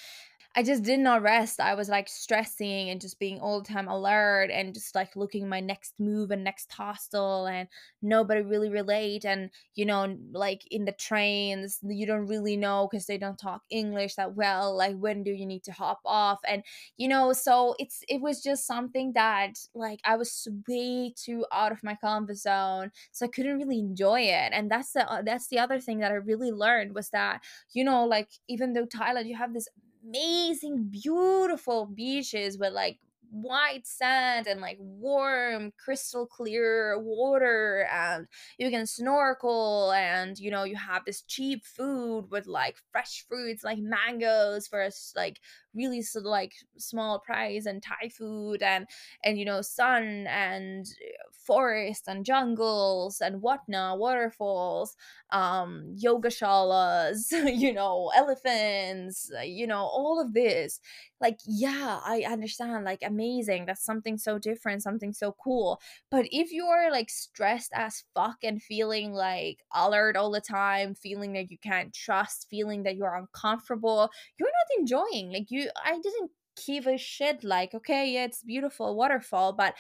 I 0.56 0.62
just 0.62 0.84
did 0.84 1.00
not 1.00 1.24
rest. 1.24 1.60
I 1.60 1.74
was 1.74 1.90
like 1.90 2.08
stressing 2.08 2.92
and 2.92 3.02
just 3.02 3.18
being 3.18 3.40
all 3.40 3.60
the 3.60 3.68
time 3.68 3.88
alert 3.88 4.52
and 4.52 4.72
just 4.72 4.94
like 4.94 5.16
looking 5.16 5.50
my 5.50 5.60
next 5.60 5.96
move 6.00 6.30
and 6.30 6.44
next 6.44 6.72
hostel 6.72 7.48
and 7.48 7.68
nobody 8.04 8.42
really 8.42 8.70
relate 8.70 9.26
and 9.26 9.50
you 9.74 9.84
know 9.84 10.16
like 10.32 10.62
in 10.70 10.86
the 10.86 10.92
trains 10.92 11.80
you 11.82 12.06
don't 12.06 12.28
really 12.28 12.56
know 12.56 12.88
because 12.90 13.08
they 13.08 13.18
don't 13.18 13.40
talk 13.40 13.64
English 13.72 14.14
that 14.14 14.36
well 14.36 14.76
like 14.78 14.96
when 15.00 15.24
do 15.24 15.32
you 15.32 15.48
need 15.48 15.64
to 15.64 15.72
hop 15.72 16.02
off 16.06 16.40
and 16.48 16.62
you 16.98 17.08
know 17.08 17.34
so 17.34 17.74
it's 17.80 18.04
it 18.08 18.22
was 18.22 18.44
just 18.44 18.68
something 18.68 19.14
that 19.14 19.54
like 19.74 20.02
I 20.04 20.18
was 20.18 20.48
way 20.68 21.12
too 21.16 21.46
out 21.52 21.72
of 21.72 21.84
my 21.84 21.96
comfort 21.96 22.38
zone 22.38 22.92
so 23.12 23.26
I 23.26 23.30
couldn't 23.30 23.58
really 23.58 23.80
enjoy 23.80 24.22
it 24.22 24.52
and 24.54 24.70
that's 24.70 24.92
the 24.94 25.12
uh, 25.12 25.24
that's 25.24 25.48
the 25.48 25.58
other 25.58 25.80
thing 25.80 25.98
that 26.00 26.12
I 26.12 26.16
really 26.16 26.52
learned 26.52 26.94
was 26.94 27.10
that 27.10 27.42
you 27.72 27.84
know 27.84 28.06
like 28.06 28.30
even 28.48 28.74
though 28.74 28.86
Thailand 28.86 29.26
you 29.26 29.36
have 29.36 29.54
this 29.54 29.68
amazing, 30.04 30.90
beautiful 30.92 31.86
beaches 31.86 32.58
with 32.58 32.74
like 32.74 33.00
white 33.32 33.88
sand 33.88 34.46
and 34.46 34.62
like 34.62 34.78
warm 34.80 35.72
crystal 35.84 36.28
clear 36.28 37.00
water 37.00 37.88
and 37.92 38.28
you 38.60 38.70
can 38.70 38.86
snorkel 38.86 39.92
and 39.92 40.38
you 40.38 40.52
know 40.52 40.64
you 40.64 40.76
have 40.76 41.04
this 41.04 41.24
cheap 41.24 41.66
food 41.66 42.26
with 42.30 42.46
like 42.46 42.76
fresh 42.92 43.26
fruits 43.28 43.64
like 43.64 43.80
mangoes 43.80 44.68
for 44.68 44.84
us 44.84 45.14
like 45.16 45.40
really 45.74 46.04
like 46.22 46.54
small 46.78 47.20
price 47.20 47.66
and 47.66 47.82
thai 47.82 48.10
food 48.10 48.62
and 48.62 48.88
and 49.24 49.38
you 49.38 49.46
know 49.46 49.62
sun 49.62 50.26
and 50.28 50.88
forest 51.32 52.04
and 52.08 52.26
jungles 52.26 53.20
and 53.22 53.42
whatnot 53.42 54.00
waterfalls 54.00 54.96
um 55.32 55.84
yoga 55.98 56.30
shalas 56.30 57.32
you 57.60 57.74
know 57.74 58.12
elephants 58.16 59.30
you 59.44 59.68
know 59.68 59.82
all 59.82 60.22
of 60.22 60.34
this. 60.34 60.80
Like 61.22 61.40
yeah 61.46 62.02
i 62.06 62.26
understand 62.28 62.84
like 62.84 63.02
amazing 63.02 63.66
that's 63.66 63.86
something 63.86 64.18
so 64.18 64.38
different 64.38 64.84
something 64.84 65.14
so 65.14 65.36
cool. 65.42 65.80
But 66.12 66.26
if 66.32 66.52
you're 66.52 66.92
like 66.92 67.10
stressed 67.10 67.72
as 67.74 68.04
fuck 68.14 68.38
and 68.44 68.62
feeling 68.62 69.14
like 69.14 69.60
alert 69.74 70.18
all 70.18 70.32
the 70.32 70.42
time 70.42 70.96
feeling 70.96 71.34
that 71.34 71.50
you 71.50 71.58
can't 71.58 71.94
trust 71.94 72.48
feeling 72.50 72.84
that 72.84 72.96
you're 72.98 73.16
uncomfortable 73.16 74.10
you're 74.38 74.50
not 74.50 74.80
enjoying 74.80 75.32
like 75.32 75.50
you 75.50 75.63
i 75.84 76.00
didn't 76.02 76.32
give 76.66 76.88
a 76.88 76.98
shit 76.98 77.44
like 77.44 77.74
okay 77.74 78.12
yeah 78.12 78.26
it's 78.26 78.44
beautiful 78.44 78.96
waterfall 78.96 79.54
but 79.54 79.74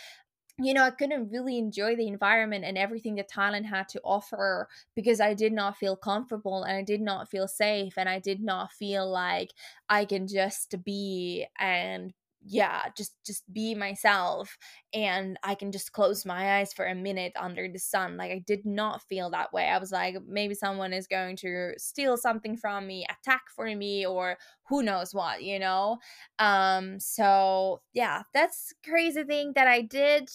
you 0.59 0.73
know, 0.73 0.83
I 0.83 0.91
couldn't 0.91 1.31
really 1.31 1.57
enjoy 1.57 1.95
the 1.95 2.07
environment 2.07 2.63
and 2.63 2.77
everything 2.77 3.15
that 3.15 3.29
Thailand 3.29 3.65
had 3.65 3.89
to 3.89 4.01
offer 4.03 4.69
because 4.95 5.19
I 5.19 5.33
did 5.33 5.51
not 5.51 5.77
feel 5.77 5.95
comfortable 5.95 6.63
and 6.63 6.77
I 6.77 6.83
did 6.83 7.01
not 7.01 7.29
feel 7.29 7.47
safe 7.47 7.93
and 7.97 8.07
I 8.07 8.19
did 8.19 8.39
not 8.39 8.71
feel 8.71 9.09
like 9.09 9.49
I 9.89 10.05
can 10.05 10.27
just 10.27 10.75
be 10.83 11.47
and 11.59 12.13
yeah 12.45 12.83
just 12.97 13.15
just 13.25 13.43
be 13.53 13.73
myself 13.73 14.57
and 14.93 15.37
i 15.43 15.55
can 15.55 15.71
just 15.71 15.93
close 15.93 16.25
my 16.25 16.57
eyes 16.59 16.73
for 16.73 16.85
a 16.85 16.95
minute 16.95 17.31
under 17.39 17.67
the 17.71 17.79
sun 17.79 18.17
like 18.17 18.31
i 18.31 18.43
did 18.45 18.65
not 18.65 19.01
feel 19.03 19.29
that 19.29 19.53
way 19.53 19.67
i 19.69 19.77
was 19.77 19.91
like 19.91 20.15
maybe 20.27 20.53
someone 20.53 20.91
is 20.93 21.07
going 21.07 21.35
to 21.37 21.71
steal 21.77 22.17
something 22.17 22.57
from 22.57 22.85
me 22.85 23.05
attack 23.09 23.43
for 23.55 23.65
me 23.75 24.05
or 24.05 24.37
who 24.69 24.81
knows 24.81 25.13
what 25.13 25.43
you 25.43 25.59
know? 25.59 25.97
Um 26.39 26.99
so 26.99 27.81
yeah 27.93 28.23
that's 28.33 28.73
crazy 28.85 29.23
thing 29.23 29.53
that 29.55 29.67
i 29.67 29.81
did 29.81 30.29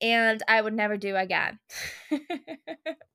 and 0.00 0.42
i 0.48 0.60
would 0.60 0.74
never 0.74 0.96
do 0.96 1.16
again 1.16 1.58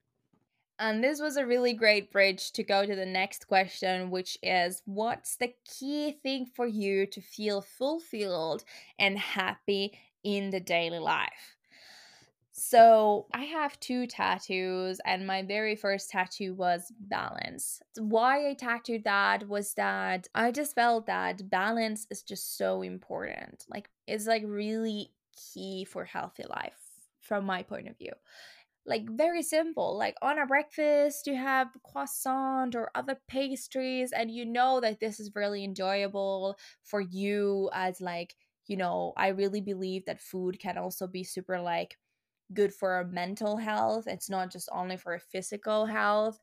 And 0.78 1.01
this 1.03 1.21
was 1.21 1.38
a 1.38 1.45
really 1.45 1.73
great 1.73 2.11
bridge 2.11 2.51
to 2.51 2.63
go 2.63 2.86
to 2.86 2.95
the 2.95 3.05
next 3.05 3.47
question, 3.47 4.11
which 4.11 4.38
is 4.43 4.82
what's 4.86 5.38
the 5.38 5.53
key 5.63 6.11
thing 6.11 6.45
for 6.45 6.67
you 6.67 7.05
to 7.07 7.21
feel 7.21 7.61
fulfilled 7.61 8.63
and 8.99 9.17
happy 9.17 9.97
in 10.23 10.49
the 10.49 10.59
daily 10.59 10.99
life? 10.99 11.55
So, 12.57 13.28
I 13.34 13.43
have 13.43 13.78
two 13.82 14.07
tattoos, 14.07 15.01
and 15.05 15.28
my 15.28 15.43
very 15.43 15.76
first 15.76 16.09
tattoo 16.09 16.53
was 16.53 16.91
balance. 16.97 17.82
Why 17.97 18.49
I 18.49 18.53
tattooed 18.53 19.03
that 19.03 19.49
was 19.49 19.73
that 19.73 20.30
I 20.34 20.51
just 20.51 20.73
felt 20.73 21.05
that 21.07 21.49
balance 21.49 22.07
is 22.09 22.23
just 22.23 22.57
so 22.57 22.82
important. 22.82 23.65
Like, 23.67 23.89
it's 24.07 24.26
like 24.26 24.43
really 24.45 25.11
key 25.53 25.84
for 25.84 26.05
healthy 26.05 26.45
life 26.49 26.80
from 27.19 27.45
my 27.45 27.61
point 27.61 27.89
of 27.89 27.97
view 27.97 28.13
like 28.86 29.09
very 29.09 29.41
simple 29.41 29.97
like 29.97 30.15
on 30.21 30.38
a 30.39 30.45
breakfast 30.45 31.25
you 31.27 31.36
have 31.36 31.67
croissant 31.83 32.75
or 32.75 32.91
other 32.95 33.17
pastries 33.27 34.11
and 34.11 34.29
you 34.31 34.45
know 34.45 34.79
that 34.79 34.99
this 34.99 35.19
is 35.19 35.31
really 35.36 35.63
enjoyable 35.63 36.55
for 36.83 37.01
you 37.01 37.69
as 37.73 37.99
like 37.99 38.36
you 38.67 38.77
know 38.77 39.13
i 39.17 39.29
really 39.29 39.61
believe 39.61 40.05
that 40.05 40.21
food 40.21 40.59
can 40.59 40.77
also 40.77 41.07
be 41.07 41.23
super 41.23 41.59
like 41.59 41.97
good 42.53 42.73
for 42.73 42.91
our 42.91 43.03
mental 43.03 43.57
health. 43.57 44.07
It's 44.07 44.29
not 44.29 44.51
just 44.51 44.69
only 44.71 44.97
for 44.97 45.17
physical 45.19 45.86
health 45.86 46.39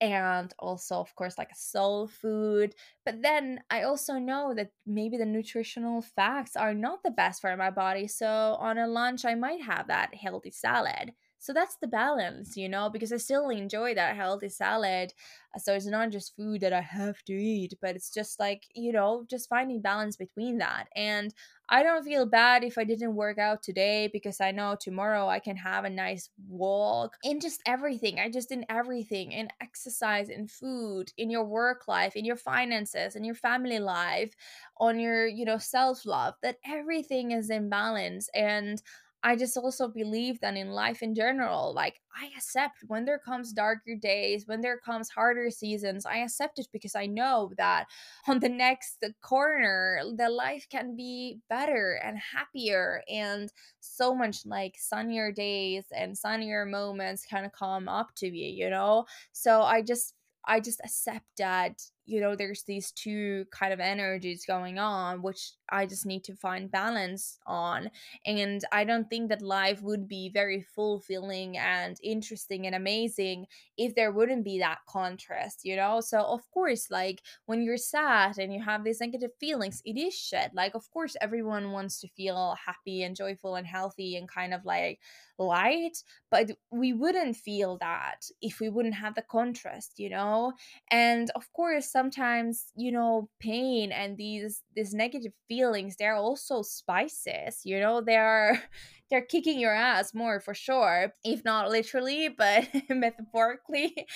and 0.00 0.54
also 0.60 0.96
of 1.00 1.12
course 1.16 1.36
like 1.38 1.50
a 1.50 1.56
soul 1.56 2.06
food. 2.06 2.74
But 3.04 3.22
then 3.22 3.60
i 3.70 3.82
also 3.82 4.14
know 4.14 4.54
that 4.54 4.70
maybe 4.86 5.16
the 5.16 5.26
nutritional 5.26 6.02
facts 6.02 6.54
are 6.56 6.74
not 6.74 7.02
the 7.02 7.10
best 7.10 7.40
for 7.40 7.56
my 7.56 7.70
body 7.70 8.06
so 8.06 8.56
on 8.60 8.78
a 8.78 8.86
lunch 8.86 9.24
i 9.24 9.34
might 9.34 9.62
have 9.62 9.88
that 9.88 10.14
healthy 10.14 10.50
salad 10.50 11.12
so 11.38 11.52
that's 11.52 11.76
the 11.76 11.86
balance 11.86 12.56
you 12.56 12.68
know 12.68 12.88
because 12.90 13.12
i 13.12 13.16
still 13.16 13.48
enjoy 13.48 13.94
that 13.94 14.16
healthy 14.16 14.48
salad 14.48 15.12
uh, 15.54 15.58
so 15.58 15.74
it's 15.74 15.86
not 15.86 16.10
just 16.10 16.34
food 16.36 16.60
that 16.60 16.72
i 16.72 16.80
have 16.80 17.22
to 17.24 17.32
eat 17.32 17.74
but 17.80 17.94
it's 17.96 18.12
just 18.12 18.38
like 18.40 18.64
you 18.74 18.92
know 18.92 19.24
just 19.28 19.48
finding 19.48 19.80
balance 19.80 20.16
between 20.16 20.58
that 20.58 20.88
and 20.96 21.34
I 21.70 21.82
don't 21.82 22.02
feel 22.04 22.24
bad 22.24 22.64
if 22.64 22.78
I 22.78 22.84
didn't 22.84 23.14
work 23.14 23.36
out 23.36 23.62
today 23.62 24.08
because 24.10 24.40
I 24.40 24.52
know 24.52 24.74
tomorrow 24.80 25.28
I 25.28 25.38
can 25.38 25.56
have 25.56 25.84
a 25.84 25.90
nice 25.90 26.30
walk 26.48 27.16
in 27.22 27.40
just 27.40 27.60
everything. 27.66 28.18
I 28.18 28.30
just 28.30 28.50
in 28.50 28.64
everything 28.70 29.32
in 29.32 29.48
exercise, 29.60 30.30
in 30.30 30.48
food, 30.48 31.12
in 31.18 31.28
your 31.28 31.44
work 31.44 31.86
life, 31.86 32.16
in 32.16 32.24
your 32.24 32.36
finances, 32.36 33.16
in 33.16 33.24
your 33.24 33.34
family 33.34 33.80
life, 33.80 34.32
on 34.78 34.98
your, 34.98 35.26
you 35.26 35.44
know, 35.44 35.58
self 35.58 36.06
love, 36.06 36.34
that 36.42 36.56
everything 36.66 37.32
is 37.32 37.50
in 37.50 37.68
balance. 37.68 38.30
And 38.34 38.80
I 39.22 39.34
just 39.36 39.56
also 39.56 39.88
believe 39.88 40.40
that 40.40 40.56
in 40.56 40.70
life 40.70 41.02
in 41.02 41.14
general, 41.14 41.74
like 41.74 42.00
I 42.16 42.30
accept 42.36 42.84
when 42.86 43.04
there 43.04 43.18
comes 43.18 43.52
darker 43.52 43.96
days, 43.96 44.46
when 44.46 44.60
there 44.60 44.78
comes 44.78 45.10
harder 45.10 45.50
seasons, 45.50 46.06
I 46.06 46.18
accept 46.18 46.58
it 46.60 46.68
because 46.72 46.94
I 46.94 47.06
know 47.06 47.50
that 47.56 47.86
on 48.28 48.38
the 48.40 48.48
next 48.48 49.04
corner, 49.20 50.00
the 50.16 50.28
life 50.28 50.66
can 50.70 50.94
be 50.96 51.40
better 51.48 51.94
and 52.02 52.18
happier 52.18 53.02
and 53.08 53.52
so 53.80 54.14
much 54.14 54.46
like 54.46 54.76
sunnier 54.78 55.32
days 55.32 55.86
and 55.90 56.16
sunnier 56.16 56.64
moments 56.64 57.26
kind 57.26 57.44
of 57.44 57.52
come 57.52 57.88
up 57.88 58.14
to 58.16 58.30
me, 58.30 58.50
you 58.50 58.70
know? 58.70 59.06
So 59.32 59.62
I 59.62 59.82
just 59.82 60.14
I 60.46 60.60
just 60.60 60.80
accept 60.84 61.26
that 61.38 61.82
you 62.08 62.20
know 62.20 62.34
there's 62.34 62.62
these 62.62 62.90
two 62.92 63.44
kind 63.50 63.72
of 63.72 63.80
energies 63.80 64.46
going 64.46 64.78
on 64.78 65.20
which 65.22 65.52
i 65.68 65.84
just 65.84 66.06
need 66.06 66.24
to 66.24 66.34
find 66.34 66.70
balance 66.70 67.38
on 67.46 67.90
and 68.24 68.64
i 68.72 68.82
don't 68.82 69.10
think 69.10 69.28
that 69.28 69.42
life 69.42 69.82
would 69.82 70.08
be 70.08 70.30
very 70.30 70.62
fulfilling 70.62 71.56
and 71.58 71.98
interesting 72.02 72.66
and 72.66 72.74
amazing 72.74 73.46
if 73.76 73.94
there 73.94 74.10
wouldn't 74.12 74.44
be 74.44 74.58
that 74.58 74.78
contrast 74.88 75.64
you 75.64 75.76
know? 75.76 76.00
So 76.00 76.20
of 76.20 76.48
course 76.50 76.90
like 76.90 77.22
when 77.46 77.62
you're 77.62 77.76
sad 77.76 78.38
and 78.38 78.52
you 78.52 78.62
have 78.62 78.84
these 78.84 79.00
negative 79.00 79.32
feelings 79.38 79.82
it 79.84 79.96
is 79.98 80.14
shed 80.14 80.52
like 80.54 80.74
of 80.74 80.90
course 80.90 81.16
everyone 81.20 81.72
wants 81.72 82.00
to 82.00 82.08
feel 82.08 82.56
happy 82.64 83.02
and 83.02 83.14
joyful 83.14 83.54
and 83.56 83.66
healthy 83.66 84.16
and 84.16 84.28
kind 84.28 84.54
of 84.54 84.64
like 84.64 85.00
light 85.38 86.02
but 86.30 86.50
we 86.70 86.92
wouldn't 86.92 87.36
feel 87.36 87.78
that 87.78 88.26
if 88.42 88.60
we 88.60 88.68
wouldn't 88.68 88.94
have 88.94 89.14
the 89.14 89.22
contrast 89.22 89.98
you 89.98 90.08
know? 90.10 90.52
And 90.90 91.30
of 91.34 91.52
course 91.52 91.90
sometimes 91.98 92.54
you 92.76 92.92
know 92.92 93.28
pain 93.40 93.90
and 93.90 94.16
these 94.16 94.62
these 94.76 94.94
negative 94.94 95.32
feelings 95.48 95.96
they're 95.96 96.22
also 96.26 96.62
spices 96.62 97.52
you 97.64 97.80
know 97.80 98.00
they're 98.00 98.62
they're 99.10 99.30
kicking 99.34 99.58
your 99.58 99.74
ass 99.74 100.14
more 100.14 100.38
for 100.46 100.54
sure 100.54 101.12
if 101.24 101.44
not 101.44 101.70
literally 101.70 102.28
but 102.28 102.68
metaphorically. 103.04 103.90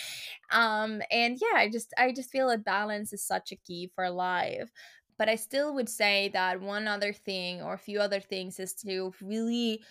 Um 0.53 0.91
and 1.11 1.39
yeah 1.45 1.57
i 1.63 1.69
just 1.77 1.91
i 1.99 2.13
just 2.13 2.31
feel 2.31 2.49
that 2.49 2.65
balance 2.65 3.13
is 3.13 3.27
such 3.27 3.53
a 3.53 3.57
key 3.67 3.91
for 3.95 4.09
life. 4.11 4.71
But 5.19 5.29
i 5.29 5.37
still 5.37 5.75
would 5.75 5.89
say 5.89 6.31
that 6.35 6.61
one 6.61 6.87
other 6.95 7.13
thing 7.13 7.63
or 7.63 7.75
a 7.75 7.79
few 7.89 7.99
other 8.01 8.21
things 8.21 8.61
is 8.61 8.75
to 8.85 9.13
really 9.23 9.83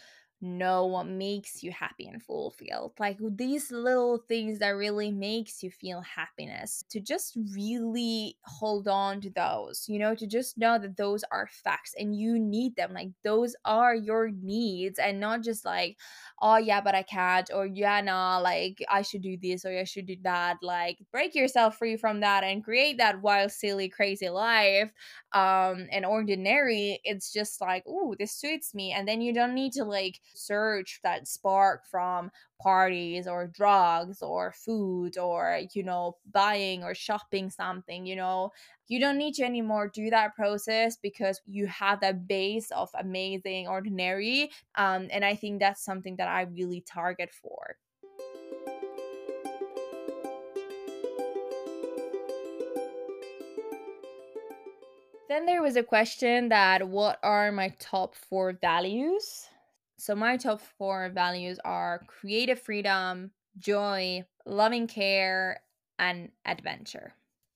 know 0.42 0.86
what 0.86 1.06
makes 1.06 1.62
you 1.64 1.72
happy 1.72 2.08
and 2.08 2.22
fulfilled 2.22 2.92
like 3.00 3.18
these 3.36 3.72
little 3.72 4.18
things 4.28 4.60
that 4.60 4.70
really 4.70 5.12
makes 5.12 5.62
you 5.62 5.70
feel 5.70 6.02
happiness 6.02 6.84
to 6.90 7.00
just 7.00 7.38
really 7.54 8.36
hold 8.44 8.88
on 8.88 9.22
to 9.22 9.30
those 9.30 9.86
you 9.88 10.00
know 10.00 10.16
to 10.16 10.26
just 10.26 10.58
know 10.58 10.80
that 10.80 10.98
those 10.98 11.24
are 11.32 11.48
facts 11.64 11.94
and 11.98 12.16
you 12.16 12.40
need 12.40 12.76
them 12.76 12.94
like 12.94 13.10
those 13.24 13.56
are 13.66 13.96
your 13.96 14.32
needs 14.42 14.98
and 14.98 15.20
not 15.20 15.42
just 15.42 15.64
like 15.64 15.98
oh 16.42 16.58
yeah 16.58 16.82
but 16.82 16.96
i 16.96 17.04
can't 17.04 17.50
or 17.54 17.66
yeah 17.66 18.02
nah 18.02 18.38
like 18.40 18.84
i 18.90 19.02
should 19.02 19.22
do 19.22 19.38
this 19.42 19.66
or 19.66 19.78
i 19.78 19.84
should 19.84 20.06
do 20.06 20.16
that 20.24 20.58
like 20.62 20.98
break 21.12 21.36
yourself 21.36 21.78
free 21.78 21.96
from 21.96 22.20
that 22.20 22.44
and 22.44 22.64
create 22.64 22.98
that 22.98 23.22
wild 23.22 23.52
silly 23.52 23.88
crazy 23.90 24.30
life 24.30 24.92
um 25.34 25.88
and 25.92 26.06
ordinary 26.06 27.00
it's 27.06 27.32
just 27.32 27.62
like 27.62 27.84
oh 27.88 28.14
this 28.20 28.34
suits 28.34 28.74
me 28.74 28.92
and 28.92 29.08
then 29.08 29.22
you 29.22 29.34
don't 29.34 29.56
need 29.56 29.72
to 29.72 29.86
like 29.86 30.20
search 30.34 31.00
that 31.04 31.28
spark 31.28 31.86
from 31.86 32.30
parties 32.62 33.28
or 33.28 33.48
drugs 33.48 34.22
or 34.22 34.52
food 34.52 35.18
or 35.18 35.62
you 35.74 35.84
know 35.84 36.18
buying 36.32 36.84
or 36.84 36.94
shopping 36.94 37.50
something 37.50 38.06
you 38.06 38.16
know? 38.16 38.52
You 38.88 39.00
don't 39.00 39.18
need 39.18 39.36
to 39.36 39.44
anymore 39.44 39.88
do 39.88 40.10
that 40.10 40.36
process 40.36 40.98
because 40.98 41.40
you 41.46 41.66
have 41.68 42.02
that 42.02 42.28
base 42.28 42.72
of 42.72 42.90
amazing 43.00 43.70
ordinary 43.70 44.52
um, 44.76 45.08
and 45.12 45.24
i 45.24 45.34
think 45.34 45.60
that's 45.60 45.84
something 45.86 46.18
that 46.18 46.28
i 46.28 46.42
really 46.42 46.82
target 46.82 47.32
for 47.32 47.78
Then 55.32 55.46
there 55.46 55.62
was 55.62 55.78
a 55.78 55.84
question 55.84 56.50
that 56.50 56.90
what 56.90 57.18
are 57.24 57.54
my 57.54 57.70
top 57.80 58.16
four 58.16 58.52
values? 58.52 59.48
So, 59.98 60.14
my 60.14 60.36
top 60.36 60.60
four 60.60 61.08
values 61.08 61.58
are 61.64 62.04
creative 62.06 62.60
freedom, 62.60 63.32
joy, 63.58 64.26
loving 64.46 64.88
care, 64.88 65.62
and 65.98 66.32
adventure. 66.44 67.14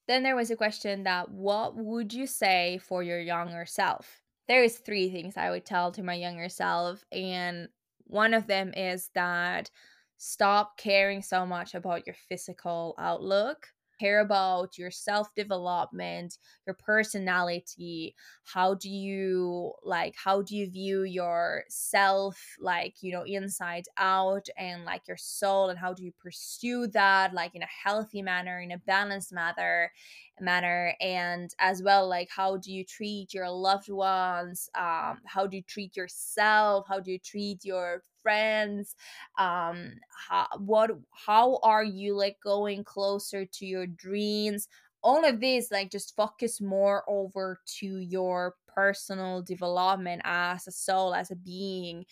Then 0.08 0.24
there 0.24 0.38
was 0.38 0.52
a 0.52 0.56
question 0.56 1.04
that 1.04 1.30
what 1.30 1.76
would 1.76 2.14
you 2.14 2.28
say 2.28 2.80
for 2.82 3.04
your 3.04 3.20
younger 3.20 3.66
self? 3.66 4.22
There 4.48 4.64
is 4.64 4.78
three 4.78 5.10
things 5.10 5.36
I 5.36 5.50
would 5.50 5.66
tell 5.66 5.92
to 5.92 6.02
my 6.02 6.14
younger 6.14 6.48
self 6.48 7.04
and 7.12 7.68
one 8.06 8.34
of 8.34 8.48
them 8.48 8.72
is 8.74 9.10
that 9.16 9.70
stop 10.16 10.78
caring 10.78 11.22
so 11.22 11.46
much 11.46 11.76
about 11.76 12.08
your 12.08 12.16
physical 12.30 12.96
outlook 12.98 13.68
care 14.00 14.20
about 14.22 14.78
your 14.78 14.92
self 14.92 15.34
development, 15.36 16.38
your 16.66 16.76
personality. 16.76 18.16
How 18.44 18.74
do 18.76 18.90
you 18.90 19.74
like, 19.84 20.16
how 20.24 20.42
do 20.42 20.56
you 20.56 20.70
view 20.70 21.04
yourself, 21.04 22.56
like, 22.60 23.02
you 23.02 23.12
know, 23.12 23.24
inside 23.24 23.86
out 23.98 24.48
and 24.58 24.86
like 24.86 25.08
your 25.08 25.18
soul, 25.18 25.70
and 25.70 25.80
how 25.80 25.94
do 25.94 26.04
you 26.04 26.12
pursue 26.12 26.88
that, 26.88 27.34
like, 27.34 27.56
in 27.56 27.62
a 27.64 27.68
healthy 27.84 28.22
manner, 28.22 28.60
in 28.60 28.72
a 28.72 28.78
balanced 28.78 29.32
manner? 29.34 29.92
manner 30.40 30.94
and 31.00 31.52
as 31.60 31.82
well 31.82 32.08
like 32.08 32.30
how 32.30 32.58
do 32.58 32.72
you 32.72 32.84
treat 32.84 33.34
your 33.34 33.50
loved 33.50 33.90
ones 33.90 34.70
um 34.76 35.22
how 35.26 35.48
do 35.48 35.58
you 35.58 35.64
treat 35.64 35.96
yourself 35.96 36.86
how 36.88 37.00
do 37.00 37.12
you 37.12 37.20
treat 37.20 37.64
your 37.64 38.04
friends 38.26 38.96
um 39.38 39.92
how, 40.28 40.48
what 40.58 40.92
how 41.12 41.60
are 41.64 41.84
you 41.84 42.16
like 42.16 42.38
going 42.44 42.84
closer 42.84 43.46
to 43.46 43.66
your 43.66 43.86
dreams? 43.88 44.68
All 45.04 45.24
of 45.24 45.40
this 45.40 45.70
like 45.72 45.92
just 45.92 46.16
focus 46.16 46.60
more 46.60 47.04
over 47.08 47.60
to 47.80 48.00
your 48.00 48.56
personal 48.76 49.42
development 49.44 50.22
as 50.26 50.68
a 50.68 50.72
soul 50.72 51.14
as 51.14 51.32
a 51.32 51.36
being 51.36 52.06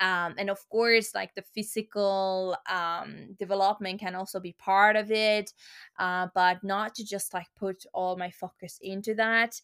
um, 0.00 0.34
and 0.38 0.50
of 0.50 0.68
course 0.68 1.14
like 1.14 1.34
the 1.34 1.42
physical 1.54 2.56
um, 2.68 3.34
development 3.38 4.00
can 4.00 4.14
also 4.14 4.40
be 4.40 4.52
part 4.58 4.96
of 4.96 5.10
it 5.10 5.52
uh, 5.98 6.26
but 6.34 6.62
not 6.62 6.94
to 6.94 7.04
just 7.04 7.32
like 7.32 7.46
put 7.56 7.84
all 7.94 8.16
my 8.16 8.30
focus 8.30 8.78
into 8.82 9.14
that 9.14 9.60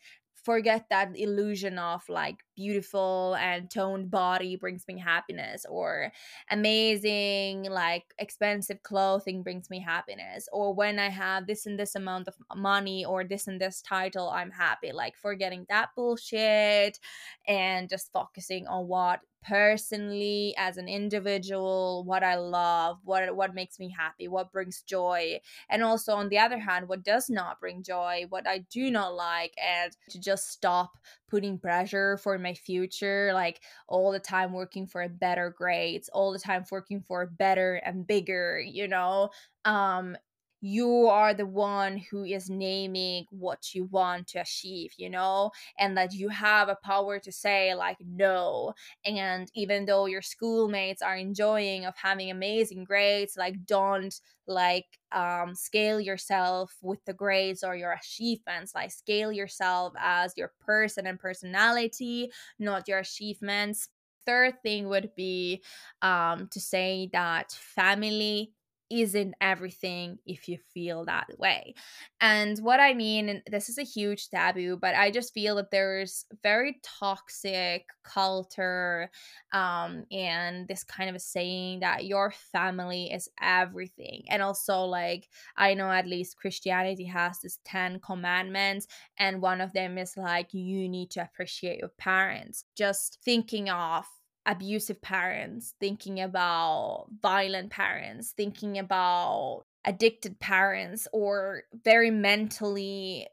forget 0.47 0.87
that 0.89 1.11
illusion 1.17 1.79
of 1.79 2.09
like 2.09 2.37
beautiful 2.55 3.37
and 3.41 3.69
toned 3.71 4.11
body 4.11 4.55
brings 4.55 4.85
me 4.89 4.97
happiness 4.99 5.67
or 5.69 6.13
amazing 6.51 7.65
like 7.65 8.05
expensive 8.19 8.81
clothing 8.85 9.43
brings 9.43 9.69
me 9.69 9.81
happiness 9.81 10.49
or 10.53 10.73
when 10.73 10.99
i 11.01 11.09
have 11.09 11.47
this 11.47 11.67
and 11.67 11.79
this 11.79 11.97
amount 11.97 12.29
of 12.29 12.35
money 12.55 13.05
or 13.05 13.25
this 13.25 13.49
and 13.49 13.61
this 13.61 13.83
title 13.83 14.31
i'm 14.31 14.51
happy. 14.51 14.93
Like 14.93 15.17
forgetting 15.17 15.67
that 15.69 15.91
bullshit 15.97 16.99
and 17.47 17.89
just 17.89 18.13
focusing 18.13 18.67
on 18.67 18.87
what 18.87 19.21
personally 19.43 20.55
as 20.59 20.77
an 20.77 20.89
individual 20.89 22.03
what 22.05 22.25
i 22.25 22.35
love 22.35 22.99
what 23.05 23.37
what 23.37 23.55
makes 23.55 23.79
me 23.79 23.89
happy 23.89 24.27
what 24.27 24.51
brings 24.51 24.83
joy 24.83 25.39
and 25.69 25.83
also 25.85 26.15
on 26.15 26.29
the 26.29 26.39
other 26.39 26.59
hand 26.59 26.89
what 26.89 27.05
does 27.05 27.31
not 27.31 27.61
bring 27.61 27.83
joy 27.83 28.25
what 28.29 28.47
i 28.47 28.59
do 28.59 28.91
not 28.91 29.15
like 29.15 29.55
and 29.63 29.97
to 30.09 30.19
just 30.19 30.49
stop 30.51 30.99
putting 31.29 31.59
pressure 31.59 32.17
for 32.19 32.39
my 32.39 32.55
future 32.55 33.31
like 33.33 33.63
all 33.89 34.11
the 34.11 34.19
time 34.21 34.53
working 34.53 34.87
for 34.87 35.09
better 35.09 35.51
grades 35.51 36.09
all 36.11 36.33
the 36.33 36.39
time 36.39 36.65
working 36.71 37.01
for 37.01 37.27
better 37.27 37.75
and 37.85 38.07
bigger 38.07 38.59
you 38.61 38.89
know? 38.89 39.31
Um 39.65 40.17
you 40.61 41.07
are 41.09 41.35
the 41.35 41.47
one 41.47 41.99
who 41.99 42.25
is 42.25 42.49
naming 42.51 43.27
what 43.31 43.75
you 43.75 43.85
want 43.85 44.27
to 44.29 44.39
achieve, 44.41 44.93
you 44.97 45.11
know, 45.11 45.51
and 45.79 45.97
that 45.97 46.13
you 46.15 46.29
have 46.29 46.69
a 46.69 46.77
power 46.83 47.19
to 47.21 47.31
say, 47.33 47.75
like, 47.75 47.99
no. 48.01 48.75
And 49.05 49.51
even 49.55 49.85
though 49.87 50.07
your 50.07 50.23
schoolmates 50.23 51.03
are 51.03 51.17
enjoying 51.17 51.85
of 51.85 51.95
having 51.97 52.31
amazing 52.31 52.85
grades, 52.85 53.37
like, 53.37 53.65
don't 53.67 54.15
like 54.47 54.87
um, 55.13 55.55
scale 55.55 56.01
yourself 56.01 56.77
with 56.83 57.05
the 57.05 57.15
grades 57.15 57.63
or 57.63 57.77
your 57.77 57.93
achievements, 57.93 58.75
like, 58.75 58.91
scale 58.93 59.33
yourself 59.33 59.93
as 59.99 60.33
your 60.37 60.53
person 60.61 61.07
and 61.07 61.19
personality, 61.19 62.31
not 62.59 62.89
your 62.89 62.99
achievements. 62.99 63.89
Third 64.25 64.61
thing 64.63 64.89
would 64.89 65.13
be 65.17 65.63
um, 66.03 66.49
to 66.49 66.61
say 66.61 67.09
that 67.13 67.53
family 67.53 68.53
isn't 68.91 69.35
everything 69.41 70.19
if 70.27 70.49
you 70.49 70.59
feel 70.73 71.05
that 71.05 71.27
way. 71.39 71.75
And 72.21 72.59
what 72.61 72.81
I 72.81 72.95
mean, 72.95 73.29
and 73.29 73.43
this 73.51 73.69
is 73.69 73.79
a 73.79 73.83
huge 73.83 74.29
taboo, 74.29 74.79
but 74.81 74.95
I 74.95 75.11
just 75.11 75.35
feel 75.35 75.57
that 75.57 75.71
there's 75.71 76.25
very 76.43 76.81
toxic 76.83 77.87
culture 78.05 79.11
um, 79.53 80.05
and 80.11 80.69
this 80.69 80.85
kind 80.85 81.11
of 81.11 81.17
a 81.17 81.21
saying 81.21 81.81
that 81.81 82.07
your 82.07 82.33
family 82.53 83.13
is 83.13 83.29
everything. 83.41 84.25
And 84.29 84.43
also, 84.43 84.83
like, 84.83 85.29
I 85.57 85.75
know 85.75 85.91
at 85.91 86.07
least 86.07 86.39
Christianity 86.39 87.05
has 87.05 87.41
this 87.41 87.59
10 87.65 88.01
commandments, 88.01 88.87
and 89.19 89.43
one 89.43 89.61
of 89.61 89.73
them 89.73 89.99
is 89.99 90.17
like, 90.17 90.55
you 90.55 90.89
need 90.89 91.11
to 91.13 91.23
appreciate 91.23 91.81
your 91.81 91.91
parents. 91.99 92.65
Just 92.77 93.19
thinking 93.25 93.69
of 93.71 94.07
abusive 94.47 95.03
parents, 95.03 95.75
thinking 95.81 96.21
about 96.21 97.07
violent 97.21 97.71
parents, 97.71 98.33
thinking 98.37 98.79
about 98.79 99.65
addicted 99.85 100.39
parents, 100.39 101.07
or 101.13 101.65
very 101.85 102.11
mentally 102.11 103.29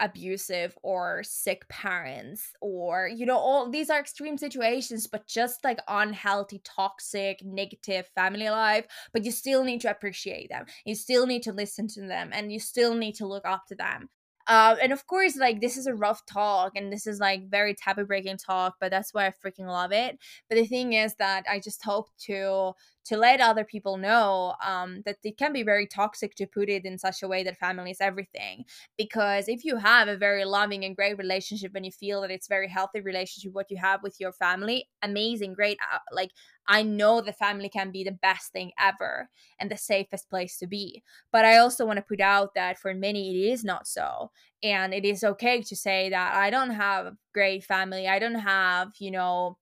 abusive 0.00 0.76
or 0.82 1.22
sick 1.24 1.68
parents 1.68 2.52
or 2.60 3.08
you 3.08 3.26
know 3.26 3.36
all 3.36 3.68
these 3.68 3.90
are 3.90 3.98
extreme 3.98 4.38
situations 4.38 5.06
but 5.06 5.26
just 5.26 5.64
like 5.64 5.80
unhealthy 5.88 6.60
toxic 6.64 7.42
negative 7.44 8.08
family 8.14 8.48
life 8.48 8.86
but 9.12 9.24
you 9.24 9.32
still 9.32 9.64
need 9.64 9.80
to 9.80 9.90
appreciate 9.90 10.48
them. 10.50 10.64
You 10.84 10.94
still 10.94 11.26
need 11.26 11.42
to 11.44 11.52
listen 11.52 11.88
to 11.88 12.02
them 12.02 12.30
and 12.32 12.52
you 12.52 12.60
still 12.60 12.94
need 12.94 13.16
to 13.16 13.26
look 13.26 13.44
up 13.44 13.66
to 13.68 13.74
them 13.74 14.08
uh, 14.48 14.76
and 14.82 14.92
of 14.92 15.06
course, 15.06 15.36
like 15.36 15.60
this 15.60 15.76
is 15.76 15.86
a 15.86 15.94
rough 15.94 16.24
talk 16.26 16.72
and 16.74 16.90
this 16.92 17.06
is 17.06 17.20
like 17.20 17.48
very 17.50 17.74
taboo 17.74 18.06
breaking 18.06 18.38
talk, 18.38 18.76
but 18.80 18.90
that's 18.90 19.12
why 19.12 19.26
I 19.26 19.30
freaking 19.30 19.66
love 19.66 19.92
it. 19.92 20.18
But 20.48 20.56
the 20.56 20.66
thing 20.66 20.94
is 20.94 21.14
that 21.16 21.44
I 21.48 21.60
just 21.60 21.84
hope 21.84 22.08
to 22.26 22.72
to 23.08 23.16
let 23.16 23.40
other 23.40 23.64
people 23.64 23.96
know 23.96 24.54
um, 24.64 25.02
that 25.06 25.16
it 25.24 25.38
can 25.38 25.52
be 25.52 25.62
very 25.62 25.86
toxic 25.86 26.34
to 26.34 26.46
put 26.46 26.68
it 26.68 26.84
in 26.84 26.98
such 26.98 27.22
a 27.22 27.28
way 27.28 27.42
that 27.42 27.56
family 27.56 27.90
is 27.90 28.00
everything. 28.00 28.64
Because 28.96 29.48
if 29.48 29.64
you 29.64 29.76
have 29.76 30.08
a 30.08 30.16
very 30.16 30.44
loving 30.44 30.84
and 30.84 30.94
great 30.94 31.16
relationship 31.16 31.72
and 31.74 31.86
you 31.86 31.92
feel 31.92 32.20
that 32.20 32.30
it's 32.30 32.48
a 32.48 32.52
very 32.54 32.68
healthy 32.68 33.00
relationship, 33.00 33.52
what 33.54 33.70
you 33.70 33.78
have 33.78 34.02
with 34.02 34.16
your 34.20 34.32
family, 34.32 34.88
amazing, 35.02 35.54
great. 35.54 35.78
Uh, 35.92 35.98
like 36.12 36.30
I 36.66 36.82
know 36.82 37.22
the 37.22 37.32
family 37.32 37.70
can 37.70 37.90
be 37.90 38.04
the 38.04 38.12
best 38.12 38.52
thing 38.52 38.72
ever 38.78 39.30
and 39.58 39.70
the 39.70 39.76
safest 39.78 40.28
place 40.28 40.58
to 40.58 40.66
be. 40.66 41.02
But 41.32 41.46
I 41.46 41.56
also 41.56 41.86
want 41.86 41.96
to 41.96 42.02
put 42.02 42.20
out 42.20 42.54
that 42.54 42.78
for 42.78 42.92
many 42.92 43.30
it 43.34 43.52
is 43.52 43.64
not 43.64 43.86
so. 43.86 44.30
And 44.62 44.92
it 44.92 45.06
is 45.06 45.24
okay 45.24 45.62
to 45.62 45.76
say 45.76 46.10
that 46.10 46.34
I 46.34 46.50
don't 46.50 46.70
have 46.70 47.06
a 47.06 47.16
great 47.32 47.64
family. 47.64 48.06
I 48.06 48.18
don't 48.18 48.34
have, 48.34 48.90
you 48.98 49.10
know, 49.10 49.56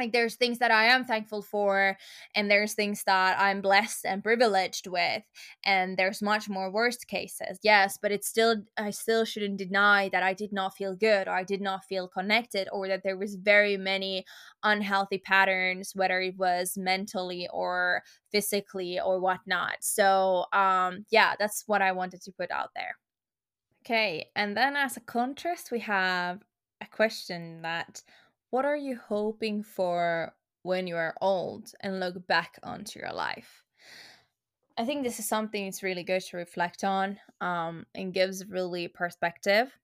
like 0.00 0.12
there's 0.12 0.36
things 0.36 0.58
that 0.58 0.70
I 0.70 0.86
am 0.86 1.04
thankful 1.04 1.42
for 1.42 1.96
and 2.34 2.50
there's 2.50 2.74
things 2.74 3.04
that 3.04 3.38
I'm 3.38 3.60
blessed 3.60 4.04
and 4.06 4.22
privileged 4.24 4.86
with 4.86 5.22
and 5.64 5.96
there's 5.96 6.22
much 6.22 6.48
more 6.48 6.70
worst 6.72 7.06
cases. 7.06 7.58
Yes, 7.62 7.98
but 8.00 8.12
it's 8.12 8.28
still 8.28 8.56
I 8.76 8.90
still 8.90 9.24
shouldn't 9.24 9.58
deny 9.58 10.08
that 10.10 10.22
I 10.22 10.34
did 10.34 10.52
not 10.52 10.74
feel 10.76 10.96
good 10.96 11.28
or 11.28 11.32
I 11.32 11.44
did 11.44 11.60
not 11.60 11.84
feel 11.84 12.08
connected 12.08 12.68
or 12.72 12.88
that 12.88 13.02
there 13.04 13.16
was 13.16 13.36
very 13.36 13.76
many 13.76 14.24
unhealthy 14.62 15.18
patterns 15.18 15.92
whether 15.94 16.20
it 16.20 16.36
was 16.36 16.76
mentally 16.76 17.48
or 17.52 18.02
physically 18.32 19.00
or 19.00 19.20
whatnot. 19.20 19.76
So 19.80 20.46
um 20.52 21.04
yeah, 21.10 21.34
that's 21.38 21.64
what 21.66 21.82
I 21.82 21.92
wanted 21.92 22.22
to 22.22 22.32
put 22.32 22.50
out 22.50 22.70
there. 22.74 22.96
Okay, 23.84 24.30
and 24.36 24.56
then 24.56 24.76
as 24.76 24.96
a 24.96 25.00
contrast 25.00 25.70
we 25.70 25.80
have 25.80 26.42
a 26.80 26.86
question 26.86 27.62
that 27.62 28.02
what 28.50 28.64
are 28.64 28.76
you 28.76 28.96
hoping 28.96 29.62
for 29.62 30.34
when 30.62 30.86
you 30.86 30.96
are 30.96 31.14
old 31.20 31.72
and 31.80 32.00
look 32.00 32.26
back 32.26 32.58
onto 32.62 32.98
your 32.98 33.12
life? 33.12 33.62
I 34.76 34.84
think 34.84 35.02
this 35.02 35.18
is 35.18 35.28
something 35.28 35.66
it's 35.66 35.82
really 35.82 36.02
good 36.02 36.22
to 36.22 36.36
reflect 36.36 36.84
on 36.84 37.18
um, 37.40 37.86
and 37.94 38.14
gives 38.14 38.46
really 38.46 38.88
perspective. 38.88 39.76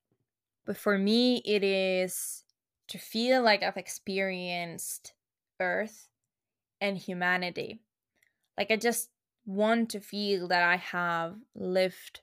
But 0.65 0.77
for 0.77 0.99
me, 0.99 1.43
it 1.45 1.63
is 1.63 2.45
to 2.89 2.99
feel 2.99 3.43
like 3.43 3.63
I've 3.63 3.77
experienced 3.77 5.13
Earth 5.61 6.09
and 6.81 6.99
humanity. 6.99 7.81
Like 8.59 8.71
I 8.71 8.77
just 8.77 9.11
want 9.45 9.91
to 9.91 10.01
feel 10.01 10.49
that 10.49 10.63
I 10.63 10.77
have 10.77 11.37
lived 11.55 12.23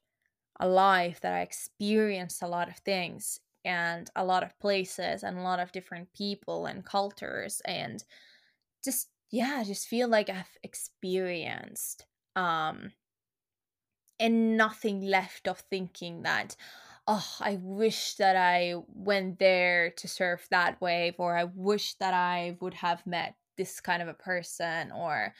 a 0.60 0.68
life, 0.68 1.22
that 1.22 1.34
I 1.34 1.42
experienced 1.42 2.42
a 2.42 2.48
lot 2.48 2.70
of 2.70 2.78
things 2.78 3.40
and 3.66 4.10
a 4.16 4.24
lot 4.24 4.44
of 4.44 4.58
places 4.60 5.24
and 5.24 5.38
a 5.38 5.42
lot 5.42 5.60
of 5.60 5.72
different 5.72 6.12
people 6.14 6.66
and 6.66 6.86
cultures 6.86 7.62
and 7.66 8.04
just 8.84 9.10
yeah 9.32 9.64
just 9.66 9.88
feel 9.88 10.08
like 10.08 10.30
i've 10.30 10.58
experienced 10.64 12.06
um 12.36 12.92
and 14.20 14.58
nothing 14.58 15.02
left 15.02 15.48
of 15.48 15.60
thinking 15.70 16.24
that 16.24 16.56
oh 17.08 17.36
i 17.40 17.58
wish 17.62 18.16
that 18.16 18.36
i 18.36 18.76
went 18.94 19.40
there 19.40 19.92
to 19.92 20.08
surf 20.08 20.48
that 20.52 20.80
wave 20.82 21.16
or 21.18 21.38
i 21.38 21.46
wish 21.56 21.96
that 21.96 22.14
i 22.14 22.56
would 22.62 22.74
have 22.74 23.06
met 23.06 23.36
this 23.58 23.80
kind 23.80 24.02
of 24.02 24.08
a 24.08 24.14
person 24.14 24.92
or 24.92 25.34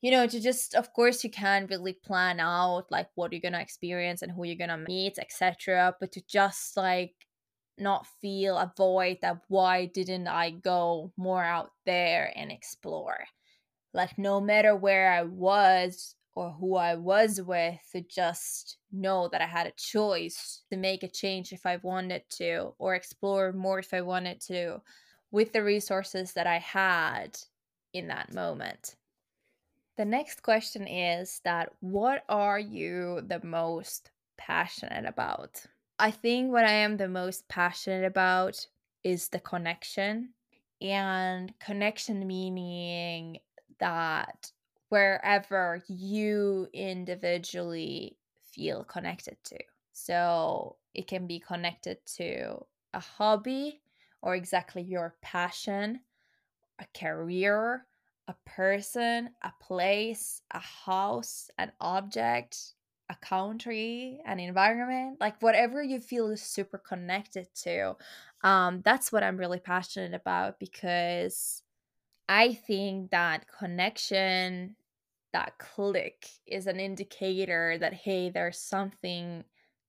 you 0.00 0.10
know 0.10 0.26
to 0.26 0.40
just 0.40 0.74
of 0.74 0.92
course 0.92 1.24
you 1.24 1.30
can 1.30 1.66
really 1.68 1.92
plan 1.92 2.40
out 2.40 2.86
like 2.90 3.08
what 3.14 3.32
you're 3.32 3.40
gonna 3.40 3.60
experience 3.60 4.22
and 4.22 4.32
who 4.32 4.44
you're 4.44 4.56
gonna 4.56 4.84
meet 4.88 5.18
etc 5.18 5.94
but 6.00 6.12
to 6.12 6.22
just 6.26 6.76
like 6.76 7.14
not 7.80 8.06
feel 8.20 8.56
a 8.56 8.72
void 8.76 9.18
that 9.22 9.40
why 9.48 9.86
didn't 9.86 10.28
I 10.28 10.50
go 10.50 11.12
more 11.16 11.44
out 11.44 11.70
there 11.86 12.32
and 12.36 12.50
explore? 12.50 13.24
Like, 13.94 14.18
no 14.18 14.40
matter 14.40 14.76
where 14.76 15.12
I 15.12 15.22
was 15.22 16.14
or 16.34 16.52
who 16.52 16.76
I 16.76 16.94
was 16.94 17.40
with, 17.42 17.80
to 17.92 18.00
just 18.02 18.76
know 18.92 19.28
that 19.28 19.40
I 19.40 19.46
had 19.46 19.66
a 19.66 19.72
choice 19.72 20.62
to 20.70 20.76
make 20.76 21.02
a 21.02 21.08
change 21.08 21.52
if 21.52 21.66
I 21.66 21.78
wanted 21.82 22.22
to, 22.36 22.74
or 22.78 22.94
explore 22.94 23.52
more 23.52 23.80
if 23.80 23.92
I 23.92 24.02
wanted 24.02 24.40
to, 24.42 24.80
with 25.30 25.52
the 25.52 25.64
resources 25.64 26.32
that 26.34 26.46
I 26.46 26.58
had 26.58 27.38
in 27.92 28.08
that 28.08 28.32
moment. 28.32 28.94
The 29.96 30.04
next 30.04 30.42
question 30.42 30.86
is 30.86 31.40
that 31.44 31.72
what 31.80 32.22
are 32.28 32.60
you 32.60 33.22
the 33.26 33.44
most 33.44 34.10
passionate 34.36 35.06
about? 35.06 35.60
I 35.98 36.10
think 36.12 36.52
what 36.52 36.64
I 36.64 36.72
am 36.72 36.96
the 36.96 37.08
most 37.08 37.48
passionate 37.48 38.04
about 38.04 38.66
is 39.02 39.28
the 39.28 39.40
connection. 39.40 40.30
And 40.80 41.52
connection 41.58 42.26
meaning 42.26 43.38
that 43.80 44.52
wherever 44.90 45.82
you 45.88 46.68
individually 46.72 48.16
feel 48.52 48.84
connected 48.84 49.36
to. 49.44 49.58
So 49.92 50.76
it 50.94 51.08
can 51.08 51.26
be 51.26 51.40
connected 51.40 51.98
to 52.16 52.64
a 52.94 53.00
hobby 53.00 53.80
or 54.22 54.36
exactly 54.36 54.82
your 54.82 55.16
passion, 55.20 56.00
a 56.78 56.86
career, 56.96 57.86
a 58.28 58.34
person, 58.46 59.30
a 59.42 59.52
place, 59.60 60.42
a 60.52 60.60
house, 60.60 61.50
an 61.58 61.72
object, 61.80 62.74
a 63.10 63.16
country, 63.16 64.20
an 64.26 64.38
environment, 64.38 65.18
like 65.20 65.40
whatever 65.40 65.82
you 65.82 66.00
feel 66.00 66.28
is 66.30 66.42
super 66.42 66.78
connected 66.78 67.48
to. 67.62 67.96
Um, 68.42 68.82
that's 68.84 69.10
what 69.10 69.22
I'm 69.22 69.38
really 69.38 69.60
passionate 69.60 70.14
about 70.14 70.58
because 70.58 71.62
I 72.28 72.52
think 72.52 73.10
that 73.10 73.46
connection, 73.58 74.76
that 75.32 75.58
click, 75.58 76.26
is 76.46 76.66
an 76.66 76.78
indicator 76.78 77.78
that, 77.78 77.94
hey, 77.94 78.30
there's 78.30 78.58
something 78.58 79.44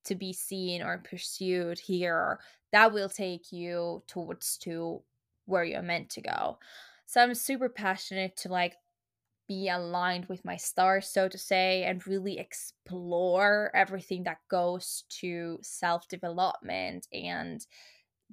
to 0.05 0.15
be 0.15 0.31
seen 0.31 0.81
or 0.81 0.97
pursued 0.99 1.79
here 1.79 2.39
that 2.71 2.93
will 2.93 3.09
take 3.09 3.51
you 3.51 4.03
towards 4.07 4.57
to 4.59 5.01
where 5.45 5.63
you're 5.63 5.81
meant 5.81 6.09
to 6.11 6.21
go. 6.21 6.59
So 7.05 7.21
I'm 7.21 7.33
super 7.33 7.69
passionate 7.69 8.37
to 8.37 8.49
like 8.49 8.75
be 9.49 9.69
aligned 9.69 10.27
with 10.27 10.45
my 10.45 10.55
stars, 10.55 11.09
so 11.09 11.27
to 11.27 11.37
say, 11.37 11.83
and 11.83 12.07
really 12.07 12.39
explore 12.39 13.71
everything 13.75 14.23
that 14.25 14.39
goes 14.49 15.05
to 15.09 15.59
self 15.63 16.07
development 16.07 17.09
and 17.11 17.65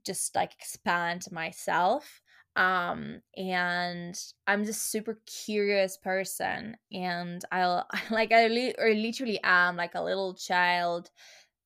just 0.05 0.35
like 0.35 0.55
expand 0.55 1.27
myself 1.33 2.23
um 2.57 3.21
and 3.37 4.19
i'm 4.47 4.65
just 4.65 4.91
super 4.91 5.21
curious 5.27 5.99
person 5.99 6.77
and 6.93 7.45
i'll 7.53 7.87
like 8.11 8.33
i 8.33 8.47
li- 8.47 8.75
or 8.79 8.95
literally 8.95 9.39
am 9.43 9.77
like 9.77 9.95
a 9.95 10.03
little 10.03 10.35
child 10.35 11.11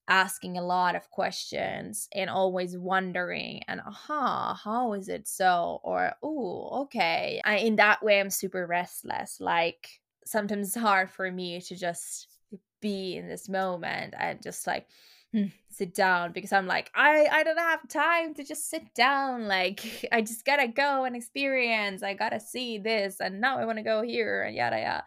asking 0.09 0.59
a 0.59 0.63
lot 0.63 0.97
of 0.97 1.11
questions 1.11 2.09
and 2.15 2.29
always 2.29 2.77
wondering 2.77 3.63
and 3.69 3.81
aha 3.87 4.59
how 4.65 4.93
is 4.93 5.09
it 5.09 5.29
so 5.29 5.81
or 5.85 6.13
oh 6.23 6.83
okay 6.83 7.41
I, 7.45 7.59
in 7.59 7.77
that 7.77 8.03
way 8.03 8.21
i'm 8.21 8.31
super 8.31 8.67
restless 8.67 9.41
like 9.41 10.01
sometimes 10.25 10.69
it's 10.69 10.77
hard 10.77 11.11
for 11.11 11.31
me 11.31 11.61
to 11.61 11.77
just 11.77 12.29
be 12.81 13.17
in 13.17 13.29
this 13.29 13.49
moment 13.49 14.15
and 14.19 14.43
just 14.43 14.67
like 14.67 14.87
Hmm, 15.33 15.45
sit 15.69 15.95
down 15.95 16.33
because 16.33 16.53
I'm 16.53 16.67
like, 16.67 16.91
I, 16.93 17.29
I 17.31 17.45
don't 17.45 17.57
have 17.57 17.87
time 17.89 18.35
to 18.35 18.43
just 18.43 18.69
sit 18.69 18.93
down. 18.95 19.47
Like, 19.47 20.09
I 20.13 20.23
just 20.23 20.45
gotta 20.45 20.67
go 20.67 21.05
and 21.05 21.15
experience. 21.15 22.03
I 22.03 22.15
gotta 22.15 22.41
see 22.41 22.79
this, 22.79 23.21
and 23.21 23.41
now 23.41 23.59
I 23.59 23.65
wanna 23.65 23.85
go 23.85 24.03
here, 24.03 24.43
and 24.43 24.57
yada 24.57 24.81
yada. 24.81 25.05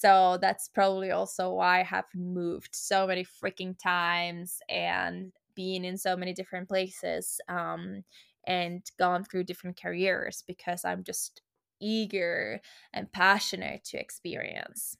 So 0.00 0.38
that's 0.40 0.68
probably 0.68 1.12
also 1.12 1.52
why 1.52 1.80
I 1.80 1.82
have 1.84 2.06
moved 2.14 2.74
so 2.74 3.06
many 3.06 3.24
freaking 3.24 3.78
times 3.78 4.58
and 4.68 5.32
been 5.54 5.84
in 5.84 5.96
so 5.96 6.16
many 6.16 6.32
different 6.32 6.68
places 6.68 7.40
um, 7.48 8.02
and 8.46 8.82
gone 8.98 9.24
through 9.24 9.44
different 9.44 9.80
careers 9.80 10.42
because 10.46 10.84
I'm 10.84 11.04
just 11.04 11.42
eager 11.80 12.60
and 12.92 13.12
passionate 13.12 13.84
to 13.84 14.00
experience 14.00 14.96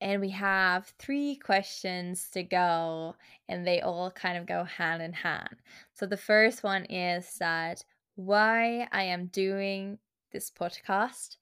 and 0.00 0.20
we 0.20 0.30
have 0.30 0.92
three 0.98 1.36
questions 1.36 2.28
to 2.30 2.42
go, 2.42 3.14
and 3.48 3.64
they 3.64 3.80
all 3.80 4.10
kind 4.10 4.36
of 4.36 4.46
go 4.46 4.64
hand 4.64 5.00
in 5.00 5.12
hand. 5.12 5.56
So 5.94 6.06
the 6.06 6.16
first 6.16 6.64
one 6.64 6.86
is 6.86 7.36
that 7.38 7.84
why 8.16 8.88
I 8.90 9.04
am 9.04 9.26
doing 9.26 9.98
this 10.32 10.50
podcast 10.50 11.36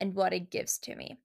and 0.00 0.14
what 0.14 0.32
it 0.32 0.50
gives 0.50 0.78
to 0.78 0.94
me. 0.94 1.18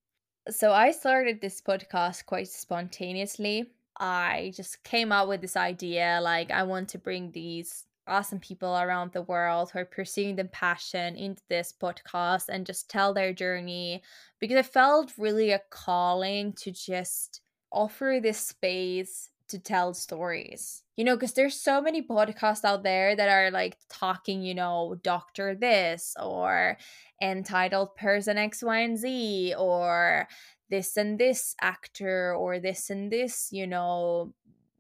So 0.50 0.74
I 0.74 0.92
started 0.92 1.42
this 1.42 1.62
podcast 1.62 2.26
quite 2.26 2.48
spontaneously. 2.48 3.70
I 4.00 4.52
just 4.56 4.84
came 4.84 5.12
up 5.12 5.28
with 5.28 5.42
this 5.42 5.56
idea 5.56 6.20
like 6.24 6.50
I 6.50 6.64
want 6.64 6.90
to 6.90 6.98
bring 6.98 7.32
these 7.32 7.86
awesome 8.08 8.40
people 8.40 8.76
around 8.76 9.12
the 9.12 9.22
world 9.22 9.70
who 9.70 9.80
are 9.80 9.86
pursuing 9.86 10.36
their 10.36 10.46
passion 10.46 11.16
into 11.16 11.44
this 11.50 11.72
podcast 11.80 12.50
and 12.50 12.66
just 12.66 12.90
tell 12.90 13.14
their 13.14 13.32
journey 13.32 14.02
because 14.40 14.58
I 14.58 14.64
felt 14.64 15.14
really 15.20 15.52
a 15.52 15.62
calling 15.70 16.54
to 16.54 16.72
just 16.72 17.42
offer 17.72 18.20
this 18.22 18.40
space 18.40 19.30
to 19.50 19.60
tell 19.60 19.94
stories. 19.94 20.84
You 21.00 21.06
know, 21.06 21.16
because 21.16 21.32
there's 21.32 21.56
so 21.56 21.82
many 21.82 22.02
podcasts 22.02 22.66
out 22.66 22.84
there 22.84 23.16
that 23.16 23.30
are 23.30 23.52
like 23.52 23.78
talking, 23.88 24.42
you 24.42 24.54
know, 24.54 24.98
Doctor 25.02 25.56
This 25.56 26.14
or 26.22 26.76
entitled 27.22 27.96
Person 27.96 28.38
X, 28.38 28.62
Y, 28.62 28.80
and 28.80 28.98
Z 28.98 29.56
or 29.58 30.28
this 30.70 30.98
and 30.98 31.18
this 31.18 31.56
actor 31.62 32.36
or 32.36 32.60
this 32.60 32.90
and 32.90 33.10
this, 33.10 33.48
you 33.50 33.66
know, 33.66 34.34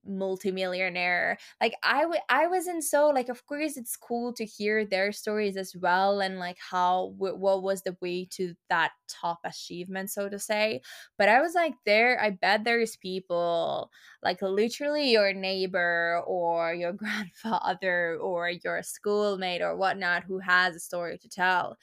multimillionaire 0.09 1.37
like 1.61 1.73
i 1.83 2.01
w- 2.01 2.19
I 2.29 2.47
wasn't 2.47 2.83
so 2.83 3.09
like 3.09 3.29
of 3.29 3.45
course 3.45 3.77
it's 3.77 3.95
cool 3.95 4.33
to 4.33 4.45
hear 4.45 4.85
their 4.85 5.11
stories 5.11 5.55
as 5.57 5.75
well 5.75 6.19
and 6.19 6.39
like 6.39 6.57
how 6.59 7.13
w- 7.17 7.35
what 7.35 7.63
was 7.63 7.83
the 7.83 7.95
way 8.01 8.25
to 8.31 8.55
that 8.69 8.91
top 9.07 9.39
achievement 9.45 10.09
so 10.11 10.29
to 10.29 10.39
say 10.39 10.81
but 11.17 11.29
i 11.29 11.41
was 11.41 11.53
like 11.55 11.75
there 11.85 12.19
i 12.21 12.29
bet 12.29 12.63
there's 12.63 12.95
people 12.95 13.91
like 14.23 14.41
literally 14.41 15.11
your 15.11 15.33
neighbor 15.33 16.21
or 16.25 16.73
your 16.73 16.93
grandfather 17.03 18.17
or 18.17 18.49
your 18.49 18.81
schoolmate 18.83 19.61
or 19.61 19.75
whatnot 19.75 20.23
who 20.23 20.39
has 20.39 20.75
a 20.75 20.79
story 20.79 21.17
to 21.17 21.29
tell 21.29 21.77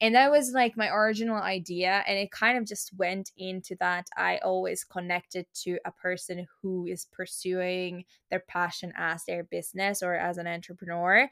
and 0.00 0.14
that 0.14 0.30
was 0.30 0.52
like 0.52 0.76
my 0.76 0.88
original 0.88 1.36
idea 1.36 2.04
and 2.06 2.18
it 2.18 2.30
kind 2.30 2.56
of 2.56 2.64
just 2.66 2.90
went 2.96 3.30
into 3.36 3.76
that 3.80 4.06
i 4.16 4.38
always 4.38 4.84
connected 4.84 5.46
to 5.54 5.78
a 5.84 5.92
person 5.92 6.46
who 6.62 6.86
is 6.86 7.06
pursuing 7.12 8.04
their 8.30 8.42
passion 8.48 8.92
as 8.96 9.24
their 9.24 9.44
business 9.44 10.02
or 10.02 10.14
as 10.14 10.38
an 10.38 10.46
entrepreneur 10.46 11.28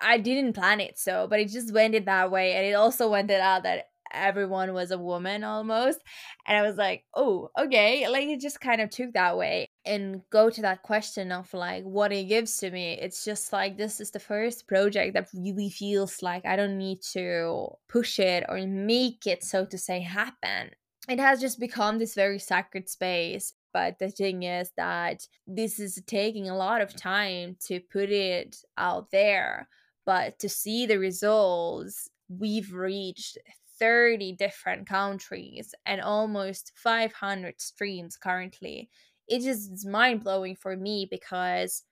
i 0.00 0.18
didn't 0.18 0.52
plan 0.52 0.80
it 0.80 0.98
so 0.98 1.26
but 1.28 1.40
it 1.40 1.48
just 1.48 1.72
went 1.72 1.94
in 1.94 2.04
that 2.04 2.30
way 2.30 2.54
and 2.54 2.66
it 2.66 2.74
also 2.74 3.10
went 3.10 3.30
it 3.30 3.40
out 3.40 3.62
that 3.64 3.86
everyone 4.14 4.72
was 4.72 4.90
a 4.90 4.98
woman 4.98 5.44
almost. 5.44 5.98
And 6.46 6.56
I 6.56 6.62
was 6.62 6.76
like, 6.76 7.04
oh, 7.14 7.50
okay. 7.58 8.08
Like 8.08 8.28
it 8.28 8.40
just 8.40 8.60
kind 8.60 8.80
of 8.80 8.90
took 8.90 9.12
that 9.14 9.36
way. 9.36 9.70
And 9.86 10.22
go 10.30 10.48
to 10.48 10.62
that 10.62 10.82
question 10.82 11.30
of 11.30 11.52
like 11.52 11.84
what 11.84 12.10
it 12.12 12.24
gives 12.24 12.56
to 12.58 12.70
me. 12.70 12.94
It's 12.94 13.24
just 13.24 13.52
like 13.52 13.76
this 13.76 14.00
is 14.00 14.10
the 14.10 14.18
first 14.18 14.66
project 14.66 15.12
that 15.12 15.28
really 15.34 15.68
feels 15.68 16.22
like 16.22 16.46
I 16.46 16.56
don't 16.56 16.78
need 16.78 17.02
to 17.12 17.68
push 17.88 18.18
it 18.18 18.44
or 18.48 18.66
make 18.66 19.26
it, 19.26 19.44
so 19.44 19.66
to 19.66 19.76
say, 19.76 20.00
happen. 20.00 20.70
It 21.06 21.20
has 21.20 21.38
just 21.38 21.60
become 21.60 21.98
this 21.98 22.14
very 22.14 22.38
sacred 22.38 22.88
space. 22.88 23.52
But 23.74 23.98
the 23.98 24.08
thing 24.08 24.44
is 24.44 24.70
that 24.76 25.26
this 25.46 25.78
is 25.80 26.00
taking 26.06 26.48
a 26.48 26.56
lot 26.56 26.80
of 26.80 26.96
time 26.96 27.56
to 27.66 27.80
put 27.80 28.08
it 28.08 28.56
out 28.78 29.10
there. 29.10 29.68
But 30.06 30.38
to 30.38 30.48
see 30.48 30.86
the 30.86 30.98
results 30.98 32.08
we've 32.28 32.72
reached 32.72 33.38
30 33.78 34.32
different 34.32 34.88
countries 34.88 35.74
and 35.84 36.00
almost 36.00 36.72
500 36.76 37.60
streams 37.60 38.16
currently. 38.16 38.88
It 39.28 39.44
is 39.44 39.86
mind 39.86 40.22
blowing 40.22 40.56
for 40.56 40.76
me 40.76 41.06
because 41.10 41.82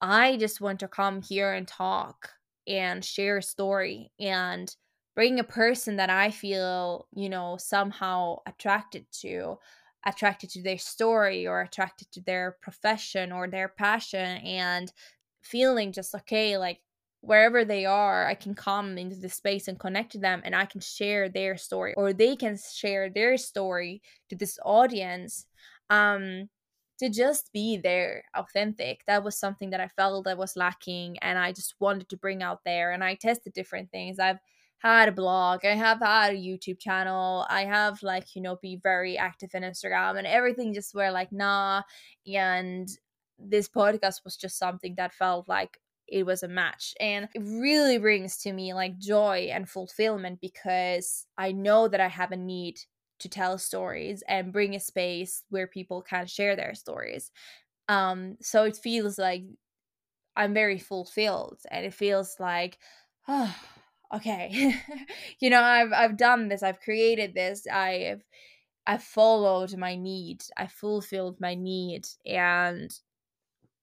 I 0.00 0.36
just 0.36 0.60
want 0.60 0.80
to 0.80 0.88
come 0.88 1.22
here 1.22 1.52
and 1.52 1.66
talk 1.66 2.30
and 2.66 3.04
share 3.04 3.38
a 3.38 3.42
story 3.42 4.12
and 4.20 4.74
bring 5.14 5.38
a 5.40 5.44
person 5.44 5.96
that 5.96 6.10
I 6.10 6.30
feel, 6.30 7.06
you 7.14 7.28
know, 7.28 7.56
somehow 7.58 8.38
attracted 8.46 9.06
to, 9.20 9.58
attracted 10.06 10.50
to 10.50 10.62
their 10.62 10.78
story 10.78 11.46
or 11.46 11.60
attracted 11.62 12.10
to 12.12 12.22
their 12.22 12.56
profession 12.62 13.32
or 13.32 13.48
their 13.48 13.68
passion 13.68 14.38
and 14.38 14.92
feeling 15.42 15.92
just 15.92 16.14
okay, 16.14 16.56
like 16.56 16.80
wherever 17.20 17.64
they 17.64 17.84
are, 17.84 18.26
I 18.26 18.34
can 18.34 18.54
come 18.54 18.96
into 18.96 19.16
the 19.16 19.28
space 19.28 19.68
and 19.68 19.78
connect 19.78 20.12
to 20.12 20.18
them 20.18 20.40
and 20.44 20.54
I 20.54 20.64
can 20.64 20.80
share 20.80 21.28
their 21.28 21.56
story 21.56 21.94
or 21.96 22.12
they 22.12 22.36
can 22.36 22.56
share 22.56 23.10
their 23.10 23.36
story 23.36 24.02
to 24.30 24.36
this 24.36 24.58
audience. 24.64 25.46
Um 25.90 26.48
to 27.00 27.08
just 27.08 27.52
be 27.52 27.76
there 27.76 28.22
authentic 28.34 29.02
that 29.06 29.24
was 29.24 29.36
something 29.36 29.70
that 29.70 29.80
i 29.80 29.88
felt 29.88 30.24
that 30.24 30.38
was 30.38 30.56
lacking 30.56 31.18
and 31.18 31.38
i 31.38 31.50
just 31.50 31.74
wanted 31.80 32.08
to 32.08 32.16
bring 32.16 32.42
out 32.42 32.60
there 32.64 32.92
and 32.92 33.02
i 33.02 33.14
tested 33.14 33.52
different 33.52 33.90
things 33.90 34.18
i've 34.18 34.38
had 34.78 35.08
a 35.08 35.12
blog 35.12 35.64
i 35.64 35.74
have 35.74 36.00
had 36.00 36.32
a 36.32 36.36
youtube 36.36 36.78
channel 36.78 37.46
i 37.50 37.64
have 37.64 38.02
like 38.02 38.36
you 38.36 38.42
know 38.42 38.56
be 38.62 38.76
very 38.82 39.18
active 39.18 39.50
in 39.54 39.62
instagram 39.62 40.16
and 40.16 40.26
everything 40.26 40.72
just 40.72 40.94
were 40.94 41.10
like 41.10 41.32
nah 41.32 41.82
and 42.32 42.88
this 43.38 43.68
podcast 43.68 44.22
was 44.24 44.36
just 44.36 44.58
something 44.58 44.94
that 44.96 45.14
felt 45.14 45.48
like 45.48 45.78
it 46.10 46.26
was 46.26 46.42
a 46.42 46.48
match. 46.48 46.94
And 47.00 47.28
it 47.34 47.40
really 47.40 47.98
brings 47.98 48.36
to 48.38 48.52
me 48.52 48.74
like 48.74 48.98
joy 48.98 49.48
and 49.52 49.68
fulfillment 49.68 50.40
because 50.40 51.26
I 51.38 51.52
know 51.52 51.88
that 51.88 52.00
I 52.00 52.08
have 52.08 52.32
a 52.32 52.36
need 52.36 52.80
to 53.20 53.28
tell 53.28 53.58
stories 53.58 54.22
and 54.28 54.52
bring 54.52 54.74
a 54.74 54.80
space 54.80 55.44
where 55.50 55.66
people 55.66 56.02
can 56.02 56.26
share 56.26 56.56
their 56.56 56.74
stories. 56.74 57.30
Um, 57.88 58.36
so 58.40 58.64
it 58.64 58.76
feels 58.76 59.18
like 59.18 59.44
I'm 60.36 60.54
very 60.54 60.78
fulfilled 60.78 61.60
and 61.70 61.84
it 61.84 61.94
feels 61.94 62.38
like, 62.40 62.78
oh, 63.28 63.54
okay, 64.14 64.74
you 65.40 65.50
know, 65.50 65.62
I've 65.62 65.92
I've 65.92 66.16
done 66.16 66.48
this, 66.48 66.62
I've 66.62 66.80
created 66.80 67.34
this, 67.34 67.66
I've 67.66 68.24
I've 68.86 69.02
followed 69.04 69.76
my 69.76 69.96
need, 69.96 70.44
I 70.56 70.66
fulfilled 70.68 71.40
my 71.40 71.54
need, 71.54 72.08
and 72.26 72.90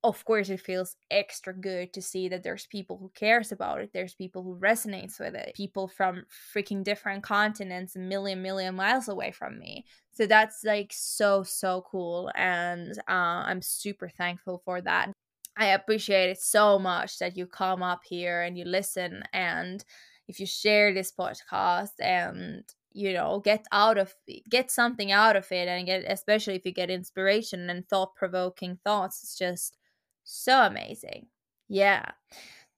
of 0.08 0.24
course 0.26 0.50
it 0.50 0.60
feels 0.60 0.96
extra 1.12 1.54
good 1.54 1.92
to 1.94 2.02
see 2.02 2.30
that 2.30 2.44
there's 2.44 2.66
people 2.68 2.98
who 2.98 3.12
cares 3.16 3.52
about 3.52 3.80
it 3.80 3.92
there's 3.94 4.14
people 4.14 4.42
who 4.44 4.58
resonates 4.60 5.20
with 5.20 5.36
it 5.36 5.54
people 5.56 5.88
from 5.88 6.24
freaking 6.54 6.84
different 6.84 7.24
continents 7.24 7.96
a 7.96 8.00
million 8.00 8.42
million 8.42 8.76
miles 8.76 9.08
away 9.08 9.32
from 9.32 9.60
me. 9.60 9.86
So 10.12 10.26
that's 10.26 10.64
like 10.64 10.92
so 10.94 11.44
so 11.44 11.84
cool 11.92 12.32
and 12.36 12.98
uh, 13.08 13.44
i'm 13.50 13.62
super 13.62 14.10
thankful 14.10 14.62
for 14.66 14.82
that. 14.82 15.12
I 15.58 15.68
appreciate 15.68 16.30
it 16.30 16.40
so 16.40 16.78
much 16.78 17.18
that 17.20 17.36
you 17.36 17.48
come 17.48 17.82
up 17.82 18.02
here 18.08 18.42
and 18.44 18.58
you 18.58 18.66
listen 18.66 19.24
and 19.34 19.84
if 20.28 20.40
you 20.40 20.46
share 20.46 20.94
this 20.94 21.12
podcast 21.12 22.00
and 22.00 22.64
you 22.94 23.14
know 23.14 23.42
get 23.44 23.66
out 23.72 23.98
of 23.98 24.14
get 24.50 24.72
something 24.72 25.12
out 25.12 25.36
of 25.36 25.52
it 25.52 25.68
and 25.68 25.86
get 25.86 26.04
especially 26.08 26.56
if 26.56 26.66
you 26.66 26.74
get 26.74 26.90
inspiration 26.90 27.70
and 27.70 27.88
thought 27.88 28.16
provoking 28.16 28.78
thoughts 28.84 29.24
it's 29.24 29.38
just 29.38 29.78
so 30.30 30.64
amazing. 30.64 31.28
Yeah. 31.70 32.06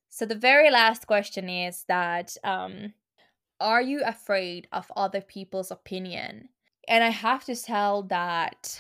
So 0.10 0.26
the 0.26 0.36
very 0.36 0.70
last 0.70 1.08
question 1.08 1.50
is 1.50 1.84
that 1.88 2.38
um 2.44 2.94
are 3.60 3.82
you 3.82 4.02
afraid 4.06 4.68
of 4.72 4.92
other 4.96 5.22
people's 5.22 5.72
opinion? 5.72 6.50
And 6.88 7.04
I 7.04 7.10
have 7.10 7.44
to 7.46 7.56
tell 7.56 8.04
that 8.04 8.80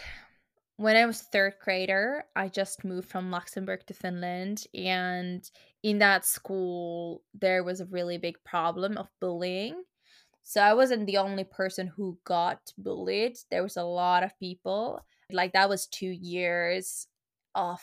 when 0.77 0.95
I 0.95 1.05
was 1.05 1.21
third 1.21 1.55
grader, 1.61 2.23
I 2.35 2.47
just 2.47 2.85
moved 2.85 3.09
from 3.09 3.31
Luxembourg 3.31 3.85
to 3.87 3.93
Finland. 3.93 4.65
And 4.73 5.49
in 5.83 5.99
that 5.99 6.25
school, 6.25 7.23
there 7.33 7.63
was 7.63 7.81
a 7.81 7.85
really 7.87 8.17
big 8.17 8.37
problem 8.45 8.97
of 8.97 9.09
bullying. 9.19 9.83
So 10.43 10.61
I 10.61 10.73
wasn't 10.73 11.05
the 11.05 11.17
only 11.17 11.43
person 11.43 11.87
who 11.87 12.17
got 12.23 12.71
bullied. 12.77 13.37
There 13.51 13.63
was 13.63 13.77
a 13.77 13.83
lot 13.83 14.23
of 14.23 14.39
people. 14.39 15.05
Like 15.31 15.53
that 15.53 15.69
was 15.69 15.87
two 15.87 16.09
years 16.09 17.07
of, 17.55 17.81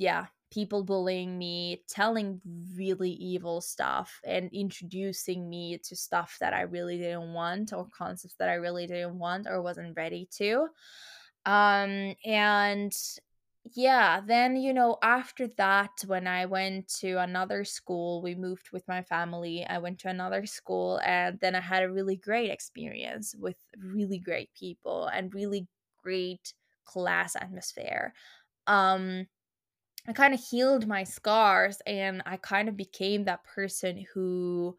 yeah, 0.00 0.26
people 0.50 0.82
bullying 0.82 1.38
me, 1.38 1.84
telling 1.88 2.40
really 2.74 3.10
evil 3.10 3.60
stuff, 3.60 4.18
and 4.24 4.50
introducing 4.52 5.48
me 5.48 5.78
to 5.84 5.94
stuff 5.94 6.38
that 6.40 6.54
I 6.54 6.62
really 6.62 6.96
didn't 6.98 7.34
want 7.34 7.72
or 7.74 7.86
concepts 7.96 8.36
that 8.38 8.48
I 8.48 8.54
really 8.54 8.86
didn't 8.86 9.18
want 9.18 9.46
or 9.46 9.60
wasn't 9.60 9.96
ready 9.98 10.26
to. 10.38 10.68
Um, 11.44 12.14
and 12.24 12.92
yeah, 13.74 14.22
then, 14.26 14.56
you 14.56 14.72
know, 14.72 14.96
after 15.02 15.46
that, 15.58 15.90
when 16.06 16.26
I 16.26 16.46
went 16.46 16.88
to 17.00 17.16
another 17.16 17.64
school, 17.64 18.22
we 18.22 18.34
moved 18.34 18.70
with 18.72 18.88
my 18.88 19.02
family. 19.02 19.66
I 19.66 19.78
went 19.78 19.98
to 20.00 20.08
another 20.08 20.46
school, 20.46 20.98
and 21.04 21.38
then 21.40 21.54
I 21.54 21.60
had 21.60 21.82
a 21.82 21.90
really 21.92 22.16
great 22.16 22.50
experience 22.50 23.34
with 23.38 23.58
really 23.78 24.18
great 24.18 24.50
people 24.54 25.06
and 25.06 25.34
really 25.34 25.68
great 26.02 26.54
class 26.84 27.36
atmosphere. 27.36 28.14
Um, 28.66 29.26
I 30.06 30.12
kind 30.12 30.34
of 30.34 30.40
healed 30.40 30.86
my 30.86 31.04
scars 31.04 31.80
and 31.86 32.22
I 32.26 32.36
kind 32.36 32.68
of 32.68 32.76
became 32.76 33.24
that 33.24 33.44
person 33.44 34.06
who 34.14 34.76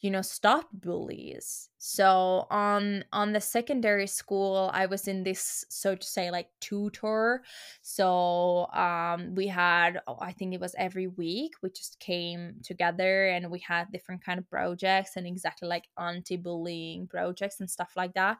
you 0.00 0.10
know 0.10 0.22
stopped 0.22 0.80
bullies. 0.80 1.70
So 1.78 2.46
on 2.50 3.04
on 3.12 3.32
the 3.32 3.40
secondary 3.40 4.06
school 4.06 4.70
i 4.72 4.86
was 4.86 5.08
in 5.08 5.24
this 5.24 5.64
so 5.68 5.94
to 5.96 6.06
say 6.06 6.30
like 6.30 6.50
tutor. 6.60 7.42
So 7.82 8.66
um 8.72 9.34
we 9.34 9.48
had 9.48 10.00
oh, 10.06 10.18
i 10.20 10.32
think 10.32 10.54
it 10.54 10.60
was 10.60 10.74
every 10.78 11.08
week 11.08 11.54
we 11.62 11.70
just 11.70 11.98
came 12.00 12.60
together 12.62 13.28
and 13.28 13.50
we 13.50 13.58
had 13.60 13.90
different 13.92 14.24
kind 14.24 14.38
of 14.38 14.48
projects 14.48 15.16
and 15.16 15.26
exactly 15.26 15.68
like 15.68 15.88
anti-bullying 15.98 17.08
projects 17.08 17.60
and 17.60 17.68
stuff 17.70 17.92
like 17.96 18.14
that 18.14 18.38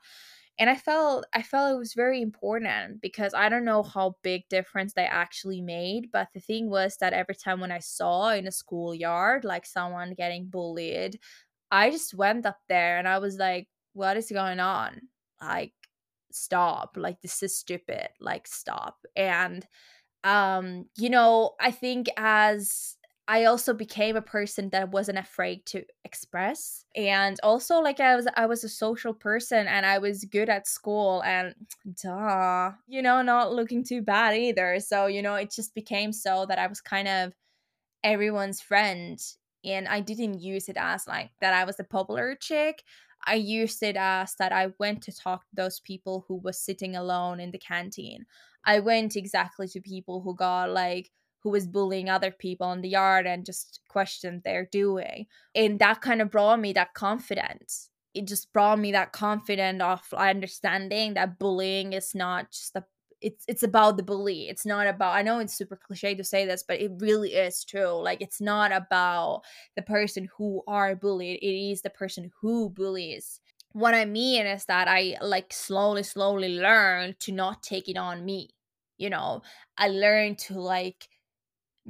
and 0.59 0.69
i 0.71 0.75
felt 0.75 1.25
i 1.35 1.43
felt 1.43 1.75
it 1.75 1.79
was 1.79 1.95
very 1.95 2.21
important 2.23 3.01
because 3.01 3.35
i 3.35 3.49
don't 3.49 3.65
know 3.65 3.83
how 3.83 4.17
big 4.23 4.49
difference 4.49 4.93
they 4.95 5.05
actually 5.07 5.61
made 5.61 6.11
but 6.13 6.29
the 6.35 6.41
thing 6.41 6.69
was 6.71 6.97
that 6.99 7.13
every 7.13 7.35
time 7.35 7.61
when 7.61 7.73
i 7.73 7.79
saw 7.79 8.31
in 8.31 8.47
a 8.47 8.53
schoolyard 8.53 9.45
like 9.45 9.67
someone 9.67 10.15
getting 10.15 10.47
bullied 10.49 11.19
i 11.71 11.91
just 11.91 12.15
went 12.15 12.47
up 12.47 12.59
there 12.69 12.99
and 12.99 13.09
i 13.09 13.19
was 13.19 13.37
like 13.37 13.69
what 13.95 14.17
is 14.17 14.31
going 14.31 14.61
on? 14.61 15.01
Like 15.41 15.73
stop. 16.31 16.97
Like 16.97 17.21
this 17.21 17.43
is 17.43 17.59
stupid. 17.59 18.11
Like 18.21 18.47
stop. 18.47 18.99
And 19.17 19.67
um 20.25 20.87
you 20.97 21.11
know 21.11 21.53
i 21.61 21.71
think 21.71 22.09
as 22.17 22.98
I 23.31 23.45
also 23.45 23.75
became 23.75 24.17
a 24.17 24.23
person 24.23 24.71
that 24.71 24.91
wasn't 24.91 25.19
afraid 25.19 25.67
to 25.67 25.85
express. 26.03 26.87
And 26.97 27.39
also 27.43 27.79
like 27.81 28.01
I 28.01 28.17
was 28.17 28.27
I 28.37 28.47
was 28.47 28.65
a 28.65 28.71
social 28.71 29.13
person 29.13 29.67
and 29.69 29.85
I 29.85 29.99
was 29.99 30.25
good 30.25 30.49
at 30.49 30.67
school 30.67 31.23
and 31.25 31.55
duh 32.03 32.73
you 32.87 33.03
know 33.03 33.21
not 33.23 33.53
looking 33.53 33.85
too 33.85 34.01
bad 34.03 34.35
either. 34.35 34.81
So 34.81 35.07
you 35.07 35.21
know 35.23 35.35
it 35.35 35.51
just 35.53 35.75
became 35.75 36.13
so 36.13 36.47
that 36.47 36.59
I 36.59 36.67
was 36.67 36.81
kind 36.81 37.07
of 37.09 37.35
everyone's 38.05 38.61
friend 38.61 39.21
and 39.65 39.89
I 39.89 40.01
didn't 40.01 40.41
use 40.41 40.69
it 40.69 40.77
as 40.79 41.07
like 41.09 41.33
that 41.41 41.55
I 41.55 41.65
was 41.65 41.81
a 41.81 41.85
popular 41.85 42.35
chick. 42.37 42.85
I 43.27 43.35
used 43.35 43.83
it 43.83 43.97
as 43.97 44.35
that 44.37 44.53
I 44.53 44.69
went 44.79 45.03
to 45.05 45.13
talk 45.13 45.43
to 45.49 45.57
those 45.57 45.81
people 45.81 46.25
who 46.29 46.37
was 46.37 46.59
sitting 46.61 46.95
alone 46.97 47.41
in 47.41 47.51
the 47.51 47.59
canteen. 47.59 48.27
I 48.65 48.81
went 48.81 49.17
exactly 49.17 49.69
to 49.69 49.81
people 49.81 50.21
who 50.23 50.35
got 50.37 50.71
like 50.71 51.11
who 51.43 51.51
was 51.51 51.67
bullying 51.67 52.09
other 52.09 52.31
people 52.31 52.73
in 52.73 52.81
the 52.81 52.89
yard 52.89 53.27
and 53.27 53.47
just 53.47 53.81
questioned 53.89 54.43
their 54.43 54.67
doing. 54.71 55.27
And 55.55 55.79
that 55.79 56.01
kind 56.01 56.21
of 56.21 56.31
brought 56.31 56.61
me 56.61 56.73
that 56.75 56.95
confidence. 56.95 57.91
It 58.15 58.27
just 58.27 58.53
brought 58.53 58.79
me 58.79 58.93
that 58.93 59.13
confidence 59.13 59.83
of 59.83 60.03
understanding 60.17 61.15
that 61.15 61.39
bullying 61.39 61.93
is 61.93 62.15
not 62.15 62.51
just 62.51 62.75
a 62.75 62.85
it's 63.21 63.45
it's 63.49 63.63
about 63.63 63.97
the 63.97 64.03
bully. 64.03 64.49
It's 64.49 64.67
not 64.67 64.87
about 64.87 65.15
I 65.15 65.23
know 65.23 65.39
it's 65.39 65.55
super 65.55 65.77
cliche 65.77 66.15
to 66.15 66.25
say 66.25 66.47
this, 66.47 66.63
but 66.67 66.81
it 66.81 66.93
really 66.99 67.35
is 67.35 67.65
true. 67.65 68.01
Like 68.03 68.21
it's 68.21 68.41
not 68.41 68.73
about 68.73 69.43
the 69.77 69.83
person 69.83 70.29
who 70.37 70.63
are 70.67 70.95
bullied. 70.95 71.39
It 71.43 71.71
is 71.71 71.83
the 71.83 71.91
person 71.91 72.31
who 72.41 72.71
bullies. 72.71 73.41
What 73.73 73.95
I 73.95 74.05
mean 74.05 74.47
is 74.47 74.65
that 74.67 74.89
I 74.89 75.17
like 75.21 75.53
slowly, 75.53 76.03
slowly 76.03 76.59
learn 76.59 77.17
to 77.21 77.33
not 77.33 77.63
take 77.63 77.89
it 77.89 77.97
on 77.97 78.25
me. 78.25 78.51
You 78.97 79.11
know, 79.11 79.43
I 79.77 79.89
learned 79.89 80.39
to 80.41 80.61
like 80.61 81.09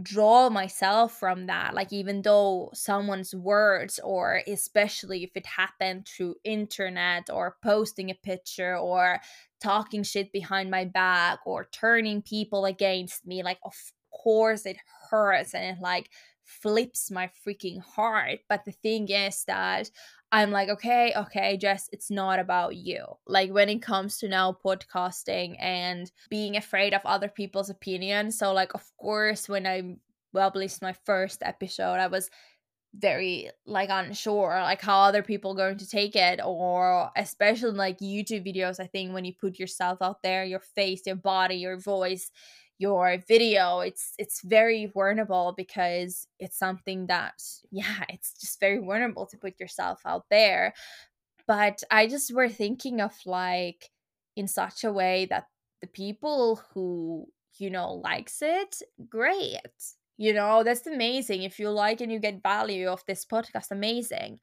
draw 0.03 0.49
myself 0.49 1.19
from 1.19 1.47
that 1.47 1.75
like 1.75 1.93
even 1.93 2.23
though 2.23 2.71
someone's 2.73 3.35
words 3.35 3.99
or 4.05 4.43
especially 4.47 5.25
if 5.25 5.31
it 5.35 5.47
happened 5.47 6.07
through 6.07 6.35
internet 6.45 7.29
or 7.31 7.57
posting 7.63 8.11
a 8.11 8.15
picture 8.15 8.77
or 8.77 9.19
talking 9.61 10.03
shit 10.03 10.31
behind 10.33 10.71
my 10.71 10.85
back 10.85 11.41
or 11.47 11.69
turning 11.73 12.23
people 12.23 12.65
against 12.65 13.27
me 13.27 13.43
like 13.43 13.59
of 13.65 13.75
course 14.13 14.67
it 14.67 14.77
hurts 15.11 15.55
and 15.55 15.65
it 15.77 15.83
like 15.83 16.09
flips 16.49 17.11
my 17.11 17.31
freaking 17.47 17.81
heart. 17.81 18.41
But 18.49 18.65
the 18.65 18.73
thing 18.73 19.09
is 19.09 19.45
that 19.45 19.91
I'm 20.31 20.51
like, 20.51 20.69
okay, 20.69 21.13
okay, 21.17 21.57
Jess, 21.57 21.89
it's 21.93 22.11
not 22.11 22.39
about 22.39 22.77
you. 22.77 23.05
Like 23.27 23.51
when 23.51 23.69
it 23.71 23.81
comes 23.81 24.19
to 24.19 24.29
now 24.29 24.57
podcasting 24.65 25.57
and 25.59 26.11
being 26.29 26.57
afraid 26.57 26.93
of 26.93 27.01
other 27.05 27.29
people's 27.29 27.71
opinion. 27.71 28.31
So, 28.31 28.53
like, 28.53 28.75
of 28.75 28.85
course, 29.01 29.49
when 29.49 29.67
I 29.67 29.97
published 30.35 30.83
my 30.83 30.93
first 31.07 31.43
episode, 31.43 31.95
I 31.95 32.09
was 32.09 32.29
very 32.95 33.51
like 33.67 33.91
unsure 33.91 34.59
like 34.63 34.81
how 34.81 35.01
other 35.01 35.23
people 35.23 35.55
going 35.55 35.77
to 35.77 35.87
take 35.89 36.17
it 36.17 36.41
or 36.43 37.11
especially 37.17 37.71
like 37.73 37.99
youtube 37.99 38.47
videos 38.47 38.81
i 38.81 38.87
think 38.87 39.13
when 39.13 39.27
you 39.27 39.33
put 39.39 39.59
yourself 39.59 39.99
out 40.01 40.23
there 40.23 40.43
your 40.45 40.61
face 40.61 41.03
your 41.05 41.15
body 41.15 41.57
your 41.57 41.77
voice 41.79 42.31
your 42.79 43.19
video 43.27 43.81
it's 43.81 44.13
it's 44.19 44.41
very 44.43 44.87
vulnerable 44.87 45.53
because 45.57 46.29
it's 46.39 46.59
something 46.59 47.07
that 47.09 47.35
yeah 47.71 48.05
it's 48.09 48.33
just 48.41 48.61
very 48.61 48.79
vulnerable 48.79 49.27
to 49.27 49.37
put 49.39 49.59
yourself 49.61 50.01
out 50.07 50.25
there. 50.31 50.75
But 51.47 51.83
i 51.91 52.07
just 52.07 52.35
were 52.35 52.49
thinking 52.49 53.01
of 53.01 53.15
like 53.27 53.91
in 54.37 54.49
such 54.49 54.85
a 54.85 54.93
way 54.93 55.27
that 55.31 55.47
the 55.81 55.87
people 55.89 56.63
who 56.75 57.27
you 57.59 57.71
know 57.71 57.95
likes 57.95 58.43
it 58.43 58.83
great 59.09 59.97
you 60.19 60.33
know 60.35 60.65
that's 60.65 60.87
amazing. 60.87 61.45
If 61.45 61.59
you 61.59 61.71
like 61.71 62.01
and 62.01 62.13
you 62.13 62.19
get 62.19 62.43
value 62.43 62.89
of 62.89 63.05
this 63.07 63.25
podcast 63.25 63.71
amazing. 63.71 64.41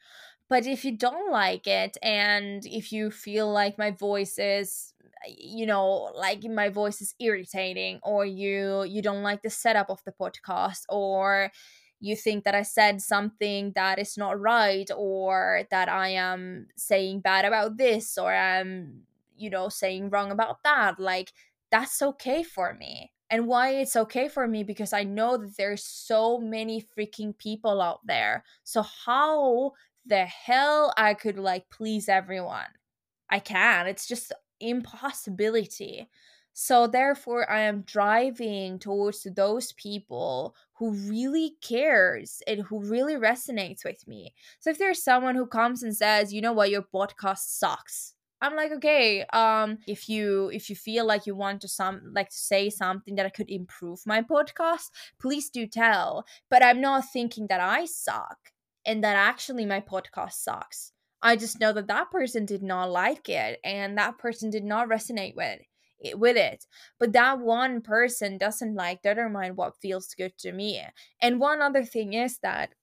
But 0.49 0.65
if 0.67 0.85
you 0.85 0.97
don't 0.97 1.31
like 1.31 1.67
it 1.67 1.97
and 2.03 2.65
if 2.65 2.91
you 2.91 3.11
feel 3.11 3.51
like 3.51 3.77
my 3.77 3.91
voice 3.91 4.37
is 4.39 4.93
you 5.37 5.65
know 5.65 6.11
like 6.15 6.43
my 6.43 6.69
voice 6.69 7.01
is 7.01 7.15
irritating 7.19 7.99
or 8.03 8.25
you 8.25 8.83
you 8.83 9.01
don't 9.01 9.23
like 9.23 9.41
the 9.41 9.49
setup 9.49 9.89
of 9.89 10.01
the 10.05 10.11
podcast 10.11 10.83
or 10.89 11.51
you 11.99 12.15
think 12.15 12.43
that 12.43 12.55
I 12.55 12.61
said 12.61 13.01
something 13.01 13.71
that 13.75 13.99
is 13.99 14.17
not 14.17 14.39
right 14.39 14.89
or 14.95 15.63
that 15.71 15.89
I 15.89 16.09
am 16.09 16.67
saying 16.75 17.21
bad 17.21 17.45
about 17.45 17.77
this 17.77 18.17
or 18.17 18.33
I'm 18.33 19.03
you 19.37 19.49
know 19.49 19.69
saying 19.69 20.09
wrong 20.09 20.31
about 20.31 20.63
that 20.63 20.99
like 20.99 21.31
that's 21.71 22.01
okay 22.01 22.43
for 22.43 22.73
me. 22.73 23.11
And 23.29 23.47
why 23.47 23.71
it's 23.71 23.95
okay 23.95 24.27
for 24.29 24.47
me 24.47 24.63
because 24.63 24.93
I 24.93 25.03
know 25.03 25.35
that 25.37 25.57
there's 25.57 25.83
so 25.83 26.37
many 26.37 26.81
freaking 26.81 27.37
people 27.37 27.81
out 27.81 28.01
there. 28.05 28.43
So 28.63 28.83
how 28.83 29.73
the 30.05 30.25
hell 30.25 30.93
I 30.95 31.15
could 31.15 31.37
like 31.37 31.69
please 31.69 32.07
everyone? 32.07 32.67
I 33.29 33.39
can 33.39 33.87
it's 33.87 34.07
just 34.07 34.31
impossibility. 34.59 36.09
So 36.53 36.87
therefore 36.87 37.49
I 37.49 37.61
am 37.61 37.81
driving 37.81 38.79
towards 38.79 39.23
those 39.35 39.73
people 39.73 40.55
who 40.75 40.91
really 40.91 41.57
cares 41.61 42.41
and 42.47 42.61
who 42.61 42.79
really 42.79 43.15
resonates 43.15 43.83
with 43.83 44.07
me. 44.07 44.33
So 44.59 44.69
if 44.69 44.77
there's 44.77 45.03
someone 45.03 45.35
who 45.35 45.47
comes 45.47 45.83
and 45.83 45.95
says, 45.95 46.33
"You 46.33 46.41
know 46.41 46.53
what, 46.53 46.69
your 46.69 46.83
podcast 46.83 47.39
sucks." 47.59 48.13
I'm 48.41 48.55
like, 48.55 48.71
"Okay, 48.71 49.25
um 49.33 49.79
if 49.87 50.07
you 50.09 50.49
if 50.53 50.69
you 50.69 50.75
feel 50.77 51.05
like 51.05 51.25
you 51.27 51.35
want 51.35 51.61
to 51.61 51.67
some 51.67 52.11
like 52.13 52.29
to 52.29 52.37
say 52.37 52.69
something 52.69 53.15
that 53.15 53.25
I 53.25 53.29
could 53.29 53.49
improve 53.49 54.05
my 54.05 54.21
podcast, 54.21 54.91
please 55.19 55.49
do 55.49 55.67
tell." 55.67 56.25
But 56.49 56.63
I'm 56.63 56.79
not 56.81 57.05
thinking 57.11 57.47
that 57.47 57.59
I 57.61 57.85
suck 57.85 58.53
and 58.85 59.03
that 59.03 59.15
actually 59.17 59.65
my 59.65 59.81
podcast 59.81 60.33
sucks. 60.33 60.93
I 61.25 61.35
just 61.35 61.59
know 61.59 61.73
that 61.73 61.87
that 61.87 62.11
person 62.11 62.45
did 62.45 62.61
not 62.61 62.91
like 62.91 63.29
it 63.29 63.59
and 63.63 63.97
that 63.97 64.19
person 64.19 64.51
did 64.51 64.63
not 64.63 64.89
resonate 64.89 65.35
with 65.35 65.59
it, 65.99 66.19
with 66.19 66.37
it. 66.37 66.67
But 66.99 67.13
that 67.13 67.39
one 67.39 67.81
person 67.81 68.37
doesn't 68.37 68.75
like 68.75 69.01
determine 69.01 69.55
what 69.55 69.75
feels 69.81 70.13
good 70.13 70.37
to 70.37 70.51
me. 70.51 70.83
And 71.19 71.39
one 71.39 71.63
other 71.63 71.83
thing 71.83 72.13
is 72.13 72.37
that 72.43 72.75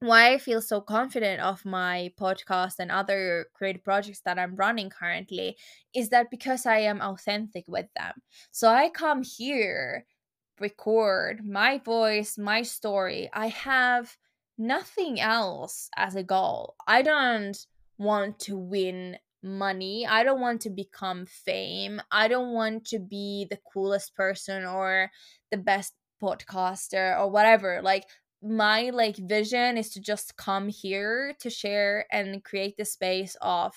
why 0.00 0.32
I 0.32 0.38
feel 0.38 0.60
so 0.60 0.80
confident 0.80 1.40
of 1.40 1.64
my 1.64 2.10
podcast 2.18 2.80
and 2.80 2.90
other 2.90 3.46
creative 3.54 3.84
projects 3.84 4.22
that 4.24 4.40
I'm 4.40 4.56
running 4.56 4.90
currently 4.90 5.56
is 5.94 6.08
that 6.08 6.32
because 6.32 6.66
I 6.66 6.78
am 6.78 7.00
authentic 7.00 7.66
with 7.68 7.86
them. 7.96 8.14
So 8.50 8.68
I 8.68 8.88
come 8.88 9.22
here, 9.22 10.04
record 10.58 11.46
my 11.46 11.78
voice, 11.78 12.36
my 12.36 12.62
story. 12.62 13.30
I 13.32 13.46
have 13.46 14.16
nothing 14.58 15.20
else 15.20 15.88
as 15.96 16.14
a 16.14 16.22
goal. 16.22 16.74
I 16.86 17.02
don't 17.02 17.56
want 17.98 18.38
to 18.40 18.56
win 18.56 19.18
money. 19.42 20.06
I 20.06 20.22
don't 20.22 20.40
want 20.40 20.60
to 20.62 20.70
become 20.70 21.26
fame. 21.26 22.00
I 22.10 22.28
don't 22.28 22.52
want 22.52 22.86
to 22.86 22.98
be 22.98 23.46
the 23.50 23.58
coolest 23.72 24.14
person 24.14 24.64
or 24.64 25.10
the 25.50 25.56
best 25.56 25.94
podcaster 26.22 27.18
or 27.18 27.30
whatever. 27.30 27.80
Like 27.82 28.04
my 28.42 28.90
like 28.90 29.16
vision 29.16 29.76
is 29.76 29.90
to 29.90 30.00
just 30.00 30.36
come 30.36 30.68
here 30.68 31.34
to 31.40 31.50
share 31.50 32.06
and 32.10 32.42
create 32.44 32.76
the 32.76 32.84
space 32.84 33.36
of 33.40 33.72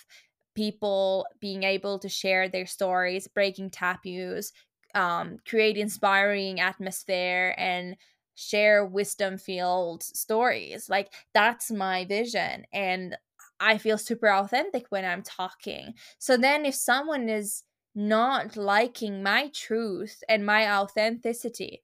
people 0.56 1.26
being 1.40 1.64
able 1.64 2.00
to 2.00 2.10
share 2.10 2.48
their 2.48 2.66
stories 2.66 3.28
breaking 3.28 3.70
taboos 3.70 4.54
um, 4.96 5.38
create 5.48 5.78
inspiring 5.78 6.60
atmosphere 6.62 7.54
and 7.58 7.98
share 8.36 8.86
wisdom 8.86 9.38
filled 9.38 10.04
stories 10.04 10.90
like 10.90 11.12
that's 11.34 11.72
my 11.72 12.06
vision 12.06 12.66
and 12.74 13.18
i 13.60 13.78
feel 13.78 13.98
super 13.98 14.30
authentic 14.32 14.86
when 14.90 15.06
i'm 15.06 15.24
talking 15.24 15.94
so 16.20 16.38
then 16.38 16.66
if 16.66 16.76
someone 16.76 17.30
is 17.30 17.64
not 17.96 18.58
liking 18.58 19.24
my 19.24 19.50
truth 19.54 20.22
and 20.28 20.46
my 20.46 20.70
authenticity 20.78 21.82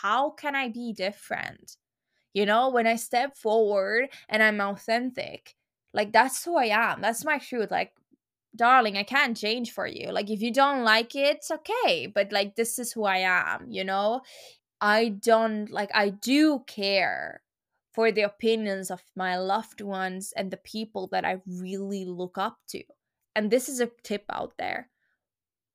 how 0.00 0.30
can 0.30 0.54
i 0.54 0.68
be 0.68 0.92
different 0.92 1.76
you 2.34 2.46
know, 2.46 2.70
when 2.70 2.86
I 2.86 2.96
step 2.96 3.36
forward 3.36 4.08
and 4.28 4.42
I'm 4.42 4.60
authentic, 4.60 5.54
like 5.92 6.12
that's 6.12 6.44
who 6.44 6.56
I 6.56 6.66
am. 6.66 7.00
That's 7.02 7.24
my 7.24 7.38
truth. 7.38 7.70
Like, 7.70 7.92
darling, 8.56 8.96
I 8.96 9.02
can't 9.02 9.36
change 9.36 9.72
for 9.72 9.86
you. 9.86 10.10
Like, 10.10 10.30
if 10.30 10.40
you 10.40 10.52
don't 10.52 10.84
like 10.84 11.14
it, 11.14 11.36
it's 11.36 11.50
okay. 11.50 12.06
But 12.06 12.32
like, 12.32 12.56
this 12.56 12.78
is 12.78 12.92
who 12.92 13.04
I 13.04 13.18
am, 13.18 13.70
you 13.70 13.84
know? 13.84 14.22
I 14.82 15.10
don't 15.10 15.70
like, 15.70 15.92
I 15.94 16.08
do 16.08 16.64
care 16.66 17.42
for 17.92 18.10
the 18.10 18.22
opinions 18.22 18.90
of 18.90 19.00
my 19.14 19.36
loved 19.36 19.80
ones 19.80 20.32
and 20.36 20.50
the 20.50 20.56
people 20.56 21.08
that 21.12 21.24
I 21.24 21.40
really 21.46 22.04
look 22.04 22.36
up 22.36 22.58
to. 22.70 22.82
And 23.36 23.48
this 23.48 23.68
is 23.68 23.78
a 23.80 23.90
tip 24.02 24.24
out 24.28 24.54
there. 24.58 24.90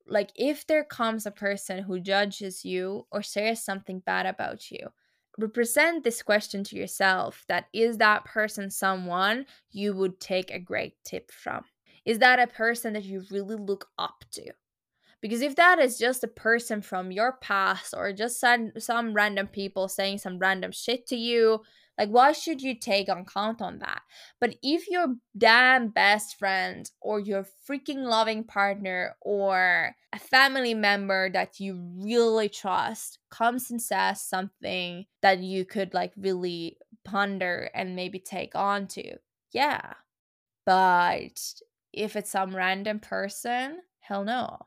Like, 0.06 0.30
if 0.36 0.66
there 0.66 0.84
comes 0.84 1.24
a 1.24 1.30
person 1.30 1.84
who 1.84 2.00
judges 2.00 2.66
you 2.66 3.06
or 3.10 3.22
says 3.22 3.64
something 3.64 4.00
bad 4.00 4.26
about 4.26 4.70
you, 4.70 4.88
represent 5.38 6.04
this 6.04 6.20
question 6.22 6.62
to 6.64 6.76
yourself 6.76 7.44
that 7.48 7.66
is 7.72 7.96
that 7.98 8.24
person 8.24 8.70
someone 8.70 9.46
you 9.70 9.94
would 9.94 10.20
take 10.20 10.50
a 10.50 10.58
great 10.58 10.94
tip 11.04 11.30
from 11.30 11.62
is 12.04 12.18
that 12.18 12.40
a 12.40 12.46
person 12.46 12.92
that 12.92 13.04
you 13.04 13.22
really 13.30 13.54
look 13.54 13.88
up 13.98 14.24
to 14.32 14.42
because 15.20 15.40
if 15.40 15.56
that 15.56 15.78
is 15.78 15.98
just 15.98 16.24
a 16.24 16.28
person 16.28 16.82
from 16.82 17.10
your 17.10 17.38
past 17.40 17.94
or 17.96 18.12
just 18.12 18.40
some, 18.40 18.72
some 18.78 19.14
random 19.14 19.46
people 19.46 19.88
saying 19.88 20.18
some 20.18 20.38
random 20.38 20.72
shit 20.72 21.06
to 21.08 21.16
you 21.16 21.60
like, 21.98 22.10
why 22.10 22.30
should 22.30 22.62
you 22.62 22.76
take 22.78 23.08
on 23.08 23.24
count 23.24 23.60
on 23.60 23.80
that? 23.80 24.02
But 24.40 24.54
if 24.62 24.88
your 24.88 25.16
damn 25.36 25.88
best 25.88 26.38
friend 26.38 26.88
or 27.00 27.18
your 27.18 27.44
freaking 27.68 28.04
loving 28.04 28.44
partner 28.44 29.16
or 29.20 29.96
a 30.12 30.18
family 30.18 30.74
member 30.74 31.28
that 31.30 31.58
you 31.58 31.82
really 32.00 32.48
trust 32.48 33.18
comes 33.30 33.70
and 33.72 33.82
says 33.82 34.22
something 34.22 35.06
that 35.22 35.40
you 35.40 35.64
could 35.64 35.92
like 35.92 36.12
really 36.16 36.78
ponder 37.04 37.68
and 37.74 37.96
maybe 37.96 38.20
take 38.20 38.54
on 38.54 38.86
to, 38.88 39.16
yeah. 39.50 39.94
But 40.64 41.40
if 41.92 42.14
it's 42.14 42.30
some 42.30 42.54
random 42.54 43.00
person, 43.00 43.78
hell 43.98 44.22
no. 44.22 44.66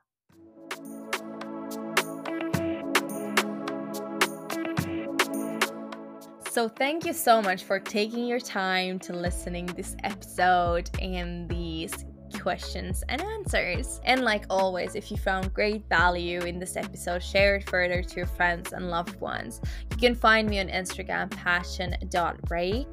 So 6.51 6.67
thank 6.67 7.05
you 7.05 7.13
so 7.13 7.41
much 7.41 7.63
for 7.63 7.79
taking 7.79 8.27
your 8.27 8.41
time 8.41 8.99
to 8.99 9.13
listening 9.13 9.67
this 9.67 9.95
episode 10.03 10.89
and 11.01 11.47
these 11.47 12.05
questions 12.41 13.03
and 13.07 13.21
answers. 13.21 14.01
And 14.03 14.21
like 14.23 14.45
always, 14.49 14.95
if 14.95 15.11
you 15.11 15.17
found 15.17 15.53
great 15.53 15.87
value 15.87 16.41
in 16.41 16.59
this 16.59 16.75
episode, 16.75 17.23
share 17.23 17.55
it 17.55 17.69
further 17.69 18.03
to 18.03 18.15
your 18.15 18.25
friends 18.25 18.73
and 18.73 18.89
loved 18.89 19.19
ones. 19.21 19.61
You 19.91 19.97
can 19.97 20.13
find 20.13 20.49
me 20.49 20.59
on 20.59 20.67
Instagram, 20.67 21.31
passion.break. 21.31 22.87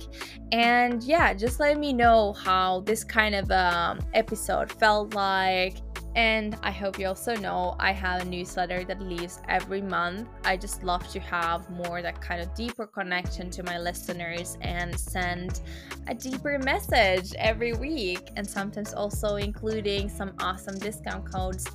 And 0.53 1.03
yeah, 1.03 1.35
just 1.35 1.59
let 1.61 1.79
me 1.79 1.93
know 1.93 2.35
how 2.35 2.81
this 2.81 3.03
kind 3.03 3.35
of 3.35 3.51
um, 3.51 3.99
episode 4.15 4.71
felt 4.71 5.15
like 5.15 5.79
and 6.19 6.57
I 6.65 6.73
hope 6.73 6.99
you 6.99 7.07
also 7.07 7.37
know 7.37 7.77
I 7.79 7.93
have 7.93 8.23
a 8.23 8.25
newsletter 8.25 8.83
that 8.83 9.01
leaves 9.01 9.41
every 9.49 9.81
month. 9.81 10.29
I 10.43 10.57
just 10.57 10.83
love 10.83 11.07
to 11.13 11.21
have 11.21 11.71
more 11.71 12.03
that 12.03 12.21
kind 12.21 12.41
of 12.43 12.53
deeper 12.55 12.89
connection 12.89 13.51
to 13.51 13.63
my 13.63 13.79
listeners 13.79 14.59
and 14.61 14.99
send 14.99 15.61
a 16.09 16.15
deeper 16.17 16.59
message 16.59 17.35
every 17.39 17.73
week, 17.75 18.31
and 18.35 18.45
sometimes 18.45 18.95
also 18.95 19.37
including 19.37 20.09
some 20.09 20.35
awesome 20.41 20.77
discount 20.81 21.31
codes 21.31 21.69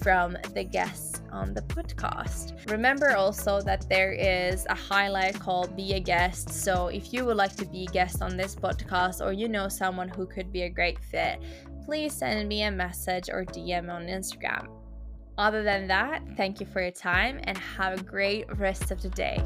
from 0.00 0.36
the 0.54 0.62
guests 0.62 1.20
on 1.32 1.52
the 1.52 1.62
podcast. 1.62 2.70
Remember 2.70 3.16
also 3.16 3.60
that 3.62 3.88
there 3.88 4.12
is 4.12 4.64
a 4.70 4.76
highlight 4.76 5.40
called 5.40 5.74
Be 5.74 5.94
a 5.94 6.00
Guest. 6.00 6.50
So 6.50 6.86
if 6.86 7.12
you 7.12 7.24
would 7.24 7.36
like 7.36 7.56
to 7.56 7.66
be 7.66 7.82
a 7.82 7.90
guest 7.90 8.22
on 8.22 8.36
this 8.36 8.54
podcast 8.54 9.26
or 9.26 9.32
you 9.32 9.48
know 9.48 9.66
someone 9.66 10.08
who 10.08 10.24
could 10.24 10.52
be 10.52 10.62
a 10.62 10.68
great 10.68 11.00
fit, 11.00 11.42
please 11.88 12.12
send 12.12 12.46
me 12.46 12.64
a 12.64 12.70
message 12.70 13.30
or 13.30 13.46
DM 13.46 13.90
on 13.90 14.08
Instagram. 14.08 14.68
Other 15.38 15.62
than 15.62 15.88
that, 15.88 16.22
thank 16.36 16.60
you 16.60 16.66
for 16.66 16.82
your 16.82 16.90
time 16.90 17.40
and 17.44 17.56
have 17.56 17.98
a 17.98 18.02
great 18.02 18.44
rest 18.58 18.90
of 18.90 19.00
the 19.00 19.08
day. 19.08 19.42